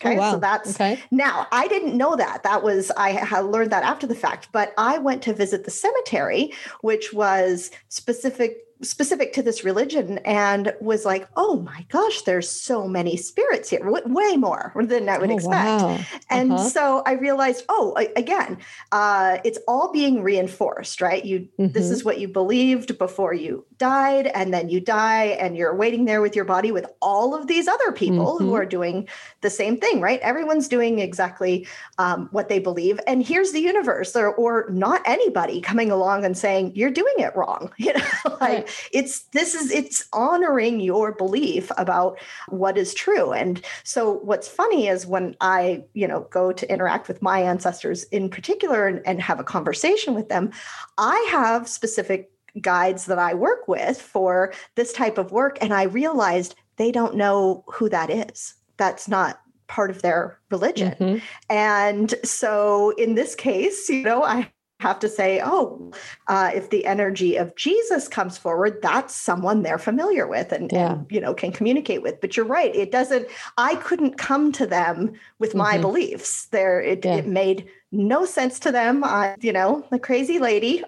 Oh, 0.03 0.09
okay, 0.09 0.17
oh, 0.17 0.19
wow. 0.19 0.31
so 0.31 0.39
that's 0.39 0.75
okay. 0.75 0.99
now 1.11 1.47
I 1.51 1.67
didn't 1.67 1.95
know 1.95 2.15
that. 2.15 2.43
That 2.43 2.63
was 2.63 2.91
I 2.91 3.11
had 3.11 3.45
learned 3.45 3.71
that 3.71 3.83
after 3.83 4.07
the 4.07 4.15
fact, 4.15 4.49
but 4.51 4.73
I 4.77 4.97
went 4.97 5.21
to 5.23 5.33
visit 5.33 5.63
the 5.63 5.71
cemetery, 5.71 6.53
which 6.81 7.13
was 7.13 7.71
specific 7.89 8.65
specific 8.81 9.33
to 9.33 9.43
this 9.43 9.63
religion 9.63 10.17
and 10.19 10.73
was 10.81 11.05
like, 11.05 11.27
oh 11.35 11.57
my 11.61 11.85
gosh, 11.89 12.21
there's 12.23 12.49
so 12.49 12.87
many 12.87 13.15
spirits 13.17 13.69
here, 13.69 13.89
way 14.05 14.37
more 14.37 14.73
than 14.75 15.07
I 15.09 15.17
would 15.17 15.31
oh, 15.31 15.35
expect. 15.35 15.81
Wow. 15.81 15.99
And 16.29 16.53
uh-huh. 16.53 16.69
so 16.69 17.03
I 17.05 17.13
realized, 17.13 17.65
oh, 17.69 17.95
again, 18.15 18.57
uh, 18.91 19.37
it's 19.43 19.59
all 19.67 19.91
being 19.91 20.23
reinforced, 20.23 21.01
right? 21.01 21.23
You, 21.23 21.47
mm-hmm. 21.59 21.71
this 21.71 21.89
is 21.89 22.03
what 22.03 22.19
you 22.19 22.27
believed 22.27 22.97
before 22.97 23.33
you 23.33 23.65
died, 23.77 24.27
and 24.27 24.53
then 24.53 24.69
you 24.69 24.79
die, 24.79 25.25
and 25.25 25.55
you're 25.55 25.75
waiting 25.75 26.05
there 26.05 26.21
with 26.21 26.35
your 26.35 26.45
body 26.45 26.71
with 26.71 26.85
all 27.01 27.35
of 27.35 27.47
these 27.47 27.67
other 27.67 27.91
people 27.91 28.35
mm-hmm. 28.35 28.45
who 28.45 28.53
are 28.53 28.65
doing 28.65 29.07
the 29.41 29.49
same 29.49 29.77
thing, 29.77 30.01
right? 30.01 30.19
Everyone's 30.21 30.67
doing 30.67 30.99
exactly 30.99 31.67
um, 31.97 32.29
what 32.31 32.49
they 32.49 32.59
believe, 32.59 32.99
and 33.07 33.25
here's 33.25 33.51
the 33.51 33.61
universe, 33.61 34.15
or, 34.15 34.33
or 34.35 34.69
not 34.69 35.01
anybody 35.05 35.61
coming 35.61 35.91
along 35.91 36.25
and 36.25 36.37
saying 36.37 36.71
you're 36.75 36.91
doing 36.91 37.15
it 37.17 37.35
wrong, 37.35 37.71
you 37.77 37.93
know, 37.93 38.37
like 38.39 38.70
it's 38.91 39.21
this 39.33 39.55
is 39.55 39.71
it's 39.71 40.07
honoring 40.13 40.79
your 40.79 41.11
belief 41.11 41.71
about 41.77 42.19
what 42.49 42.77
is 42.77 42.93
true 42.93 43.31
and 43.31 43.63
so 43.83 44.13
what's 44.23 44.47
funny 44.47 44.87
is 44.87 45.05
when 45.05 45.35
i 45.41 45.83
you 45.93 46.07
know 46.07 46.21
go 46.31 46.51
to 46.51 46.71
interact 46.71 47.07
with 47.07 47.21
my 47.21 47.39
ancestors 47.41 48.03
in 48.05 48.29
particular 48.29 48.87
and, 48.87 49.01
and 49.05 49.21
have 49.21 49.39
a 49.39 49.43
conversation 49.43 50.13
with 50.13 50.29
them 50.29 50.51
i 50.97 51.27
have 51.29 51.67
specific 51.67 52.31
guides 52.59 53.05
that 53.05 53.19
I 53.19 53.33
work 53.33 53.67
with 53.67 54.01
for 54.01 54.53
this 54.75 54.93
type 54.93 55.17
of 55.17 55.31
work. 55.31 55.57
And 55.61 55.73
I 55.73 55.83
realized 55.83 56.55
they 56.77 56.91
don't 56.91 57.15
know 57.15 57.63
who 57.67 57.89
that 57.89 58.09
is. 58.09 58.55
That's 58.77 59.07
not 59.07 59.41
part 59.67 59.89
of 59.89 60.01
their 60.01 60.37
religion. 60.49 60.91
Mm-hmm. 60.99 61.17
And 61.49 62.13
so 62.23 62.91
in 62.97 63.15
this 63.15 63.35
case, 63.35 63.87
you 63.89 64.03
know, 64.03 64.23
I 64.23 64.51
have 64.81 64.97
to 64.99 65.07
say, 65.07 65.39
oh, 65.43 65.91
uh, 66.27 66.49
if 66.53 66.71
the 66.71 66.85
energy 66.85 67.35
of 67.35 67.55
Jesus 67.55 68.07
comes 68.07 68.35
forward, 68.37 68.81
that's 68.81 69.15
someone 69.15 69.61
they're 69.61 69.77
familiar 69.77 70.27
with 70.27 70.51
and, 70.51 70.71
yeah. 70.71 70.93
and, 70.93 71.07
you 71.11 71.21
know 71.21 71.33
can 71.35 71.51
communicate 71.51 72.01
with. 72.01 72.19
But 72.19 72.35
you're 72.35 72.45
right; 72.45 72.75
it 72.75 72.91
doesn't. 72.91 73.27
I 73.57 73.75
couldn't 73.75 74.17
come 74.17 74.51
to 74.53 74.65
them 74.65 75.13
with 75.37 75.53
my 75.53 75.73
mm-hmm. 75.73 75.83
beliefs. 75.83 76.47
There, 76.47 76.81
it, 76.81 77.05
yeah. 77.05 77.17
it 77.17 77.27
made 77.27 77.69
no 77.91 78.25
sense 78.25 78.59
to 78.61 78.71
them. 78.71 79.03
I, 79.03 79.35
you 79.39 79.53
know, 79.53 79.85
the 79.91 79.99
crazy 79.99 80.39
lady 80.39 80.83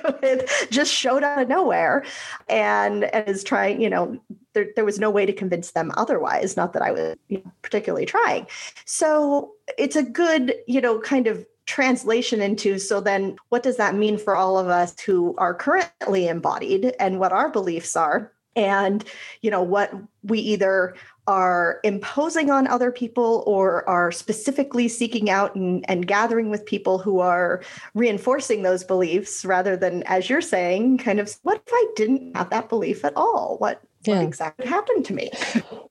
just 0.70 0.92
showed 0.92 1.22
out 1.22 1.40
of 1.40 1.48
nowhere, 1.48 2.04
and, 2.48 3.04
and 3.04 3.28
is 3.28 3.44
trying. 3.44 3.80
You 3.80 3.90
know, 3.90 4.20
there, 4.54 4.66
there 4.74 4.84
was 4.84 4.98
no 4.98 5.10
way 5.10 5.24
to 5.24 5.32
convince 5.32 5.70
them 5.70 5.92
otherwise. 5.96 6.56
Not 6.56 6.72
that 6.72 6.82
I 6.82 6.90
was 6.90 7.16
you 7.28 7.38
know, 7.38 7.52
particularly 7.62 8.06
trying. 8.06 8.48
So 8.86 9.52
it's 9.78 9.94
a 9.94 10.02
good, 10.02 10.54
you 10.66 10.80
know, 10.80 10.98
kind 10.98 11.28
of 11.28 11.46
translation 11.66 12.40
into 12.40 12.78
so 12.78 13.00
then 13.00 13.36
what 13.48 13.62
does 13.62 13.76
that 13.76 13.94
mean 13.94 14.16
for 14.16 14.36
all 14.36 14.58
of 14.58 14.68
us 14.68 14.98
who 15.00 15.34
are 15.36 15.54
currently 15.54 16.28
embodied 16.28 16.94
and 16.98 17.18
what 17.18 17.32
our 17.32 17.50
beliefs 17.50 17.96
are? 17.96 18.32
And 18.54 19.04
you 19.42 19.50
know 19.50 19.62
what 19.62 19.92
we 20.22 20.38
either 20.38 20.94
are 21.26 21.80
imposing 21.82 22.50
on 22.50 22.68
other 22.68 22.92
people 22.92 23.42
or 23.46 23.86
are 23.88 24.12
specifically 24.12 24.86
seeking 24.88 25.28
out 25.28 25.54
and, 25.56 25.84
and 25.88 26.06
gathering 26.06 26.50
with 26.50 26.64
people 26.64 26.98
who 26.98 27.18
are 27.18 27.62
reinforcing 27.94 28.62
those 28.62 28.84
beliefs 28.84 29.44
rather 29.44 29.76
than 29.76 30.04
as 30.04 30.30
you're 30.30 30.40
saying 30.40 30.98
kind 30.98 31.18
of 31.18 31.36
what 31.42 31.60
if 31.66 31.72
i 31.72 31.86
didn't 31.96 32.36
have 32.36 32.48
that 32.50 32.68
belief 32.68 33.04
at 33.04 33.12
all? 33.16 33.56
What 33.58 33.82
yeah. 34.06 34.16
what 34.16 34.24
exactly 34.24 34.66
happened 34.66 35.04
to 35.06 35.14
me. 35.14 35.30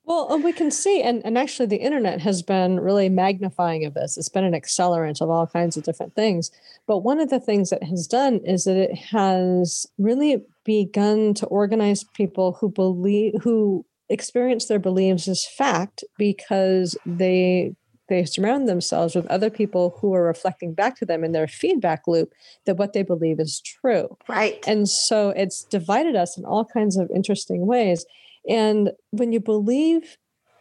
well, 0.06 0.34
and 0.34 0.44
we 0.44 0.54
can 0.54 0.72
see, 0.72 1.02
and, 1.02 1.26
and 1.26 1.38
actually, 1.38 1.66
the 1.66 1.78
internet 1.78 2.22
has 2.22 2.42
been 2.42 2.80
really 2.80 3.10
magnifying 3.10 3.86
of 3.86 3.94
this. 3.94 4.18
It's 4.18 4.30
been 4.30 4.44
an 4.44 4.54
accelerant 4.54 5.22
of 5.22 5.30
all 5.30 5.48
kinds 5.48 5.78
of 5.78 5.84
different 5.84 6.16
things. 6.16 6.52
But 6.88 7.00
one 7.00 7.20
of 7.20 7.30
the 7.30 7.40
things 7.40 7.72
it 7.72 7.84
has 7.84 8.08
done 8.08 8.40
is 8.46 8.64
that 8.66 8.78
it 8.78 8.96
has 8.96 9.86
really 9.98 10.42
begun 10.64 11.34
to 11.36 11.46
organize 11.48 12.04
people 12.04 12.58
who 12.60 12.70
believe, 12.70 13.34
who 13.42 13.86
experience 14.10 14.66
their 14.66 14.80
beliefs 14.80 15.28
as 15.28 15.46
fact 15.46 16.04
because 16.18 16.98
they 17.06 17.76
they 18.08 18.26
surround 18.26 18.68
themselves 18.68 19.16
with 19.16 19.26
other 19.28 19.50
people 19.50 19.98
who 20.00 20.14
are 20.14 20.24
reflecting 20.24 20.74
back 20.74 20.98
to 20.98 21.06
them 21.06 21.24
in 21.24 21.32
their 21.32 21.48
feedback 21.48 22.08
loop 22.08 22.34
that 22.66 22.78
what 22.78 22.94
they 22.94 23.04
believe 23.04 23.40
is 23.40 23.62
true. 23.62 24.18
Right. 24.28 24.64
And 24.68 24.88
so 24.88 25.30
it's 25.30 25.64
divided 25.64 26.16
us 26.16 26.38
in 26.38 26.46
all 26.46 26.66
kinds 26.66 26.98
of 26.98 27.10
interesting 27.14 27.66
ways. 27.66 28.06
And 28.48 28.92
when 29.12 29.32
you 29.32 29.40
believe 29.40 30.18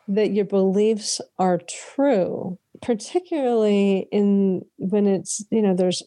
that 0.09 0.33
your 0.33 0.45
beliefs 0.45 1.21
are 1.39 1.59
true, 1.59 2.59
particularly 2.83 4.09
in 4.11 4.65
when 4.79 5.07
it's, 5.07 5.45
you 5.51 5.63
know, 5.63 5.75
there's 5.75 6.03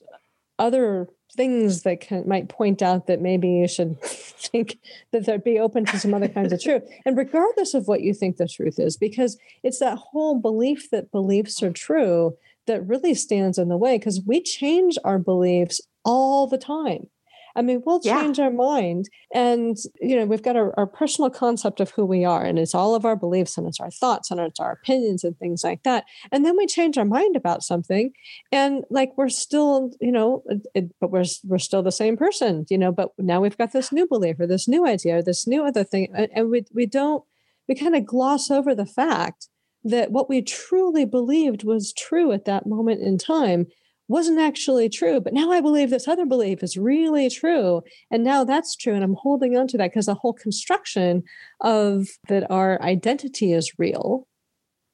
other 0.60 1.08
things 1.38 1.84
that 1.84 2.02
can 2.02 2.28
might 2.28 2.50
point 2.50 2.82
out 2.82 3.08
that 3.08 3.22
maybe 3.22 3.48
you 3.48 3.68
should 3.68 4.02
think 4.02 4.80
that 5.12 5.26
they'd 5.26 5.44
be 5.44 5.60
open 5.60 5.86
to 5.86 6.00
some 6.00 6.14
other 6.14 6.28
kinds 6.28 6.52
of 6.52 6.62
truth. 6.62 6.84
And 7.06 7.16
regardless 7.16 7.74
of 7.74 7.88
what 7.88 8.02
you 8.02 8.14
think 8.14 8.38
the 8.38 8.48
truth 8.48 8.80
is 8.80 8.98
because 8.98 9.38
it's 9.64 9.80
that 9.80 9.98
whole 9.98 10.40
belief 10.40 10.90
that 10.92 11.12
beliefs 11.12 11.64
are 11.64 11.72
true 11.72 12.36
that 12.66 12.86
really 12.86 13.14
stands 13.14 13.58
in 13.58 13.70
the 13.70 13.78
way 13.78 13.98
because 13.98 14.22
we 14.26 14.42
change 14.42 14.98
our 15.06 15.20
beliefs 15.20 15.80
all 16.04 16.48
the 16.48 16.58
time 16.58 17.08
I 17.58 17.64
mean, 17.64 17.82
we'll 17.86 18.00
change 18.00 18.38
yeah. 18.38 18.46
our 18.46 18.52
mind. 18.52 19.10
And, 19.34 19.76
you 20.00 20.16
know, 20.16 20.26
we've 20.26 20.44
got 20.44 20.56
our, 20.56 20.74
our, 20.78 20.86
personal 20.86 21.30
concept 21.32 21.80
of 21.80 21.90
who 21.90 22.06
we 22.06 22.24
are, 22.24 22.46
and 22.46 22.60
it's 22.60 22.76
all 22.76 22.94
of 22.94 23.04
our 23.04 23.16
beliefs 23.16 23.58
and 23.58 23.68
it's 23.68 23.80
our 23.80 23.90
thoughts 23.90 24.30
and 24.30 24.40
it's 24.40 24.60
our 24.60 24.72
opinions 24.72 25.24
and 25.24 25.38
things 25.38 25.64
like 25.64 25.84
that. 25.84 26.06
And 26.32 26.46
then 26.46 26.56
we 26.56 26.68
change 26.68 26.98
our 26.98 27.06
mind 27.06 27.36
about 27.36 27.64
something, 27.64 28.14
and 28.52 28.86
like 28.90 29.12
we're 29.18 29.30
still, 29.30 29.92
you 30.00 30.12
know, 30.12 30.44
it, 30.76 30.92
but 31.02 31.12
we're, 31.12 31.26
we're 31.44 31.58
still 31.58 31.82
the 31.82 31.92
same 31.92 32.16
person, 32.16 32.66
you 32.70 32.78
know, 32.78 32.92
but 32.92 33.10
now 33.18 33.42
we've 33.42 33.58
got 33.58 33.74
this 33.74 33.92
new 33.92 34.08
belief 34.08 34.40
or 34.40 34.48
this 34.48 34.68
new 34.68 34.86
idea 34.86 35.18
or 35.18 35.24
this 35.24 35.48
new 35.48 35.66
other 35.66 35.84
thing. 35.84 36.10
And, 36.16 36.30
and 36.34 36.50
we, 36.52 36.64
we 36.74 36.86
don't, 36.86 37.24
we 37.68 37.76
kind 37.76 37.96
of 37.96 38.06
gloss 38.06 38.52
over 38.52 38.76
the 38.76 38.86
fact 38.86 39.48
that 39.84 40.12
what 40.12 40.30
we 40.30 40.42
truly 40.42 41.06
believed 41.06 41.64
was 41.64 41.94
true 41.94 42.32
at 42.32 42.46
that 42.46 42.68
moment 42.68 43.02
in 43.02 43.18
time 43.18 43.68
wasn't 44.08 44.40
actually 44.40 44.90
true. 44.90 45.20
But 45.20 45.34
now 45.34 45.52
I 45.52 45.62
believe 45.62 45.90
this 45.90 46.08
other 46.08 46.26
belief 46.26 46.64
is 46.64 46.78
really 46.78 47.30
true. 47.30 47.82
And 48.12 48.24
now 48.24 48.44
that's 48.44 48.76
true. 48.76 48.94
And 48.94 49.04
I'm 49.04 49.16
holding 49.16 49.58
on 49.58 49.68
to 49.68 49.78
that 49.78 49.92
because 49.92 50.06
the 50.06 50.14
whole 50.14 50.34
construction 50.34 51.24
of 51.62 52.08
that 52.30 52.50
our 52.50 52.82
identity 52.82 53.54
is 53.54 53.78
real 53.78 54.28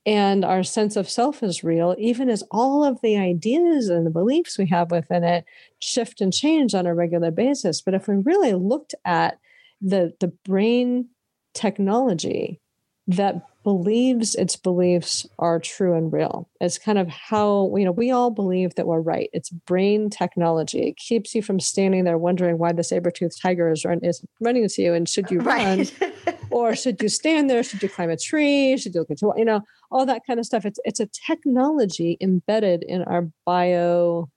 and 0.05 0.43
our 0.43 0.63
sense 0.63 0.95
of 0.95 1.09
self 1.09 1.43
is 1.43 1.63
real, 1.63 1.95
even 1.97 2.29
as 2.29 2.43
all 2.51 2.83
of 2.83 2.99
the 3.01 3.17
ideas 3.17 3.87
and 3.89 4.05
the 4.05 4.11
beliefs 4.11 4.57
we 4.57 4.67
have 4.67 4.91
within 4.91 5.23
it 5.23 5.45
shift 5.79 6.19
and 6.19 6.33
change 6.33 6.75
on 6.75 6.85
a 6.85 6.93
regular 6.93 7.31
basis. 7.31 7.81
But 7.81 7.93
if 7.93 8.07
we 8.07 8.15
really 8.15 8.53
looked 8.53 8.95
at 9.05 9.39
the, 9.81 10.13
the 10.19 10.27
brain 10.27 11.07
technology 11.53 12.59
that 13.07 13.47
believes 13.63 14.35
its 14.35 14.55
beliefs 14.55 15.25
are 15.39 15.59
true 15.59 15.93
and 15.95 16.11
real. 16.11 16.49
It's 16.59 16.77
kind 16.77 16.97
of 16.97 17.07
how, 17.07 17.73
you 17.75 17.85
know, 17.85 17.91
we 17.91 18.11
all 18.11 18.29
believe 18.29 18.75
that 18.75 18.87
we're 18.87 18.99
right. 18.99 19.29
It's 19.33 19.49
brain 19.49 20.09
technology. 20.09 20.89
It 20.89 20.97
keeps 20.97 21.33
you 21.33 21.41
from 21.41 21.59
standing 21.59 22.03
there 22.03 22.17
wondering 22.17 22.57
why 22.57 22.73
the 22.73 22.83
saber-toothed 22.83 23.41
tiger 23.41 23.71
is, 23.71 23.85
run, 23.85 23.99
is 24.03 24.23
running 24.41 24.67
to 24.67 24.81
you 24.81 24.93
and 24.93 25.07
should 25.07 25.31
you 25.31 25.39
run 25.39 25.85
or 26.51 26.75
should 26.75 27.01
you 27.01 27.09
stand 27.09 27.49
there? 27.49 27.63
Should 27.63 27.81
you 27.81 27.89
climb 27.89 28.09
a 28.09 28.17
tree? 28.17 28.77
Should 28.77 28.93
you 28.95 29.01
look 29.01 29.09
into, 29.09 29.33
you 29.37 29.45
know, 29.45 29.61
all 29.91 30.05
that 30.05 30.23
kind 30.27 30.39
of 30.39 30.45
stuff. 30.45 30.65
It's, 30.65 30.79
it's 30.83 30.99
a 30.99 31.09
technology 31.27 32.17
embedded 32.19 32.83
in 32.83 33.03
our 33.03 33.29
bio 33.45 34.29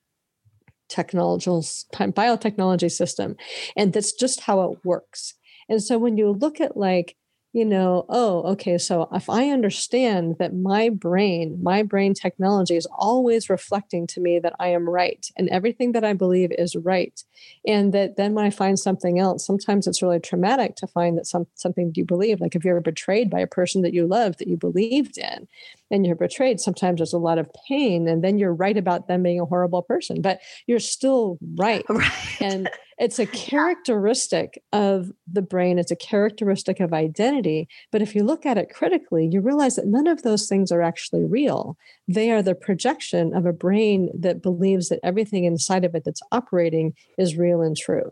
technological 0.89 1.63
biotechnology 1.63 2.91
system. 2.91 3.37
And 3.77 3.93
that's 3.93 4.13
just 4.13 4.41
how 4.41 4.71
it 4.71 4.79
works. 4.85 5.35
And 5.69 5.83
so 5.83 5.99
when 5.99 6.17
you 6.17 6.31
look 6.31 6.61
at 6.61 6.77
like 6.77 7.17
you 7.57 7.65
know, 7.65 8.05
oh, 8.11 8.43
okay, 8.53 8.77
so 8.77 9.09
if 9.15 9.31
I 9.31 9.49
understand 9.49 10.37
that 10.39 10.55
my 10.55 10.91
brain, 10.91 11.59
my 11.63 11.83
brain 11.83 12.13
technology 12.13 12.77
is 12.77 12.87
always 12.93 13.49
reflecting 13.49 14.07
to 14.09 14.21
me 14.21 14.39
that 14.39 14.53
I 14.61 14.69
am 14.69 14.87
right 14.87 15.27
and 15.39 15.49
everything 15.49 15.93
that 15.93 16.05
I 16.05 16.13
believe 16.13 16.53
is 16.53 16.77
right, 16.77 17.19
and 17.67 17.95
that 17.95 18.19
then 18.19 18.35
when 18.35 18.45
I 18.45 18.51
find 18.51 18.79
something 18.79 19.19
else, 19.19 19.47
sometimes 19.47 19.87
it's 19.87 20.03
really 20.03 20.21
traumatic 20.21 20.77
to 20.77 20.87
find 20.87 21.17
that 21.17 21.27
some 21.27 21.47
something 21.55 21.93
you 21.97 22.05
believe, 22.05 22.43
like 22.43 22.55
if 22.55 22.63
you're 22.63 22.79
betrayed 22.83 23.31
by 23.31 23.41
a 23.41 23.47
person 23.47 23.81
that 23.81 23.95
you 23.95 24.07
love 24.07 24.37
that 24.37 24.49
you 24.49 24.59
believed 24.59 25.17
in, 25.17 25.49
and 25.91 26.05
you're 26.05 26.15
betrayed, 26.15 26.61
sometimes 26.61 26.99
there's 26.99 27.15
a 27.15 27.19
lot 27.19 27.39
of 27.39 27.49
pain, 27.67 28.07
and 28.07 28.23
then 28.23 28.39
you're 28.39 28.53
right 28.53 28.77
about 28.77 29.09
them 29.09 29.23
being 29.23 29.41
a 29.41 29.47
horrible 29.47 29.81
person, 29.81 30.21
but 30.21 30.41
you're 30.67 30.79
still 30.79 31.39
right. 31.57 31.87
right. 31.89 32.37
And 32.39 32.69
it's 32.99 33.19
a 33.19 33.27
characteristic 33.27 34.63
of 34.73 35.11
the 35.31 35.43
brain, 35.43 35.79
it's 35.79 35.91
a 35.91 35.97
characteristic 35.97 36.81
of 36.81 36.93
identity. 36.93 37.69
But 37.93 38.03
if 38.03 38.15
you 38.15 38.25
look 38.25 38.47
at 38.47 38.57
it 38.57 38.73
critically, 38.73 39.29
you 39.31 39.41
realize 39.41 39.77
that 39.77 39.87
none 39.87 40.07
of 40.07 40.23
those 40.23 40.49
things 40.49 40.73
are 40.73 40.83
actually 40.83 41.25
real. 41.25 41.77
They 42.09 42.31
are 42.31 42.43
the 42.43 42.55
projection 42.55 43.35
of 43.35 43.45
a 43.45 43.53
brain 43.53 44.11
that 44.19 44.43
believes 44.43 44.89
that 44.89 45.01
everything 45.03 45.45
inside 45.45 45.85
of 45.85 45.95
it 45.95 46.05
that's 46.05 46.23
operating 46.33 46.95
is 47.19 47.37
real 47.37 47.61
and 47.61 47.77
true. 47.77 48.11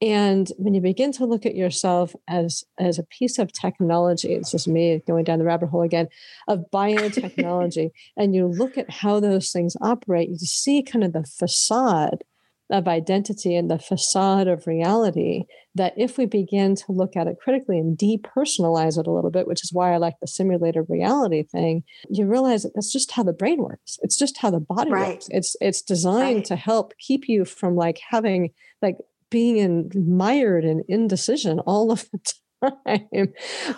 And 0.00 0.50
when 0.56 0.74
you 0.74 0.80
begin 0.80 1.12
to 1.12 1.26
look 1.26 1.46
at 1.46 1.54
yourself 1.54 2.12
as, 2.26 2.64
as 2.78 2.98
a 2.98 3.04
piece 3.04 3.38
of 3.38 3.52
technology, 3.52 4.32
it's 4.34 4.50
just 4.50 4.66
me 4.66 5.00
going 5.06 5.22
down 5.22 5.38
the 5.38 5.44
rabbit 5.44 5.68
hole 5.68 5.82
again, 5.82 6.08
of 6.48 6.64
biotechnology, 6.72 7.90
and 8.16 8.34
you 8.34 8.48
look 8.48 8.76
at 8.76 8.90
how 8.90 9.20
those 9.20 9.52
things 9.52 9.76
operate, 9.80 10.28
you 10.28 10.38
see 10.38 10.82
kind 10.82 11.04
of 11.04 11.12
the 11.12 11.22
facade 11.22 12.24
of 12.72 12.88
identity 12.88 13.54
and 13.54 13.70
the 13.70 13.78
facade 13.78 14.48
of 14.48 14.66
reality 14.66 15.44
that 15.74 15.92
if 15.96 16.16
we 16.16 16.24
begin 16.24 16.74
to 16.74 16.84
look 16.88 17.16
at 17.16 17.26
it 17.26 17.36
critically 17.38 17.78
and 17.78 17.98
depersonalize 17.98 18.98
it 18.98 19.06
a 19.06 19.10
little 19.10 19.30
bit, 19.30 19.46
which 19.46 19.62
is 19.62 19.72
why 19.72 19.92
I 19.92 19.98
like 19.98 20.14
the 20.20 20.26
simulated 20.26 20.86
reality 20.88 21.42
thing, 21.42 21.84
you 22.08 22.26
realize 22.26 22.62
that 22.62 22.72
that's 22.74 22.90
just 22.90 23.12
how 23.12 23.22
the 23.22 23.34
brain 23.34 23.62
works. 23.62 23.98
It's 24.02 24.16
just 24.16 24.38
how 24.38 24.50
the 24.50 24.60
body 24.60 24.90
right. 24.90 25.08
works. 25.10 25.28
It's 25.30 25.54
it's 25.60 25.82
designed 25.82 26.36
right. 26.36 26.44
to 26.46 26.56
help 26.56 26.94
keep 26.98 27.28
you 27.28 27.44
from 27.44 27.76
like 27.76 28.00
having 28.10 28.50
like 28.80 28.96
being 29.30 29.58
in, 29.58 29.90
mired 29.94 30.64
in 30.64 30.82
indecision 30.88 31.60
all 31.60 31.92
of 31.92 32.08
the 32.10 32.34
time. 32.86 33.32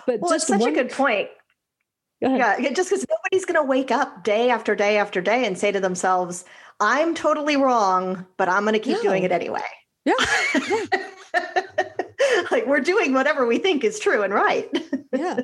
But 0.07 0.21
well, 0.21 0.31
it's 0.33 0.47
such 0.47 0.61
one, 0.61 0.71
a 0.71 0.75
good 0.75 0.91
point. 0.91 1.27
Yeah, 2.25 2.69
just 2.71 2.89
because 2.89 3.05
nobody's 3.09 3.45
going 3.45 3.55
to 3.55 3.63
wake 3.63 3.91
up 3.91 4.23
day 4.23 4.49
after 4.49 4.75
day 4.75 4.97
after 4.97 5.21
day 5.21 5.45
and 5.45 5.57
say 5.57 5.71
to 5.71 5.79
themselves, 5.79 6.45
"I'm 6.79 7.13
totally 7.13 7.55
wrong, 7.55 8.25
but 8.37 8.49
I'm 8.49 8.63
going 8.63 8.73
to 8.73 8.79
keep 8.79 9.01
doing 9.01 9.23
it 9.23 9.31
anyway." 9.31 9.61
Yeah. 10.05 10.13
yeah. 10.67 10.85
like 12.51 12.65
we're 12.65 12.79
doing 12.79 13.13
whatever 13.13 13.45
we 13.45 13.57
think 13.57 13.83
is 13.83 13.99
true 13.99 14.23
and 14.23 14.33
right. 14.33 14.69
yeah. 15.13 15.41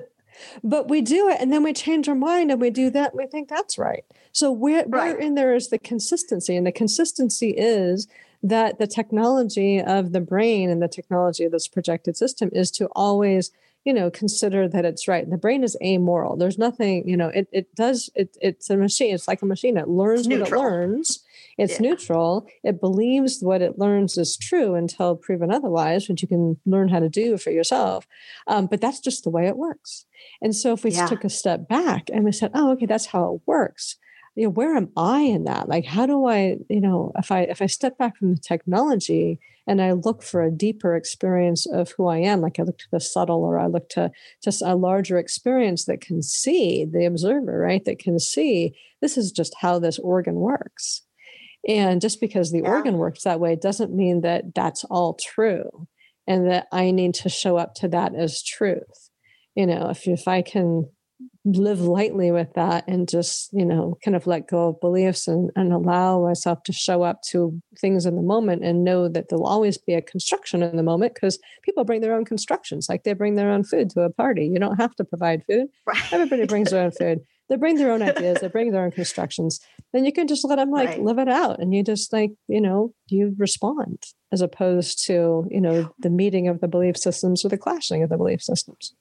But 0.63 0.89
we 0.89 1.01
do 1.01 1.29
it 1.29 1.37
and 1.39 1.51
then 1.51 1.63
we 1.63 1.73
change 1.73 2.07
our 2.09 2.15
mind 2.15 2.51
and 2.51 2.59
we 2.59 2.69
do 2.69 2.89
that 2.91 3.11
and 3.11 3.19
we 3.19 3.27
think 3.27 3.49
that's 3.49 3.77
right. 3.77 4.03
So 4.31 4.51
where, 4.51 4.85
right. 4.87 4.91
where 4.91 5.17
in 5.17 5.35
there 5.35 5.53
is 5.53 5.69
the 5.69 5.77
consistency? 5.77 6.55
And 6.55 6.65
the 6.65 6.71
consistency 6.71 7.51
is 7.51 8.07
that 8.43 8.79
the 8.79 8.87
technology 8.87 9.79
of 9.79 10.13
the 10.13 10.21
brain 10.21 10.69
and 10.69 10.81
the 10.81 10.87
technology 10.87 11.43
of 11.43 11.51
this 11.51 11.67
projected 11.67 12.17
system 12.17 12.49
is 12.53 12.71
to 12.71 12.87
always 12.93 13.51
you 13.83 13.93
know 13.93 14.11
consider 14.11 14.67
that 14.67 14.85
it's 14.85 15.07
right. 15.07 15.29
The 15.29 15.37
brain 15.37 15.63
is 15.63 15.77
amoral. 15.83 16.35
There's 16.35 16.57
nothing 16.57 17.07
you 17.07 17.17
know 17.17 17.29
it, 17.29 17.47
it 17.51 17.73
does 17.75 18.09
it, 18.15 18.37
it's 18.41 18.69
a 18.69 18.77
machine 18.77 19.13
it's 19.13 19.27
like 19.27 19.41
a 19.41 19.45
machine. 19.45 19.77
It 19.77 19.87
learns 19.87 20.27
what 20.27 20.47
it 20.47 20.51
learns. 20.51 21.23
It's 21.57 21.73
yeah. 21.73 21.89
neutral. 21.89 22.47
It 22.63 22.79
believes 22.79 23.39
what 23.41 23.61
it 23.61 23.77
learns 23.77 24.17
is 24.17 24.37
true 24.37 24.75
until 24.75 25.15
proven 25.15 25.51
otherwise 25.51 26.07
which 26.07 26.21
you 26.21 26.27
can 26.27 26.57
learn 26.65 26.89
how 26.89 26.99
to 26.99 27.09
do 27.09 27.37
for 27.37 27.51
yourself. 27.51 28.07
Um, 28.47 28.67
but 28.67 28.81
that's 28.81 28.99
just 28.99 29.23
the 29.23 29.29
way 29.29 29.47
it 29.47 29.57
works. 29.57 30.05
And 30.41 30.55
so 30.55 30.73
if 30.73 30.83
we 30.83 30.91
yeah. 30.91 31.07
took 31.07 31.23
a 31.23 31.29
step 31.29 31.67
back 31.67 32.09
and 32.13 32.23
we 32.23 32.31
said 32.31 32.51
oh 32.53 32.71
okay 32.73 32.85
that's 32.85 33.07
how 33.07 33.35
it 33.35 33.41
works. 33.47 33.97
You 34.35 34.45
know 34.45 34.51
where 34.51 34.77
am 34.77 34.89
i 34.95 35.21
in 35.21 35.45
that? 35.45 35.67
Like 35.67 35.85
how 35.85 36.05
do 36.05 36.27
i 36.27 36.57
you 36.69 36.81
know 36.81 37.11
if 37.17 37.31
i 37.31 37.41
if 37.41 37.61
i 37.61 37.65
step 37.65 37.97
back 37.97 38.15
from 38.17 38.35
the 38.35 38.39
technology 38.39 39.39
and 39.71 39.81
i 39.81 39.93
look 39.93 40.21
for 40.21 40.43
a 40.43 40.51
deeper 40.51 40.97
experience 40.97 41.65
of 41.65 41.91
who 41.91 42.07
i 42.07 42.17
am. 42.17 42.41
Like 42.41 42.59
i 42.59 42.63
look 42.63 42.77
to 42.79 42.91
the 42.91 42.99
subtle 42.99 43.41
or 43.43 43.57
i 43.57 43.67
look 43.67 43.87
to 43.89 44.11
just 44.43 44.61
a 44.61 44.75
larger 44.75 45.17
experience 45.17 45.85
that 45.85 46.01
can 46.01 46.21
see 46.21 46.85
the 46.85 47.05
observer 47.05 47.57
right 47.57 47.83
that 47.85 47.97
can 47.97 48.19
see 48.19 48.75
this 49.01 49.17
is 49.17 49.31
just 49.31 49.55
how 49.61 49.79
this 49.79 49.97
organ 49.97 50.35
works. 50.35 51.03
And 51.67 52.01
just 52.01 52.19
because 52.19 52.51
the 52.51 52.61
yeah. 52.63 52.69
organ 52.69 52.97
works 52.97 53.23
that 53.23 53.39
way 53.39 53.55
doesn't 53.55 53.95
mean 53.95 54.21
that 54.21 54.53
that's 54.53 54.83
all 54.85 55.17
true 55.21 55.87
and 56.27 56.49
that 56.49 56.67
i 56.73 56.91
need 56.91 57.13
to 57.15 57.29
show 57.29 57.55
up 57.55 57.73
to 57.75 57.87
that 57.87 58.13
as 58.13 58.43
truth. 58.43 59.09
You 59.55 59.67
know 59.67 59.89
if 59.89 60.05
if 60.05 60.27
i 60.27 60.41
can 60.41 60.89
live 61.43 61.81
lightly 61.81 62.31
with 62.31 62.53
that 62.53 62.87
and 62.87 63.09
just 63.09 63.51
you 63.51 63.65
know 63.65 63.97
kind 64.03 64.15
of 64.15 64.27
let 64.27 64.47
go 64.47 64.69
of 64.69 64.79
beliefs 64.79 65.27
and, 65.27 65.49
and 65.55 65.73
allow 65.73 66.23
myself 66.23 66.61
to 66.63 66.71
show 66.71 67.01
up 67.01 67.21
to 67.23 67.59
things 67.79 68.05
in 68.05 68.15
the 68.15 68.21
moment 68.21 68.63
and 68.63 68.83
know 68.83 69.07
that 69.07 69.29
there'll 69.29 69.47
always 69.47 69.77
be 69.77 69.93
a 69.93 70.01
construction 70.01 70.61
in 70.61 70.77
the 70.77 70.83
moment 70.83 71.15
because 71.15 71.39
people 71.63 71.83
bring 71.83 72.01
their 72.01 72.13
own 72.13 72.25
constructions 72.25 72.87
like 72.87 73.03
they 73.03 73.13
bring 73.13 73.35
their 73.35 73.49
own 73.49 73.63
food 73.63 73.89
to 73.89 74.01
a 74.01 74.09
party. 74.09 74.45
You 74.45 74.59
don't 74.59 74.77
have 74.77 74.95
to 74.97 75.03
provide 75.03 75.43
food. 75.45 75.67
Right. 75.87 76.13
everybody 76.13 76.45
brings 76.45 76.69
their 76.71 76.83
own 76.83 76.91
food. 76.91 77.21
They 77.49 77.57
bring 77.57 77.75
their 77.75 77.91
own 77.91 78.01
ideas. 78.01 78.39
They 78.39 78.47
bring 78.47 78.71
their 78.71 78.85
own 78.85 78.91
constructions. 78.91 79.59
Then 79.91 80.05
you 80.05 80.13
can 80.13 80.25
just 80.25 80.45
let 80.45 80.55
them 80.55 80.71
like 80.71 80.87
right. 80.87 81.01
live 81.01 81.19
it 81.19 81.27
out 81.27 81.59
and 81.59 81.75
you 81.75 81.83
just 81.83 82.13
like 82.13 82.31
you 82.47 82.61
know 82.61 82.93
you 83.07 83.35
respond 83.37 84.05
as 84.31 84.39
opposed 84.39 85.05
to 85.07 85.45
you 85.51 85.59
know 85.59 85.93
the 85.99 86.09
meeting 86.09 86.47
of 86.47 86.61
the 86.61 86.69
belief 86.69 86.95
systems 86.95 87.43
or 87.43 87.49
the 87.49 87.57
clashing 87.57 88.03
of 88.03 88.09
the 88.09 88.15
belief 88.15 88.41
systems 88.41 88.93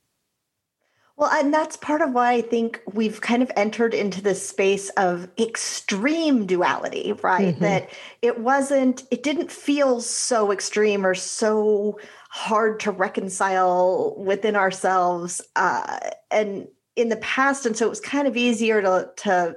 well, 1.21 1.31
and 1.31 1.53
that's 1.53 1.77
part 1.77 2.01
of 2.01 2.13
why 2.13 2.33
I 2.33 2.41
think 2.41 2.81
we've 2.95 3.21
kind 3.21 3.43
of 3.43 3.53
entered 3.55 3.93
into 3.93 4.23
this 4.23 4.49
space 4.49 4.89
of 4.97 5.29
extreme 5.39 6.47
duality, 6.47 7.13
right? 7.23 7.55
Mm-hmm. 7.55 7.63
That 7.63 7.91
it 8.23 8.41
wasn't, 8.41 9.05
it 9.11 9.23
didn't 9.23 9.53
feel 9.53 10.01
so 10.01 10.51
extreme 10.51 11.05
or 11.05 11.15
so 11.15 12.01
hard 12.31 12.81
to 12.81 12.91
reconcile 12.91 14.15
within 14.17 14.57
ourselves. 14.57 15.43
Uh, 15.57 15.99
and 16.31 16.67
in 16.97 17.11
the 17.11 17.17
past, 17.17 17.67
and 17.67 17.77
so 17.77 17.85
it 17.85 17.91
was 17.91 18.01
kind 18.01 18.27
of 18.27 18.35
easier 18.35 18.81
to, 18.81 19.11
to 19.17 19.57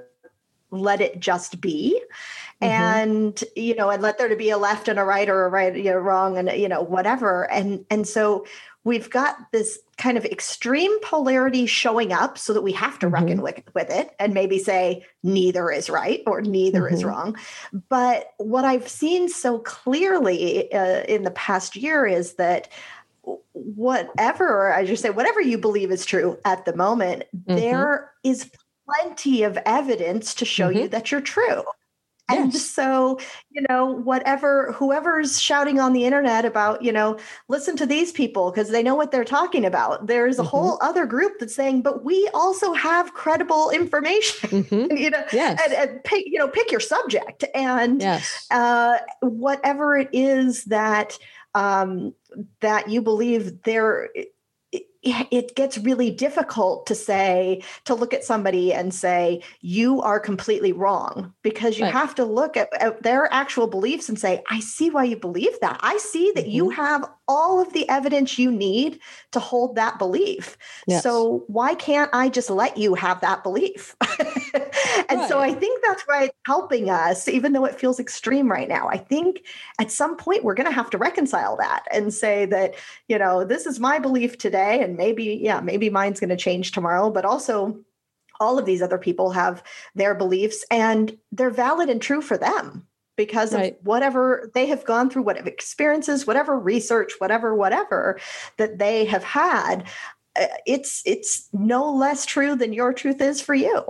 let 0.70 1.00
it 1.00 1.18
just 1.18 1.62
be. 1.62 1.98
Mm-hmm. 2.62 2.72
and 2.72 3.44
you 3.56 3.74
know 3.74 3.90
and 3.90 4.00
let 4.00 4.16
there 4.16 4.28
to 4.28 4.36
be 4.36 4.50
a 4.50 4.56
left 4.56 4.86
and 4.86 4.98
a 4.98 5.04
right 5.04 5.28
or 5.28 5.44
a 5.44 5.48
right 5.48 5.74
you 5.74 5.90
know 5.90 5.98
wrong 5.98 6.38
and 6.38 6.48
you 6.52 6.68
know 6.68 6.82
whatever 6.82 7.50
and 7.50 7.84
and 7.90 8.06
so 8.06 8.46
we've 8.84 9.10
got 9.10 9.36
this 9.50 9.80
kind 9.96 10.16
of 10.16 10.24
extreme 10.24 11.00
polarity 11.00 11.66
showing 11.66 12.12
up 12.12 12.38
so 12.38 12.52
that 12.52 12.62
we 12.62 12.72
have 12.72 12.98
to 12.98 13.06
mm-hmm. 13.06 13.14
reckon 13.14 13.42
with, 13.42 13.62
with 13.74 13.90
it 13.90 14.10
and 14.18 14.34
maybe 14.34 14.58
say 14.58 15.04
neither 15.22 15.70
is 15.70 15.88
right 15.88 16.22
or 16.26 16.42
neither 16.42 16.82
mm-hmm. 16.82 16.94
is 16.94 17.04
wrong. 17.04 17.36
But 17.88 18.32
what 18.38 18.64
I've 18.64 18.88
seen 18.88 19.28
so 19.28 19.58
clearly 19.58 20.72
uh, 20.72 21.02
in 21.02 21.22
the 21.22 21.30
past 21.30 21.76
year 21.76 22.06
is 22.06 22.34
that 22.34 22.68
whatever, 23.52 24.72
as 24.72 24.90
you 24.90 24.96
say, 24.96 25.10
whatever 25.10 25.40
you 25.40 25.58
believe 25.58 25.90
is 25.90 26.04
true 26.04 26.38
at 26.44 26.64
the 26.64 26.76
moment, 26.76 27.24
mm-hmm. 27.34 27.56
there 27.56 28.10
is 28.22 28.50
plenty 28.86 29.42
of 29.42 29.58
evidence 29.64 30.34
to 30.34 30.44
show 30.44 30.68
you 30.68 30.82
mm-hmm. 30.82 30.90
that 30.90 31.10
you're 31.10 31.20
true. 31.20 31.62
And 32.28 32.54
yes. 32.54 32.64
so, 32.64 33.18
you 33.50 33.62
know, 33.68 33.84
whatever, 33.84 34.72
whoever's 34.72 35.38
shouting 35.38 35.78
on 35.78 35.92
the 35.92 36.04
internet 36.04 36.46
about, 36.46 36.82
you 36.82 36.90
know, 36.90 37.18
listen 37.48 37.76
to 37.76 37.86
these 37.86 38.12
people 38.12 38.50
because 38.50 38.70
they 38.70 38.82
know 38.82 38.94
what 38.94 39.10
they're 39.10 39.24
talking 39.24 39.66
about. 39.66 40.06
There's 40.06 40.38
a 40.38 40.42
mm-hmm. 40.42 40.48
whole 40.48 40.78
other 40.80 41.04
group 41.04 41.38
that's 41.38 41.54
saying, 41.54 41.82
but 41.82 42.02
we 42.02 42.28
also 42.32 42.72
have 42.72 43.12
credible 43.12 43.68
information, 43.70 44.64
mm-hmm. 44.64 44.96
you 44.96 45.10
know, 45.10 45.22
yes. 45.34 45.60
and, 45.64 45.74
and, 45.74 46.04
pick, 46.04 46.24
you 46.26 46.38
know, 46.38 46.48
pick 46.48 46.70
your 46.70 46.80
subject 46.80 47.44
and 47.54 48.00
yes. 48.00 48.46
uh, 48.50 48.98
whatever 49.20 49.94
it 49.94 50.08
is 50.12 50.64
that, 50.64 51.18
um, 51.54 52.14
that 52.60 52.88
you 52.88 53.02
believe 53.02 53.62
there 53.64 54.08
it 55.04 55.54
gets 55.54 55.78
really 55.78 56.10
difficult 56.10 56.86
to 56.86 56.94
say 56.94 57.62
to 57.84 57.94
look 57.94 58.14
at 58.14 58.24
somebody 58.24 58.72
and 58.72 58.94
say 58.94 59.42
you 59.60 60.00
are 60.00 60.18
completely 60.18 60.72
wrong 60.72 61.32
because 61.42 61.78
you 61.78 61.84
right. 61.84 61.92
have 61.92 62.14
to 62.14 62.24
look 62.24 62.56
at, 62.56 62.68
at, 62.80 63.02
their 63.02 63.32
actual 63.32 63.66
beliefs 63.66 64.08
and 64.08 64.18
say 64.18 64.42
i 64.50 64.60
see 64.60 64.88
why 64.88 65.04
you 65.04 65.16
believe 65.16 65.58
that 65.60 65.78
i 65.82 65.96
see 65.98 66.32
that 66.34 66.42
mm-hmm. 66.42 66.52
you 66.52 66.70
have 66.70 67.04
all 67.26 67.60
of 67.60 67.72
the 67.72 67.88
evidence 67.88 68.38
you 68.38 68.50
need 68.50 68.98
to 69.32 69.40
hold 69.40 69.76
that 69.76 69.98
belief 69.98 70.56
yes. 70.86 71.02
so 71.02 71.44
why 71.48 71.74
can't 71.74 72.10
i 72.14 72.28
just 72.28 72.48
let 72.48 72.76
you 72.78 72.94
have 72.94 73.20
that 73.20 73.42
belief 73.42 73.96
and 75.08 75.20
right. 75.20 75.28
so 75.28 75.38
i 75.38 75.52
think 75.52 75.82
that's 75.84 76.02
why 76.04 76.24
it's 76.24 76.36
helping 76.46 76.88
us 76.88 77.28
even 77.28 77.52
though 77.52 77.64
it 77.64 77.78
feels 77.78 78.00
extreme 78.00 78.50
right 78.50 78.68
now 78.68 78.88
i 78.88 78.96
think 78.96 79.44
at 79.80 79.90
some 79.90 80.16
point 80.16 80.44
we're 80.44 80.54
going 80.54 80.68
to 80.68 80.72
have 80.74 80.90
to 80.90 80.98
reconcile 80.98 81.56
that 81.56 81.84
and 81.92 82.14
say 82.14 82.46
that 82.46 82.74
you 83.08 83.18
know 83.18 83.44
this 83.44 83.66
is 83.66 83.80
my 83.80 83.98
belief 83.98 84.38
today 84.38 84.82
and 84.82 84.93
maybe 84.96 85.38
yeah 85.42 85.60
maybe 85.60 85.90
mine's 85.90 86.20
going 86.20 86.30
to 86.30 86.36
change 86.36 86.72
tomorrow 86.72 87.10
but 87.10 87.24
also 87.24 87.78
all 88.40 88.58
of 88.58 88.66
these 88.66 88.82
other 88.82 88.98
people 88.98 89.30
have 89.30 89.62
their 89.94 90.14
beliefs 90.14 90.64
and 90.70 91.16
they're 91.32 91.50
valid 91.50 91.88
and 91.88 92.02
true 92.02 92.20
for 92.20 92.36
them 92.36 92.86
because 93.16 93.54
right. 93.54 93.78
of 93.78 93.86
whatever 93.86 94.50
they 94.54 94.66
have 94.66 94.84
gone 94.84 95.08
through 95.08 95.22
whatever 95.22 95.48
experiences 95.48 96.26
whatever 96.26 96.58
research 96.58 97.12
whatever 97.18 97.54
whatever 97.54 98.18
that 98.56 98.78
they 98.78 99.04
have 99.04 99.24
had. 99.24 99.84
Uh, 100.36 100.46
it's 100.66 101.00
it's 101.06 101.48
no 101.52 101.92
less 101.92 102.26
true 102.26 102.56
than 102.56 102.72
your 102.72 102.92
truth 102.92 103.20
is 103.20 103.40
for 103.40 103.54
you. 103.54 103.84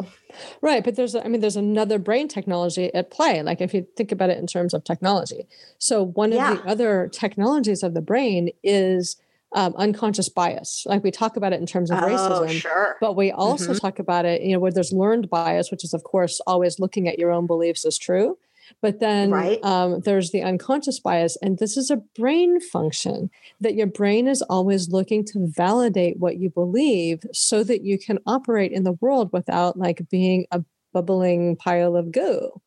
Right 0.60 0.84
but 0.84 0.94
there's 0.94 1.14
i 1.14 1.26
mean 1.26 1.40
there's 1.40 1.56
another 1.56 1.98
brain 1.98 2.28
technology 2.28 2.92
at 2.92 3.10
play 3.10 3.42
like 3.42 3.62
if 3.62 3.72
you 3.72 3.86
think 3.96 4.12
about 4.12 4.28
it 4.28 4.38
in 4.38 4.46
terms 4.46 4.74
of 4.74 4.84
technology. 4.84 5.46
So 5.78 6.02
one 6.04 6.34
of 6.34 6.38
the 6.38 6.68
other 6.68 7.08
technologies 7.10 7.82
of 7.82 7.94
the 7.94 8.02
brain 8.02 8.50
is 8.62 9.16
um, 9.54 9.74
unconscious 9.76 10.28
bias. 10.28 10.84
Like 10.86 11.02
we 11.02 11.10
talk 11.10 11.36
about 11.36 11.52
it 11.52 11.60
in 11.60 11.66
terms 11.66 11.90
of 11.90 11.98
oh, 11.98 12.06
racism, 12.06 12.50
sure. 12.50 12.96
but 13.00 13.16
we 13.16 13.30
also 13.30 13.70
mm-hmm. 13.70 13.78
talk 13.78 13.98
about 13.98 14.24
it, 14.24 14.42
you 14.42 14.52
know, 14.52 14.58
where 14.58 14.72
there's 14.72 14.92
learned 14.92 15.30
bias, 15.30 15.70
which 15.70 15.84
is 15.84 15.94
of 15.94 16.04
course 16.04 16.40
always 16.46 16.78
looking 16.78 17.08
at 17.08 17.18
your 17.18 17.30
own 17.30 17.46
beliefs 17.46 17.84
as 17.84 17.96
true. 17.96 18.36
But 18.80 19.00
then 19.00 19.30
right. 19.30 19.62
um, 19.62 20.00
there's 20.00 20.30
the 20.30 20.42
unconscious 20.42 20.98
bias, 20.98 21.36
and 21.42 21.58
this 21.58 21.76
is 21.76 21.90
a 21.90 21.98
brain 22.16 22.60
function 22.60 23.30
that 23.60 23.74
your 23.74 23.86
brain 23.86 24.26
is 24.26 24.42
always 24.42 24.88
looking 24.88 25.24
to 25.26 25.46
validate 25.54 26.18
what 26.18 26.38
you 26.38 26.50
believe, 26.50 27.24
so 27.32 27.62
that 27.64 27.82
you 27.82 27.98
can 27.98 28.18
operate 28.26 28.72
in 28.72 28.84
the 28.84 28.92
world 28.92 29.30
without 29.32 29.78
like 29.78 30.08
being 30.10 30.46
a 30.50 30.64
bubbling 30.94 31.56
pile 31.56 31.94
of 31.94 32.10
goo. 32.10 32.62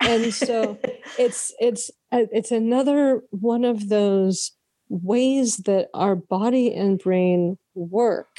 And 0.00 0.32
so 0.32 0.78
it's 1.18 1.52
it's 1.58 1.90
uh, 2.12 2.26
it's 2.32 2.52
another 2.52 3.22
one 3.30 3.64
of 3.64 3.88
those 3.88 4.52
ways 4.90 5.58
that 5.58 5.88
our 5.94 6.14
body 6.14 6.74
and 6.74 6.98
brain 6.98 7.56
work 7.74 8.36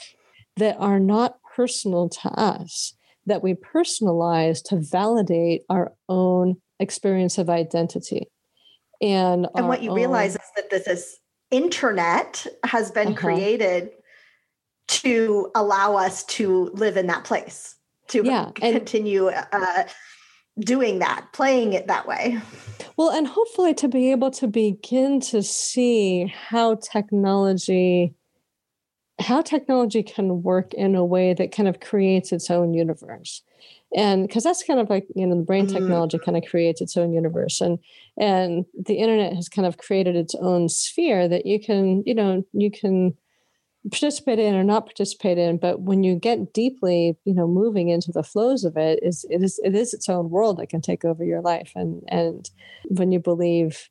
that 0.58 0.76
are 0.78 0.99
not 0.99 1.39
personal 1.56 2.10
to 2.10 2.30
us, 2.30 2.93
that 3.26 3.41
we 3.41 3.56
personalize 3.56 4.62
to 4.66 4.76
validate 4.76 5.64
our 5.70 5.93
own 6.10 6.58
experience 6.80 7.38
of 7.38 7.49
identity. 7.49 8.28
And, 9.02 9.47
and 9.56 9.68
what 9.68 9.82
you 9.82 9.91
own... 9.91 9.95
realize 9.95 10.36
is 10.36 10.52
that 10.56 10.70
this 10.70 10.88
is 10.88 11.18
internet 11.49 12.45
has 12.64 12.91
been 12.91 13.10
uh-huh. 13.10 13.18
created 13.18 13.91
to 14.88 15.49
allow 15.56 15.95
us 15.95 16.24
to 16.26 16.70
live 16.74 16.97
in 16.97 17.08
that 17.08 17.24
place, 17.24 17.76
to 18.10 18.24
yeah, 18.26 18.52
continue 18.56 19.28
uh, 19.28 19.84
doing 20.60 20.99
that, 20.99 21.28
playing 21.34 21.74
it 21.74 21.88
that 21.88 22.08
way. 22.08 22.39
Well, 22.97 23.10
and 23.10 23.28
hopefully 23.28 23.74
to 23.76 23.88
be 23.88 24.12
able 24.12 24.32
to 24.32 24.47
begin 24.47 25.20
to 25.22 25.41
see 25.41 26.34
how 26.49 26.76
technology 26.76 28.14
how 29.20 29.41
technology 29.41 30.02
can 30.02 30.41
work 30.41 30.74
in 30.74 30.95
a 30.95 31.06
way 31.06 31.34
that 31.34 31.52
kind 31.52 31.70
of 31.70 31.80
creates 31.80 32.32
its 32.32 32.49
own 32.49 32.74
universe 32.74 33.43
and 33.95 34.28
because 34.28 34.43
that's 34.43 34.64
kind 34.64 34.80
of 34.80 34.89
like 34.89 35.06
you 35.16 35.28
know 35.28 35.36
the 35.36 35.43
brain 35.43 35.66
mm-hmm. 35.66 35.76
technology 35.76 36.18
kind 36.18 36.38
of 36.38 36.43
creates 36.49 36.82
its 36.82 36.97
own 36.97 37.14
universe 37.14 37.62
and 37.62 37.78
and 38.18 38.66
the 38.86 38.95
internet 38.95 39.34
has 39.34 39.49
kind 39.49 39.68
of 39.68 39.78
created 39.78 40.16
its 40.16 40.34
own 40.36 40.70
sphere 40.70 41.28
that 41.28 41.45
you 41.45 41.60
can 41.60 42.04
you 42.06 42.16
know 42.16 42.43
you 42.54 42.72
can 42.72 43.16
participate 43.90 44.38
in 44.38 44.54
or 44.54 44.64
not 44.64 44.86
participate 44.86 45.40
in 45.40 45.58
but 45.58 45.82
when 45.82 46.04
you 46.04 46.16
get 46.16 46.54
deeply 46.54 47.18
you 47.26 47.34
know 47.34 47.48
moving 47.48 47.90
into 47.90 48.12
the 48.12 48.22
flows 48.22 48.64
of 48.64 48.78
it 48.78 49.00
is 49.02 49.26
it 49.30 49.42
is 49.42 49.60
it 49.64 49.74
is 49.74 49.94
its 49.94 50.08
own 50.08 50.30
world 50.30 50.58
that 50.58 50.70
can 50.70 50.82
take 50.82 51.04
over 51.04 51.24
your 51.24 51.42
life 51.42 51.72
and 51.76 52.04
and 52.08 52.52
when 52.90 53.12
you 53.12 53.20
believe 53.20 53.90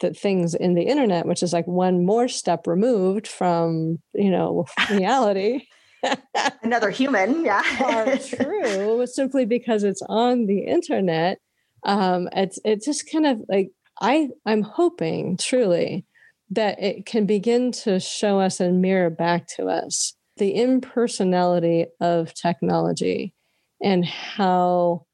that 0.00 0.16
things 0.16 0.54
in 0.54 0.74
the 0.74 0.82
internet, 0.82 1.26
which 1.26 1.42
is 1.42 1.52
like 1.52 1.66
one 1.66 2.04
more 2.04 2.28
step 2.28 2.66
removed 2.66 3.26
from, 3.26 3.98
you 4.14 4.30
know, 4.30 4.66
reality. 4.90 5.66
Another 6.62 6.90
human, 6.90 7.44
yeah. 7.44 7.62
are 7.84 8.16
true 8.44 9.06
simply 9.06 9.44
because 9.44 9.84
it's 9.84 10.02
on 10.08 10.46
the 10.46 10.60
internet. 10.60 11.38
Um, 11.84 12.28
it's 12.32 12.58
it's 12.64 12.84
just 12.84 13.10
kind 13.10 13.26
of 13.26 13.42
like 13.48 13.70
I 14.00 14.28
I'm 14.46 14.62
hoping 14.62 15.36
truly 15.36 16.06
that 16.50 16.80
it 16.82 17.06
can 17.06 17.26
begin 17.26 17.72
to 17.72 18.00
show 18.00 18.40
us 18.40 18.60
and 18.60 18.82
mirror 18.82 19.10
back 19.10 19.46
to 19.46 19.66
us 19.66 20.14
the 20.36 20.54
impersonality 20.54 21.86
of 22.00 22.32
technology 22.34 23.34
and 23.82 24.04
how 24.04 25.04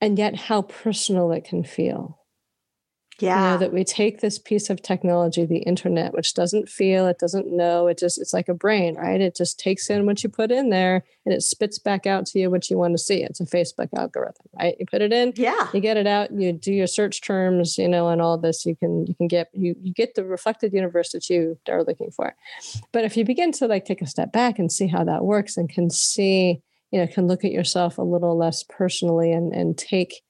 and 0.00 0.18
yet 0.18 0.34
how 0.34 0.62
personal 0.62 1.30
it 1.32 1.44
can 1.44 1.62
feel 1.62 2.18
yeah. 3.22 3.44
You 3.44 3.50
know, 3.52 3.58
that 3.58 3.72
we 3.72 3.84
take 3.84 4.20
this 4.20 4.38
piece 4.38 4.68
of 4.68 4.82
technology, 4.82 5.46
the 5.46 5.58
internet, 5.58 6.12
which 6.12 6.34
doesn't 6.34 6.68
feel, 6.68 7.06
it 7.06 7.18
doesn't 7.18 7.46
know, 7.46 7.86
it 7.86 7.98
just, 7.98 8.20
it's 8.20 8.34
like 8.34 8.48
a 8.48 8.54
brain, 8.54 8.96
right? 8.96 9.20
It 9.20 9.36
just 9.36 9.60
takes 9.60 9.88
in 9.88 10.04
what 10.04 10.22
you 10.22 10.28
put 10.28 10.50
in 10.50 10.70
there 10.70 11.04
and 11.24 11.32
it 11.32 11.42
spits 11.42 11.78
back 11.78 12.06
out 12.06 12.26
to 12.26 12.38
you 12.40 12.50
what 12.50 12.68
you 12.68 12.76
want 12.76 12.94
to 12.94 12.98
see. 12.98 13.22
It's 13.22 13.40
a 13.40 13.44
Facebook 13.44 13.88
algorithm, 13.96 14.46
right? 14.58 14.74
You 14.78 14.86
put 14.86 15.02
it 15.02 15.12
in, 15.12 15.32
yeah, 15.36 15.68
you 15.72 15.80
get 15.80 15.96
it 15.96 16.06
out, 16.06 16.32
you 16.32 16.52
do 16.52 16.72
your 16.72 16.86
search 16.88 17.22
terms, 17.22 17.78
you 17.78 17.88
know, 17.88 18.08
and 18.08 18.20
all 18.20 18.36
this, 18.36 18.66
you 18.66 18.74
can, 18.74 19.06
you 19.06 19.14
can 19.14 19.28
get, 19.28 19.48
you, 19.52 19.76
you 19.80 19.92
get 19.92 20.14
the 20.14 20.24
reflected 20.24 20.72
universe 20.72 21.12
that 21.12 21.30
you 21.30 21.58
are 21.68 21.84
looking 21.84 22.10
for. 22.10 22.34
But 22.90 23.04
if 23.04 23.16
you 23.16 23.24
begin 23.24 23.52
to 23.52 23.68
like 23.68 23.84
take 23.84 24.02
a 24.02 24.06
step 24.06 24.32
back 24.32 24.58
and 24.58 24.70
see 24.70 24.88
how 24.88 25.04
that 25.04 25.24
works 25.24 25.56
and 25.56 25.68
can 25.68 25.90
see, 25.90 26.60
you 26.90 26.98
know, 26.98 27.06
can 27.06 27.28
look 27.28 27.44
at 27.44 27.52
yourself 27.52 27.98
a 27.98 28.02
little 28.02 28.36
less 28.36 28.64
personally 28.64 29.32
and, 29.32 29.52
and 29.54 29.78
take, 29.78 30.22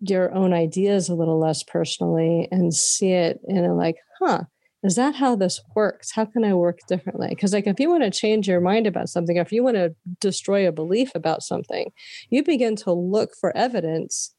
your 0.00 0.32
own 0.34 0.52
ideas 0.52 1.08
a 1.08 1.14
little 1.14 1.38
less 1.38 1.62
personally 1.62 2.48
and 2.50 2.72
see 2.72 3.12
it 3.12 3.40
in 3.46 3.64
a 3.64 3.74
like, 3.74 3.96
huh, 4.20 4.44
is 4.84 4.94
that 4.94 5.16
how 5.16 5.34
this 5.34 5.60
works? 5.74 6.12
How 6.12 6.24
can 6.24 6.44
I 6.44 6.54
work 6.54 6.78
differently? 6.88 7.28
Because, 7.30 7.52
like, 7.52 7.66
if 7.66 7.80
you 7.80 7.90
want 7.90 8.04
to 8.04 8.10
change 8.10 8.46
your 8.46 8.60
mind 8.60 8.86
about 8.86 9.08
something, 9.08 9.36
if 9.36 9.50
you 9.50 9.64
want 9.64 9.76
to 9.76 9.94
destroy 10.20 10.68
a 10.68 10.72
belief 10.72 11.10
about 11.14 11.42
something, 11.42 11.90
you 12.30 12.44
begin 12.44 12.76
to 12.76 12.92
look 12.92 13.30
for 13.40 13.56
evidence 13.56 14.34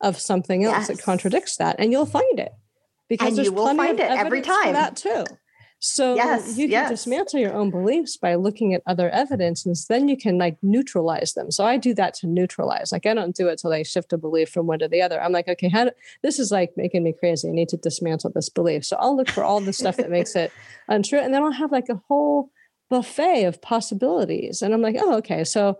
of 0.00 0.18
something 0.18 0.64
else 0.64 0.88
yes. 0.88 0.88
that 0.88 1.02
contradicts 1.02 1.56
that, 1.58 1.76
and 1.78 1.92
you'll 1.92 2.06
find 2.06 2.40
it 2.40 2.50
because 3.08 3.38
and 3.38 3.46
you 3.46 3.52
will 3.52 3.74
find 3.76 4.00
it 4.00 4.10
every 4.10 4.42
time. 4.42 4.72
that 4.72 4.96
too. 4.96 5.24
So 5.86 6.14
yes, 6.14 6.56
you 6.56 6.64
can 6.64 6.70
yes. 6.70 6.88
dismantle 6.88 7.38
your 7.38 7.52
own 7.52 7.70
beliefs 7.70 8.16
by 8.16 8.36
looking 8.36 8.72
at 8.72 8.82
other 8.86 9.10
evidence, 9.10 9.66
and 9.66 9.76
then 9.90 10.08
you 10.08 10.16
can 10.16 10.38
like 10.38 10.56
neutralize 10.62 11.34
them. 11.34 11.50
So 11.50 11.62
I 11.62 11.76
do 11.76 11.92
that 11.92 12.14
to 12.14 12.26
neutralize. 12.26 12.90
Like 12.90 13.04
I 13.04 13.12
don't 13.12 13.36
do 13.36 13.48
it 13.48 13.58
till 13.58 13.70
I 13.70 13.82
shift 13.82 14.14
a 14.14 14.16
belief 14.16 14.48
from 14.48 14.66
one 14.66 14.78
to 14.78 14.88
the 14.88 15.02
other. 15.02 15.20
I'm 15.20 15.30
like, 15.30 15.46
okay, 15.46 15.68
how 15.68 15.84
do, 15.84 15.90
this 16.22 16.38
is 16.38 16.50
like 16.50 16.72
making 16.78 17.04
me 17.04 17.12
crazy. 17.12 17.50
I 17.50 17.52
need 17.52 17.68
to 17.68 17.76
dismantle 17.76 18.32
this 18.34 18.48
belief. 18.48 18.86
So 18.86 18.96
I'll 18.98 19.14
look 19.14 19.28
for 19.28 19.44
all 19.44 19.60
the 19.60 19.74
stuff 19.74 19.98
that 19.98 20.10
makes 20.10 20.34
it 20.34 20.50
untrue, 20.88 21.18
and 21.18 21.34
then 21.34 21.42
I'll 21.42 21.52
have 21.52 21.70
like 21.70 21.90
a 21.90 22.00
whole 22.08 22.48
buffet 22.88 23.44
of 23.44 23.60
possibilities. 23.60 24.62
And 24.62 24.72
I'm 24.72 24.80
like, 24.80 24.96
oh, 24.98 25.18
okay, 25.18 25.44
so 25.44 25.78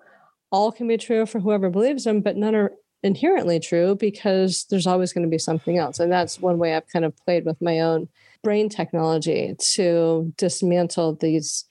all 0.53 0.71
can 0.71 0.87
be 0.87 0.99
true 0.99 1.25
for 1.25 1.41
whoever 1.41 1.71
believes 1.71 2.05
them, 2.05 2.21
but 2.21 2.37
none 2.37 2.55
are 2.55 2.73
inherently 3.05 3.61
true 3.61 3.95
because 3.95 4.67
there's 4.71 4.87
always 4.87 5.13
going 5.13 5.25
to 5.25 5.31
be 5.31 5.39
something 5.39 5.79
else. 5.79 6.01
And 6.01 6.11
that's 6.11 6.41
one 6.41 6.59
way 6.59 6.75
I've 6.75 6.89
kind 6.89 7.05
of 7.05 7.17
played 7.19 7.45
with 7.45 7.61
my 7.61 7.81
own 7.81 8.09
brain 8.43 8.69
technology 8.69 9.55
to 9.75 10.33
dismantle 10.37 11.17
these 11.17 11.65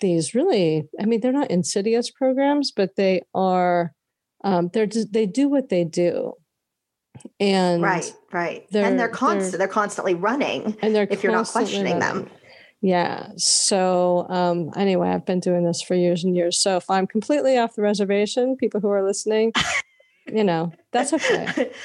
these 0.00 0.34
really 0.34 0.88
i 1.00 1.04
mean 1.04 1.20
they're 1.20 1.32
not 1.32 1.50
insidious 1.50 2.10
programs 2.10 2.70
but 2.70 2.96
they 2.96 3.22
are 3.34 3.92
um, 4.44 4.70
they're 4.72 4.86
they 4.86 5.26
do 5.26 5.48
what 5.48 5.68
they 5.68 5.84
do 5.84 6.32
and 7.38 7.82
right 7.82 8.14
right 8.32 8.66
they're, 8.70 8.84
and 8.84 8.98
they're 8.98 9.08
constant 9.08 9.52
they're, 9.52 9.58
they're, 9.58 9.68
constantly 9.68 10.14
running 10.14 10.76
and 10.80 10.94
they're 10.94 11.06
if 11.10 11.22
you're 11.22 11.32
not 11.32 11.46
questioning 11.48 11.98
running. 11.98 12.24
them 12.24 12.30
yeah 12.80 13.28
so 13.36 14.26
um, 14.30 14.70
anyway 14.76 15.10
i've 15.10 15.26
been 15.26 15.40
doing 15.40 15.64
this 15.64 15.82
for 15.82 15.94
years 15.94 16.24
and 16.24 16.36
years 16.36 16.58
so 16.58 16.76
if 16.76 16.88
i'm 16.88 17.06
completely 17.06 17.58
off 17.58 17.76
the 17.76 17.82
reservation 17.82 18.56
people 18.56 18.80
who 18.80 18.88
are 18.88 19.06
listening 19.06 19.52
you 20.32 20.44
know 20.44 20.72
that's 20.92 21.12
okay 21.12 21.70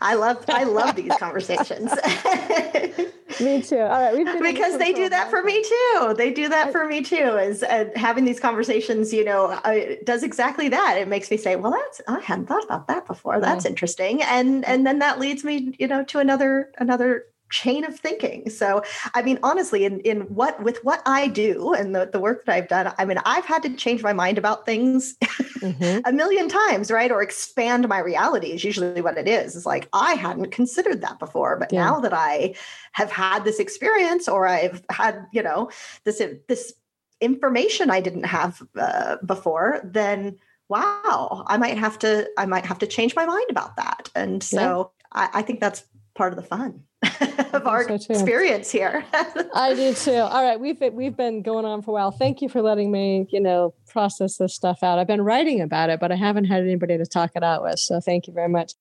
I 0.00 0.14
love 0.14 0.44
I 0.48 0.64
love 0.64 0.96
these 0.96 1.14
conversations. 1.18 1.90
me 3.40 3.62
too. 3.62 3.78
All 3.78 4.12
right, 4.14 4.40
because 4.40 4.78
they 4.78 4.92
do 4.92 5.08
that 5.08 5.30
for 5.30 5.42
me 5.42 5.62
too. 5.62 6.14
They 6.16 6.32
do 6.32 6.48
that 6.48 6.72
for 6.72 6.86
me 6.86 7.02
too. 7.02 7.36
Is 7.36 7.62
uh, 7.62 7.90
having 7.94 8.24
these 8.24 8.40
conversations, 8.40 9.12
you 9.12 9.24
know, 9.24 9.46
uh, 9.64 9.96
does 10.04 10.22
exactly 10.22 10.68
that. 10.68 10.96
It 10.98 11.08
makes 11.08 11.30
me 11.30 11.36
say, 11.36 11.56
"Well, 11.56 11.72
that's 11.72 12.00
I 12.08 12.20
hadn't 12.20 12.46
thought 12.46 12.64
about 12.64 12.88
that 12.88 13.06
before. 13.06 13.40
That's 13.40 13.64
yeah. 13.64 13.70
interesting," 13.70 14.22
and 14.22 14.64
and 14.64 14.86
then 14.86 14.98
that 15.00 15.18
leads 15.18 15.44
me, 15.44 15.74
you 15.78 15.88
know, 15.88 16.04
to 16.04 16.18
another 16.18 16.72
another 16.78 17.24
chain 17.50 17.84
of 17.84 17.98
thinking. 17.98 18.50
So, 18.50 18.82
I 19.14 19.22
mean, 19.22 19.38
honestly, 19.42 19.84
in, 19.84 20.00
in 20.00 20.22
what 20.22 20.62
with 20.62 20.82
what 20.84 21.02
I 21.06 21.28
do 21.28 21.74
and 21.74 21.94
the, 21.94 22.08
the 22.12 22.20
work 22.20 22.44
that 22.44 22.54
I've 22.54 22.68
done, 22.68 22.92
I 22.98 23.04
mean, 23.04 23.18
I've 23.24 23.44
had 23.44 23.62
to 23.62 23.74
change 23.74 24.02
my 24.02 24.12
mind 24.12 24.38
about 24.38 24.66
things 24.66 25.16
mm-hmm. 25.20 26.00
a 26.04 26.12
million 26.12 26.48
times, 26.48 26.90
right? 26.90 27.10
Or 27.10 27.22
expand 27.22 27.88
my 27.88 27.98
reality 27.98 28.48
is 28.52 28.64
usually 28.64 29.00
what 29.00 29.18
it 29.18 29.28
is. 29.28 29.56
It's 29.56 29.66
like 29.66 29.88
I 29.92 30.14
hadn't 30.14 30.50
considered 30.50 31.00
that 31.02 31.18
before, 31.18 31.56
but 31.58 31.72
yeah. 31.72 31.84
now 31.84 32.00
that 32.00 32.12
I 32.12 32.54
have 32.92 33.10
had 33.10 33.44
this 33.44 33.58
experience, 33.58 34.28
or 34.28 34.46
I've 34.46 34.82
had, 34.90 35.26
you 35.32 35.42
know, 35.42 35.70
this 36.04 36.22
this 36.48 36.72
information 37.20 37.90
I 37.90 38.00
didn't 38.00 38.24
have 38.24 38.62
uh, 38.76 39.16
before, 39.24 39.80
then 39.84 40.38
wow, 40.68 41.44
I 41.46 41.56
might 41.58 41.78
have 41.78 41.98
to 42.00 42.28
I 42.36 42.46
might 42.46 42.66
have 42.66 42.78
to 42.80 42.86
change 42.86 43.14
my 43.14 43.26
mind 43.26 43.46
about 43.50 43.76
that. 43.76 44.10
And 44.14 44.42
so 44.42 44.90
yeah. 45.14 45.28
I, 45.32 45.40
I 45.40 45.42
think 45.42 45.60
that's 45.60 45.84
part 46.14 46.32
of 46.32 46.36
the 46.36 46.42
fun 46.42 46.82
of 47.52 47.66
our 47.66 47.84
so 47.84 47.94
experience 47.94 48.70
here. 48.70 49.04
I 49.54 49.74
do 49.74 49.94
too. 49.94 50.16
All 50.16 50.42
right, 50.42 50.58
we've 50.58 50.78
been, 50.78 50.94
we've 50.94 51.16
been 51.16 51.42
going 51.42 51.64
on 51.64 51.82
for 51.82 51.90
a 51.90 51.94
while. 51.94 52.10
Thank 52.10 52.42
you 52.42 52.48
for 52.48 52.62
letting 52.62 52.90
me, 52.90 53.26
you 53.30 53.40
know, 53.40 53.74
process 53.88 54.38
this 54.38 54.54
stuff 54.54 54.82
out. 54.82 54.98
I've 54.98 55.06
been 55.06 55.22
writing 55.22 55.60
about 55.60 55.90
it, 55.90 56.00
but 56.00 56.12
I 56.12 56.16
haven't 56.16 56.44
had 56.44 56.62
anybody 56.62 56.98
to 56.98 57.06
talk 57.06 57.32
it 57.34 57.42
out 57.42 57.62
with. 57.62 57.78
So 57.78 58.00
thank 58.00 58.26
you 58.26 58.32
very 58.32 58.48
much. 58.48 58.72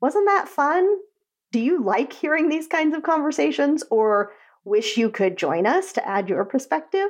Wasn't 0.00 0.26
that 0.26 0.48
fun? 0.48 0.88
Do 1.52 1.60
you 1.60 1.82
like 1.82 2.12
hearing 2.12 2.48
these 2.48 2.66
kinds 2.66 2.94
of 2.94 3.02
conversations 3.02 3.82
or 3.90 4.32
wish 4.64 4.96
you 4.96 5.10
could 5.10 5.38
join 5.38 5.66
us 5.66 5.92
to 5.94 6.06
add 6.06 6.28
your 6.28 6.44
perspective? 6.44 7.08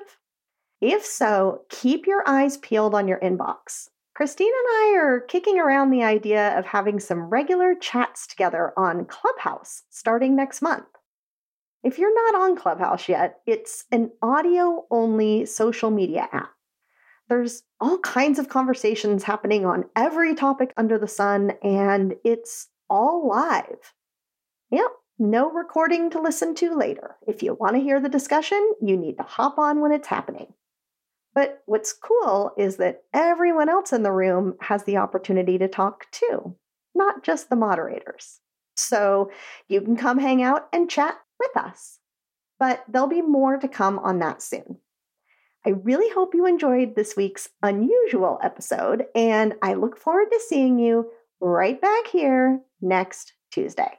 If 0.80 1.04
so, 1.04 1.62
keep 1.70 2.06
your 2.06 2.22
eyes 2.26 2.58
peeled 2.58 2.94
on 2.94 3.08
your 3.08 3.18
inbox. 3.20 3.88
Kristine 4.16 4.46
and 4.46 4.94
I 4.94 4.94
are 4.96 5.20
kicking 5.20 5.58
around 5.58 5.90
the 5.90 6.02
idea 6.02 6.58
of 6.58 6.64
having 6.64 6.98
some 6.98 7.24
regular 7.24 7.74
chats 7.74 8.26
together 8.26 8.72
on 8.74 9.04
Clubhouse 9.04 9.82
starting 9.90 10.34
next 10.34 10.62
month. 10.62 10.86
If 11.84 11.98
you're 11.98 12.32
not 12.32 12.40
on 12.40 12.56
Clubhouse 12.56 13.10
yet, 13.10 13.40
it's 13.46 13.84
an 13.92 14.10
audio 14.22 14.86
only 14.90 15.44
social 15.44 15.90
media 15.90 16.28
app. 16.32 16.48
There's 17.28 17.62
all 17.78 17.98
kinds 17.98 18.38
of 18.38 18.48
conversations 18.48 19.22
happening 19.22 19.66
on 19.66 19.84
every 19.94 20.34
topic 20.34 20.72
under 20.78 20.98
the 20.98 21.06
sun, 21.06 21.52
and 21.62 22.14
it's 22.24 22.68
all 22.88 23.28
live. 23.28 23.92
Yep, 24.70 24.92
no 25.18 25.50
recording 25.50 26.08
to 26.12 26.22
listen 26.22 26.54
to 26.54 26.74
later. 26.74 27.16
If 27.26 27.42
you 27.42 27.52
want 27.52 27.76
to 27.76 27.82
hear 27.82 28.00
the 28.00 28.08
discussion, 28.08 28.66
you 28.80 28.96
need 28.96 29.18
to 29.18 29.24
hop 29.24 29.58
on 29.58 29.82
when 29.82 29.92
it's 29.92 30.08
happening. 30.08 30.54
But 31.36 31.62
what's 31.66 31.92
cool 31.92 32.52
is 32.56 32.78
that 32.78 33.02
everyone 33.12 33.68
else 33.68 33.92
in 33.92 34.02
the 34.02 34.10
room 34.10 34.54
has 34.62 34.84
the 34.84 34.96
opportunity 34.96 35.58
to 35.58 35.68
talk 35.68 36.10
too, 36.10 36.56
not 36.94 37.22
just 37.22 37.50
the 37.50 37.56
moderators. 37.56 38.40
So 38.74 39.30
you 39.68 39.82
can 39.82 39.96
come 39.96 40.18
hang 40.18 40.42
out 40.42 40.66
and 40.72 40.88
chat 40.88 41.14
with 41.38 41.54
us. 41.62 41.98
But 42.58 42.84
there'll 42.88 43.06
be 43.06 43.20
more 43.20 43.58
to 43.58 43.68
come 43.68 43.98
on 43.98 44.18
that 44.20 44.40
soon. 44.40 44.78
I 45.66 45.70
really 45.70 46.08
hope 46.14 46.34
you 46.34 46.46
enjoyed 46.46 46.96
this 46.96 47.16
week's 47.16 47.50
unusual 47.62 48.38
episode, 48.42 49.04
and 49.14 49.56
I 49.60 49.74
look 49.74 49.98
forward 49.98 50.28
to 50.30 50.40
seeing 50.40 50.78
you 50.78 51.10
right 51.38 51.78
back 51.78 52.06
here 52.06 52.62
next 52.80 53.34
Tuesday. 53.50 53.98